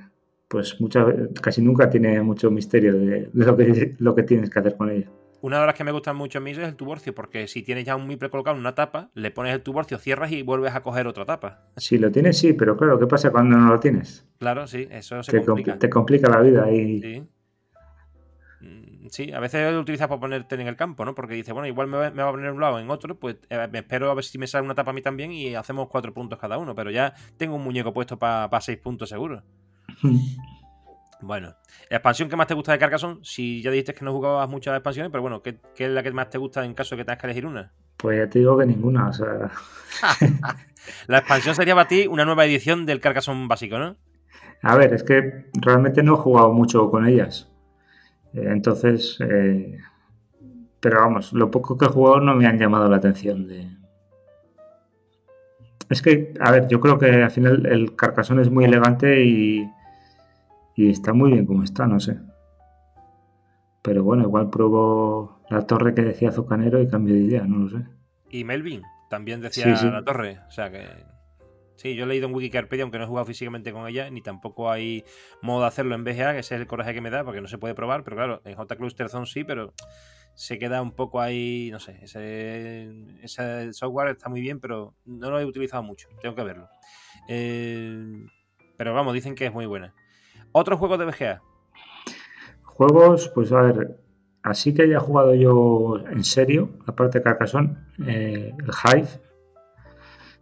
pues 0.48 0.80
muchas 0.80 1.06
casi 1.41 1.62
nunca 1.62 1.89
tiene 1.89 2.22
mucho 2.22 2.52
misterio 2.52 2.93
de, 2.93 3.30
lo, 3.34 3.58
que, 3.58 3.96
lo 3.98 4.16
que 4.16 4.24
tienes 4.24 4.50
que 4.50 4.60
hacer 4.60 4.78
con 4.78 4.89
ella. 4.91 5.10
Una 5.41 5.60
de 5.60 5.66
las 5.68 5.76
que 5.76 5.84
me 5.84 5.91
gustan 5.91 6.16
mucho 6.16 6.39
a 6.39 6.41
mí 6.41 6.52
es 6.52 6.58
el 6.58 6.76
tuborcio, 6.76 7.14
porque 7.14 7.48
si 7.48 7.62
tienes 7.62 7.86
ya 7.86 7.96
un 7.96 8.08
MIPRE 8.08 8.32
colocado 8.32 8.56
en 8.56 8.62
una 8.62 8.74
tapa, 8.74 9.12
le 9.14 9.30
pones 9.30 9.54
el 9.54 9.62
tuborcio, 9.62 10.00
cierras 10.00 10.32
y 10.32 10.41
vuelves 10.41 10.74
a 10.74 10.82
coger 10.82 11.06
otra 11.06 11.26
tapa. 11.26 11.68
Si 11.78 12.00
lo 12.00 12.12
tienes, 12.12 12.39
sí, 12.39 12.54
pero 12.54 12.76
claro, 12.76 12.98
¿qué 12.98 13.06
pasa 13.06 13.32
cuando 13.32 13.56
no 13.56 13.70
lo 13.72 13.80
tienes? 13.80 14.26
Claro, 14.39 14.66
sí, 14.66 14.88
eso 14.89 15.22
se 15.22 15.32
te 15.32 15.46
complica. 15.46 15.78
te 15.78 15.89
complica 15.89 16.30
la 16.30 16.41
vida 16.41 16.72
y... 16.72 17.00
Sí. 17.00 17.24
Mm, 18.62 19.08
sí, 19.12 19.32
a 19.34 19.39
veces 19.39 19.72
lo 19.72 19.82
utilizas 19.82 20.08
para 20.08 20.20
ponerte 20.20 20.56
en 20.56 20.68
el 20.68 20.76
campo, 20.76 21.06
¿no? 21.06 21.14
Porque 21.14 21.36
dice, 21.36 21.54
bueno, 21.54 21.68
igual 21.68 21.88
me 21.88 21.98
va, 21.98 22.08
a 22.08 22.32
poner 22.32 22.48
en 22.48 22.56
un 22.56 22.62
lado 22.62 22.80
en 22.80 22.89
otro, 22.89 23.20
pues 23.20 23.36
eh, 23.50 23.68
me 23.72 23.80
espero 23.80 24.10
a 24.10 24.16
ver 24.16 24.24
si 24.24 24.39
me 24.39 24.48
sale 24.48 24.66
una 24.66 24.74
tapa 24.74 24.91
a 24.91 24.93
mí 24.96 25.04
también 25.04 25.32
y 25.32 25.54
hacemos 25.54 25.89
cuatro 25.89 26.12
puntos 26.12 26.39
cada 26.39 26.58
uno, 26.58 26.74
pero 26.74 26.89
ya 26.89 27.14
tengo 27.38 27.56
un 27.56 27.64
muñeco 27.64 27.93
puesto 27.93 28.18
para 28.18 28.62
seis 28.62 28.80
puntos 28.80 29.10
seguro. 29.10 29.43
Bueno, 31.22 31.56
expansión 31.89 32.30
que 32.30 32.36
más 32.36 32.46
te 32.46 32.54
gusta 32.54 32.74
de 32.74 32.78
Carcassonne? 32.78 33.20
Si 33.24 33.62
ya 33.62 33.72
dijiste 33.72 33.93
que 33.96 34.06
no 34.06 34.12
jugabas 34.12 34.48
muchas 34.50 34.76
expansiones, 34.76 35.12
pero 35.12 35.22
bueno, 35.22 35.41
¿qué, 35.41 35.58
es 35.76 35.89
la 35.89 36.04
que 36.04 36.12
más 36.12 36.30
te 36.30 36.38
gusta 36.38 36.64
en 36.64 36.76
caso 36.76 36.96
de 36.96 37.02
que 37.02 37.06
tengas 37.06 37.20
que 37.20 37.28
elegir 37.28 37.48
una? 37.48 37.72
Pues 37.98 38.20
ya 38.20 38.30
te 38.30 38.39
digo 38.39 38.58
que 38.58 38.66
ninguna, 38.66 39.10
o 39.10 39.14
sea... 39.14 39.50
la 41.08 41.18
expansión 41.20 41.56
sería 41.56 41.74
para 41.74 41.88
ti 41.88 42.06
una 42.06 42.26
nueva 42.26 42.46
edición 42.46 42.86
del 42.86 43.00
Carcassonne 43.00 43.48
básico, 43.48 43.80
¿no? 43.80 43.96
A 44.62 44.76
ver, 44.76 44.93
es 44.93 45.04
que 45.04 45.46
realmente 45.54 46.04
no 46.04 46.14
he 46.14 46.18
jugado 46.18 46.52
mucho 46.52 46.91
con 46.91 47.08
ellas. 47.08 47.50
Eh, 48.34 48.48
entonces, 48.48 49.18
eh, 49.22 49.80
pero 50.80 51.00
vamos, 51.00 51.34
lo 51.34 51.50
poco 51.50 51.78
que 51.78 51.86
he 51.86 51.89
jugado 51.89 52.20
no 52.20 52.36
me 52.36 52.46
han 52.46 52.60
llamado 52.60 52.88
la 52.89 52.98
atención 52.98 53.48
de... 53.48 53.68
Es 55.89 56.02
que, 56.02 56.34
a 56.39 56.52
ver, 56.52 56.68
yo 56.68 56.80
creo 56.80 56.98
que 56.98 57.24
al 57.24 57.32
final 57.32 57.66
el 57.66 57.96
Carcassonne 57.96 58.41
es 58.41 58.50
muy 58.50 58.66
elegante 58.66 59.24
y 59.24 59.70
y 60.76 60.89
está 60.89 61.13
muy 61.13 61.32
bien 61.32 61.45
como 61.45 61.63
está, 61.63 61.88
no 61.88 61.99
sé. 61.99 62.17
Pero 63.82 64.03
bueno, 64.03 64.23
igual 64.23 64.49
probó 64.49 65.39
la 65.49 65.65
torre 65.65 65.93
que 65.93 66.01
decía 66.01 66.32
Zucanero 66.32 66.82
y 66.82 66.88
cambió 66.88 67.13
de 67.13 67.21
idea, 67.21 67.43
no 67.43 67.59
lo 67.59 67.69
sé. 67.69 67.86
Y 68.30 68.43
Melvin 68.43 68.82
también 69.09 69.41
decía 69.41 69.67
la 69.67 70.03
torre. 70.03 70.39
O 70.47 70.51
sea 70.51 70.71
que. 70.71 70.86
Sí, 71.76 71.95
yo 71.95 72.05
he 72.05 72.07
leído 72.07 72.28
en 72.28 72.34
Wikipedia, 72.34 72.84
aunque 72.84 72.97
no 72.97 73.03
he 73.03 73.07
jugado 73.07 73.26
físicamente 73.26 73.73
con 73.73 73.88
ella, 73.88 74.09
ni 74.09 74.21
tampoco 74.21 74.71
hay 74.71 75.03
modo 75.41 75.61
de 75.61 75.67
hacerlo 75.67 75.93
en 75.93 76.05
BGA, 76.05 76.34
que 76.34 76.39
ese 76.39 76.55
es 76.55 76.61
el 76.61 76.67
coraje 76.67 76.93
que 76.93 77.01
me 77.01 77.09
da, 77.09 77.23
porque 77.26 77.41
no 77.41 77.47
se 77.47 77.57
puede 77.57 77.76
probar. 77.76 78.03
Pero 78.03 78.15
claro, 78.15 78.41
en 78.45 78.55
J 78.55 78.76
Cluster 78.78 79.09
Zone 79.09 79.26
sí, 79.26 79.43
pero 79.43 79.73
se 80.36 80.57
queda 80.57 80.82
un 80.82 80.91
poco 80.91 81.21
ahí, 81.21 81.69
no 81.71 81.80
sé, 81.80 81.99
ese, 82.01 82.91
ese 83.21 83.73
software 83.73 84.09
está 84.09 84.30
muy 84.30 84.41
bien, 84.41 84.59
pero 84.59 84.95
no 85.05 85.30
lo 85.30 85.39
he 85.39 85.45
utilizado 85.45 85.84
mucho, 85.84 86.07
tengo 86.21 86.36
que 86.36 86.43
verlo. 86.43 86.69
Eh, 87.28 88.26
pero 88.78 88.93
vamos, 88.93 89.13
dicen 89.13 89.36
que 89.36 89.45
es 89.45 89.53
muy 89.53 89.65
buena. 89.65 89.93
¿Otro 90.58 90.78
juego 90.78 90.97
de 90.97 91.03
BGA? 91.03 91.41
Juegos, 92.64 93.30
pues 93.36 93.51
a 93.51 93.62
ver, 93.62 93.99
así 94.41 94.74
que 94.74 94.84
haya 94.84 95.01
jugado 95.01 95.36
yo 95.36 95.97
en 96.10 96.24
serio, 96.24 96.70
aparte 96.88 97.18
de 97.20 97.24
Carcassonne, 97.26 97.76
eh, 98.08 98.53
el 98.58 98.66
Hive. 98.66 99.10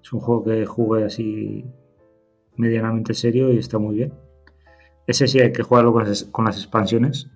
Es 0.04 0.14
un 0.14 0.20
juego 0.20 0.44
que 0.44 0.68
jugué 0.68 1.06
así 1.06 1.66
medianamente 2.58 3.16
serio 3.16 3.52
y 3.52 3.58
está 3.58 3.80
muy 3.80 3.96
bien. 3.96 4.14
Ese 5.08 5.28
sí 5.28 5.40
hay 5.40 5.52
que 5.52 5.64
jugarlo 5.64 5.92
con 5.94 6.46
las, 6.46 6.58
expansiones. 6.58 7.32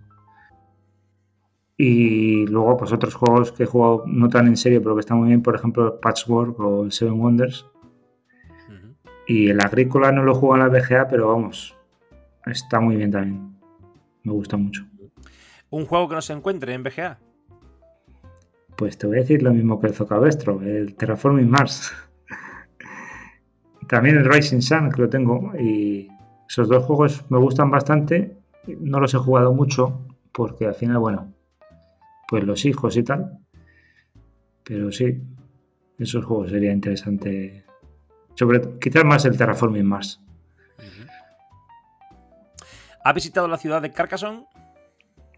Y 1.77 2.45
luego, 2.45 2.77
pues 2.77 2.93
otros 2.93 3.15
juegos 3.15 3.51
que 3.53 3.63
he 3.63 3.65
jugado 3.65 4.03
no 4.05 4.29
tan 4.29 4.45
en 4.45 4.55
serio, 4.55 4.83
pero 4.83 4.93
que 4.93 4.99
están 4.99 5.17
muy 5.17 5.29
bien, 5.29 5.41
por 5.41 5.55
ejemplo, 5.55 5.99
Patchwork 5.99 6.59
o 6.59 6.83
el 6.83 6.91
Seven 6.91 7.19
Wonders. 7.19 7.65
Y 9.25 9.49
el 9.49 9.59
Agrícola 9.61 10.11
no 10.11 10.21
lo 10.21 10.35
juego 10.35 10.55
en 10.55 10.61
la 10.61 10.69
BGA, 10.69 11.07
pero 11.07 11.29
vamos, 11.29 11.76
está 12.51 12.79
muy 12.79 12.95
bien 12.95 13.11
también. 13.11 13.57
Me 14.23 14.31
gusta 14.31 14.57
mucho. 14.57 14.85
¿Un 15.69 15.85
juego 15.85 16.09
que 16.09 16.15
no 16.15 16.21
se 16.21 16.33
encuentre 16.33 16.73
en 16.73 16.83
BGA? 16.83 17.19
Pues 18.75 18.97
te 18.97 19.07
voy 19.07 19.17
a 19.17 19.21
decir 19.21 19.41
lo 19.41 19.53
mismo 19.53 19.79
que 19.79 19.87
el 19.87 19.93
Zocabestro, 19.93 20.61
el 20.61 20.95
Terraforming 20.95 21.49
Mars. 21.49 21.93
También 23.87 24.17
el 24.17 24.25
Rising 24.25 24.61
Sun, 24.61 24.91
que 24.91 25.01
lo 25.01 25.09
tengo. 25.09 25.53
Y 25.59 26.07
esos 26.47 26.69
dos 26.69 26.83
juegos 26.83 27.25
me 27.29 27.37
gustan 27.37 27.71
bastante. 27.71 28.37
No 28.79 28.99
los 28.99 29.13
he 29.13 29.17
jugado 29.17 29.53
mucho, 29.53 30.05
porque 30.31 30.67
al 30.67 30.75
final, 30.75 30.99
bueno, 30.99 31.33
pues 32.27 32.43
los 32.43 32.65
hijos 32.65 32.95
y 32.97 33.03
tal. 33.03 33.39
Pero 34.63 34.91
sí, 34.91 35.21
esos 35.97 36.23
juegos 36.25 36.51
sería 36.51 36.71
interesante. 36.71 37.65
Sobre 38.35 38.77
quizás 38.79 39.03
más 39.03 39.25
el 39.25 39.37
Terraforming 39.37 39.85
Mars. 39.85 40.21
¿Ha 43.07 43.13
visitado 43.13 43.47
la 43.47 43.55
ciudad 43.55 43.81
de 43.81 43.93
Carcassonne? 43.93 44.45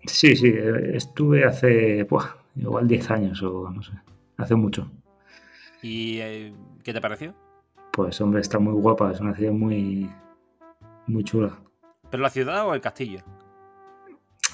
Sí, 0.07 0.35
sí, 0.35 0.51
estuve 0.91 1.45
hace 1.45 2.07
igual 2.55 2.87
10 2.87 3.11
años 3.11 3.43
o 3.43 3.69
no 3.69 3.83
sé, 3.83 3.91
hace 4.37 4.55
mucho. 4.55 4.89
¿Y 5.83 6.17
eh, 6.17 6.53
qué 6.83 6.93
te 6.93 6.99
pareció? 6.99 7.35
Pues 7.91 8.19
hombre, 8.21 8.41
está 8.41 8.57
muy 8.57 8.73
guapa, 8.73 9.11
es 9.11 9.19
una 9.19 9.35
ciudad 9.35 9.51
muy, 9.51 10.09
muy 11.05 11.23
chula. 11.23 11.59
¿Pero 12.09 12.23
la 12.23 12.31
ciudad 12.31 12.67
o 12.67 12.73
el 12.73 12.81
castillo? 12.81 13.19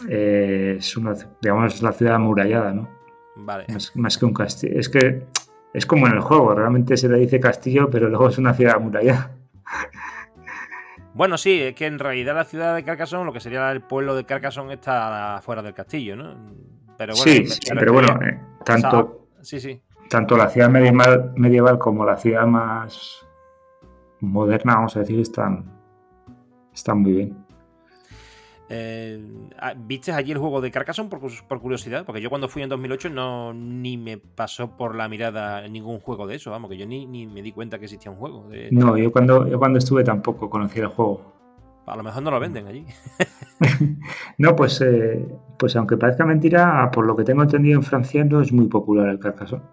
Eh, 0.09 0.75
es 0.79 0.97
una, 0.97 1.13
digamos, 1.41 1.81
la 1.81 1.93
ciudad 1.93 2.15
amurallada, 2.15 2.73
¿no? 2.73 2.89
Vale. 3.37 3.65
Más, 3.93 4.17
que 4.17 4.25
un 4.25 4.33
castillo. 4.33 4.77
Es 4.77 4.89
que 4.89 5.25
es 5.73 5.85
como 5.85 6.07
en 6.07 6.15
el 6.15 6.19
juego, 6.19 6.53
realmente 6.53 6.97
se 6.97 7.07
le 7.07 7.19
dice 7.19 7.39
castillo, 7.39 7.89
pero 7.89 8.09
luego 8.09 8.27
es 8.27 8.37
una 8.37 8.53
ciudad 8.53 8.75
amurallada. 8.75 9.37
Bueno, 11.15 11.37
sí, 11.37 11.61
es 11.61 11.75
que 11.75 11.85
en 11.85 11.97
realidad 11.97 12.35
la 12.35 12.43
ciudad 12.43 12.75
de 12.75 12.83
Carcassonne, 12.83 13.23
lo 13.23 13.31
que 13.31 13.39
sería 13.39 13.71
el 13.71 13.81
pueblo 13.81 14.17
de 14.17 14.25
Carcassonne, 14.25 14.73
está 14.73 15.39
fuera 15.41 15.61
del 15.61 15.73
castillo, 15.73 16.17
¿no? 16.17 16.35
Pero 16.97 17.13
bueno, 17.15 17.31
sí, 17.31 17.61
pero, 17.73 17.93
bueno, 17.93 18.19
eh, 18.21 18.37
tanto, 18.65 19.29
sí, 19.41 19.61
sí. 19.61 19.81
tanto 20.09 20.35
la 20.35 20.49
ciudad 20.49 20.69
medieval, 20.69 21.31
medieval 21.37 21.79
como 21.79 22.05
la 22.05 22.17
ciudad 22.17 22.45
más 22.45 23.25
moderna, 24.19 24.75
vamos 24.75 24.97
a 24.97 24.99
decir, 24.99 25.21
están, 25.21 25.63
están 26.73 26.99
muy 26.99 27.13
bien. 27.13 27.44
Eh, 28.67 29.23
ah, 29.59 29.73
¿Viste 29.77 30.11
allí 30.11 30.31
el 30.31 30.37
juego 30.37 30.59
de 30.59 30.71
Carcassonne 30.71 31.09
por, 31.09 31.61
curiosidad? 31.61 32.05
Porque 32.05 32.21
yo 32.21 32.29
cuando 32.29 32.47
fui 32.49 32.63
en 32.63 32.69
2008 32.69 33.09
no 33.09 33.53
ni 33.53 33.97
me 33.97 34.17
pasó 34.17 34.75
por 34.75 34.95
la 34.95 35.07
mirada 35.07 35.67
ningún 35.67 35.99
juego 35.99 36.25
de 36.25 36.35
eso, 36.35 36.51
vamos, 36.51 36.69
que 36.69 36.77
yo 36.77 36.85
ni, 36.85 37.05
me 37.27 37.41
di 37.41 37.51
cuenta 37.51 37.77
que 37.77 37.85
existía 37.85 38.11
un 38.11 38.17
juego. 38.17 38.49
No, 38.71 38.97
yo 38.97 39.11
cuando, 39.11 39.47
yo 39.47 39.59
cuando 39.59 39.79
estuve 39.79 40.03
tampoco 40.03 40.49
conocía 40.49 40.83
el 40.83 40.89
juego. 40.89 41.33
A 41.85 41.95
lo 41.95 42.01
mejor 42.01 42.23
no 42.23 42.31
lo 42.31 42.39
venden 42.39 42.65
allí. 42.65 42.85
no, 44.39 44.55
pues, 44.55 44.81
eh, 44.81 45.23
pues 45.57 45.75
aunque 45.75 45.97
parezca 45.97 46.25
mentira, 46.25 46.89
por 46.91 47.05
lo 47.05 47.15
que 47.15 47.23
tengo 47.23 47.43
entendido 47.43 47.77
en 47.77 47.83
Francia 47.83 48.23
no 48.23 48.41
es 48.41 48.51
muy 48.51 48.65
popular 48.65 49.07
el 49.09 49.19
Carcassonne. 49.19 49.63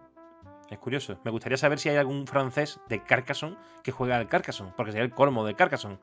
Es 0.69 0.79
curioso. 0.79 1.19
Me 1.25 1.31
gustaría 1.31 1.57
saber 1.57 1.79
si 1.79 1.89
hay 1.89 1.97
algún 1.97 2.27
francés 2.27 2.81
de 2.89 3.03
Carcassonne 3.03 3.57
que 3.83 3.93
juega 3.93 4.17
al 4.17 4.29
Carcassonne, 4.29 4.73
porque 4.77 4.93
sería 4.93 5.05
el 5.05 5.11
colmo 5.11 5.45
de 5.47 5.55
Carcassonne. 5.55 5.99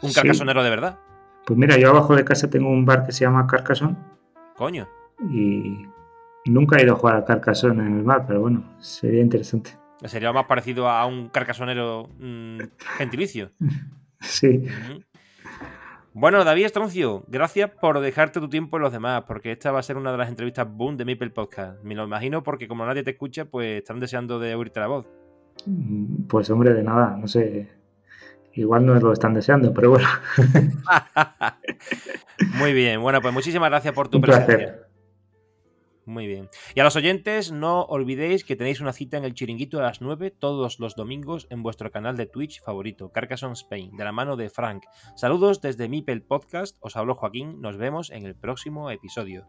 Un 0.00 0.12
carcasonero 0.12 0.62
de 0.62 0.70
verdad. 0.70 0.98
Pues 1.46 1.58
mira, 1.58 1.76
yo 1.78 1.90
abajo 1.90 2.14
de 2.14 2.24
casa 2.24 2.48
tengo 2.48 2.68
un 2.68 2.84
bar 2.84 3.04
que 3.04 3.12
se 3.12 3.24
llama 3.24 3.46
Carcassonne. 3.46 3.96
Coño. 4.56 4.88
Y 5.30 5.86
nunca 6.46 6.78
he 6.78 6.84
ido 6.84 6.94
a 6.94 6.96
jugar 6.96 7.16
al 7.16 7.24
Carcassonne 7.24 7.84
en 7.84 7.98
el 7.98 8.04
bar, 8.04 8.24
pero 8.26 8.40
bueno, 8.40 8.64
sería 8.78 9.22
interesante. 9.22 9.82
Sería 10.04 10.32
más 10.32 10.46
parecido 10.46 10.88
a 10.88 11.06
un 11.06 11.28
carcasonero 11.28 12.08
mm, 12.18 12.58
gentilicio. 12.98 13.50
Sí. 14.20 14.64
Bueno, 16.12 16.44
David 16.44 16.66
Estroncio, 16.66 17.24
gracias 17.28 17.70
por 17.70 18.00
dejarte 18.00 18.40
tu 18.40 18.48
tiempo 18.48 18.76
en 18.76 18.82
los 18.82 18.92
demás, 18.92 19.24
porque 19.26 19.52
esta 19.52 19.70
va 19.70 19.78
a 19.78 19.82
ser 19.82 19.96
una 19.96 20.12
de 20.12 20.18
las 20.18 20.28
entrevistas 20.28 20.68
boom 20.68 20.96
de 20.96 21.04
Maple 21.04 21.30
Podcast. 21.30 21.82
Me 21.84 21.94
lo 21.94 22.04
imagino 22.04 22.42
porque 22.42 22.68
como 22.68 22.84
nadie 22.84 23.02
te 23.02 23.12
escucha, 23.12 23.44
pues 23.44 23.78
están 23.78 24.00
deseando 24.00 24.38
de 24.38 24.54
oírte 24.54 24.80
la 24.80 24.88
voz. 24.88 25.06
Mm, 25.66 26.24
pues 26.24 26.50
hombre, 26.50 26.74
de 26.74 26.82
nada, 26.82 27.16
no 27.16 27.26
sé. 27.26 27.68
Igual 28.54 28.86
no 28.86 28.94
lo 28.94 29.12
están 29.12 29.34
deseando, 29.34 29.72
pero 29.72 29.90
bueno. 29.90 30.08
Muy 32.58 32.72
bien, 32.72 33.00
bueno, 33.00 33.20
pues 33.20 33.32
muchísimas 33.32 33.70
gracias 33.70 33.94
por 33.94 34.08
tu 34.08 34.20
presencia. 34.20 34.86
Muy 36.04 36.26
bien. 36.26 36.48
Y 36.74 36.80
a 36.80 36.84
los 36.84 36.96
oyentes, 36.96 37.52
no 37.52 37.82
olvidéis 37.82 38.44
que 38.44 38.56
tenéis 38.56 38.80
una 38.80 38.92
cita 38.92 39.16
en 39.16 39.24
el 39.24 39.34
chiringuito 39.34 39.78
a 39.78 39.82
las 39.82 40.00
9 40.00 40.32
todos 40.32 40.80
los 40.80 40.96
domingos 40.96 41.46
en 41.50 41.62
vuestro 41.62 41.92
canal 41.92 42.16
de 42.16 42.26
Twitch 42.26 42.60
favorito, 42.62 43.12
Carcassonne 43.12 43.52
Spain, 43.52 43.96
de 43.96 44.04
la 44.04 44.12
mano 44.12 44.36
de 44.36 44.50
Frank. 44.50 44.82
Saludos 45.14 45.60
desde 45.60 45.88
Mipel 45.88 46.22
Podcast, 46.22 46.76
os 46.80 46.96
hablo 46.96 47.14
Joaquín, 47.14 47.60
nos 47.60 47.76
vemos 47.76 48.10
en 48.10 48.26
el 48.26 48.34
próximo 48.34 48.90
episodio. 48.90 49.46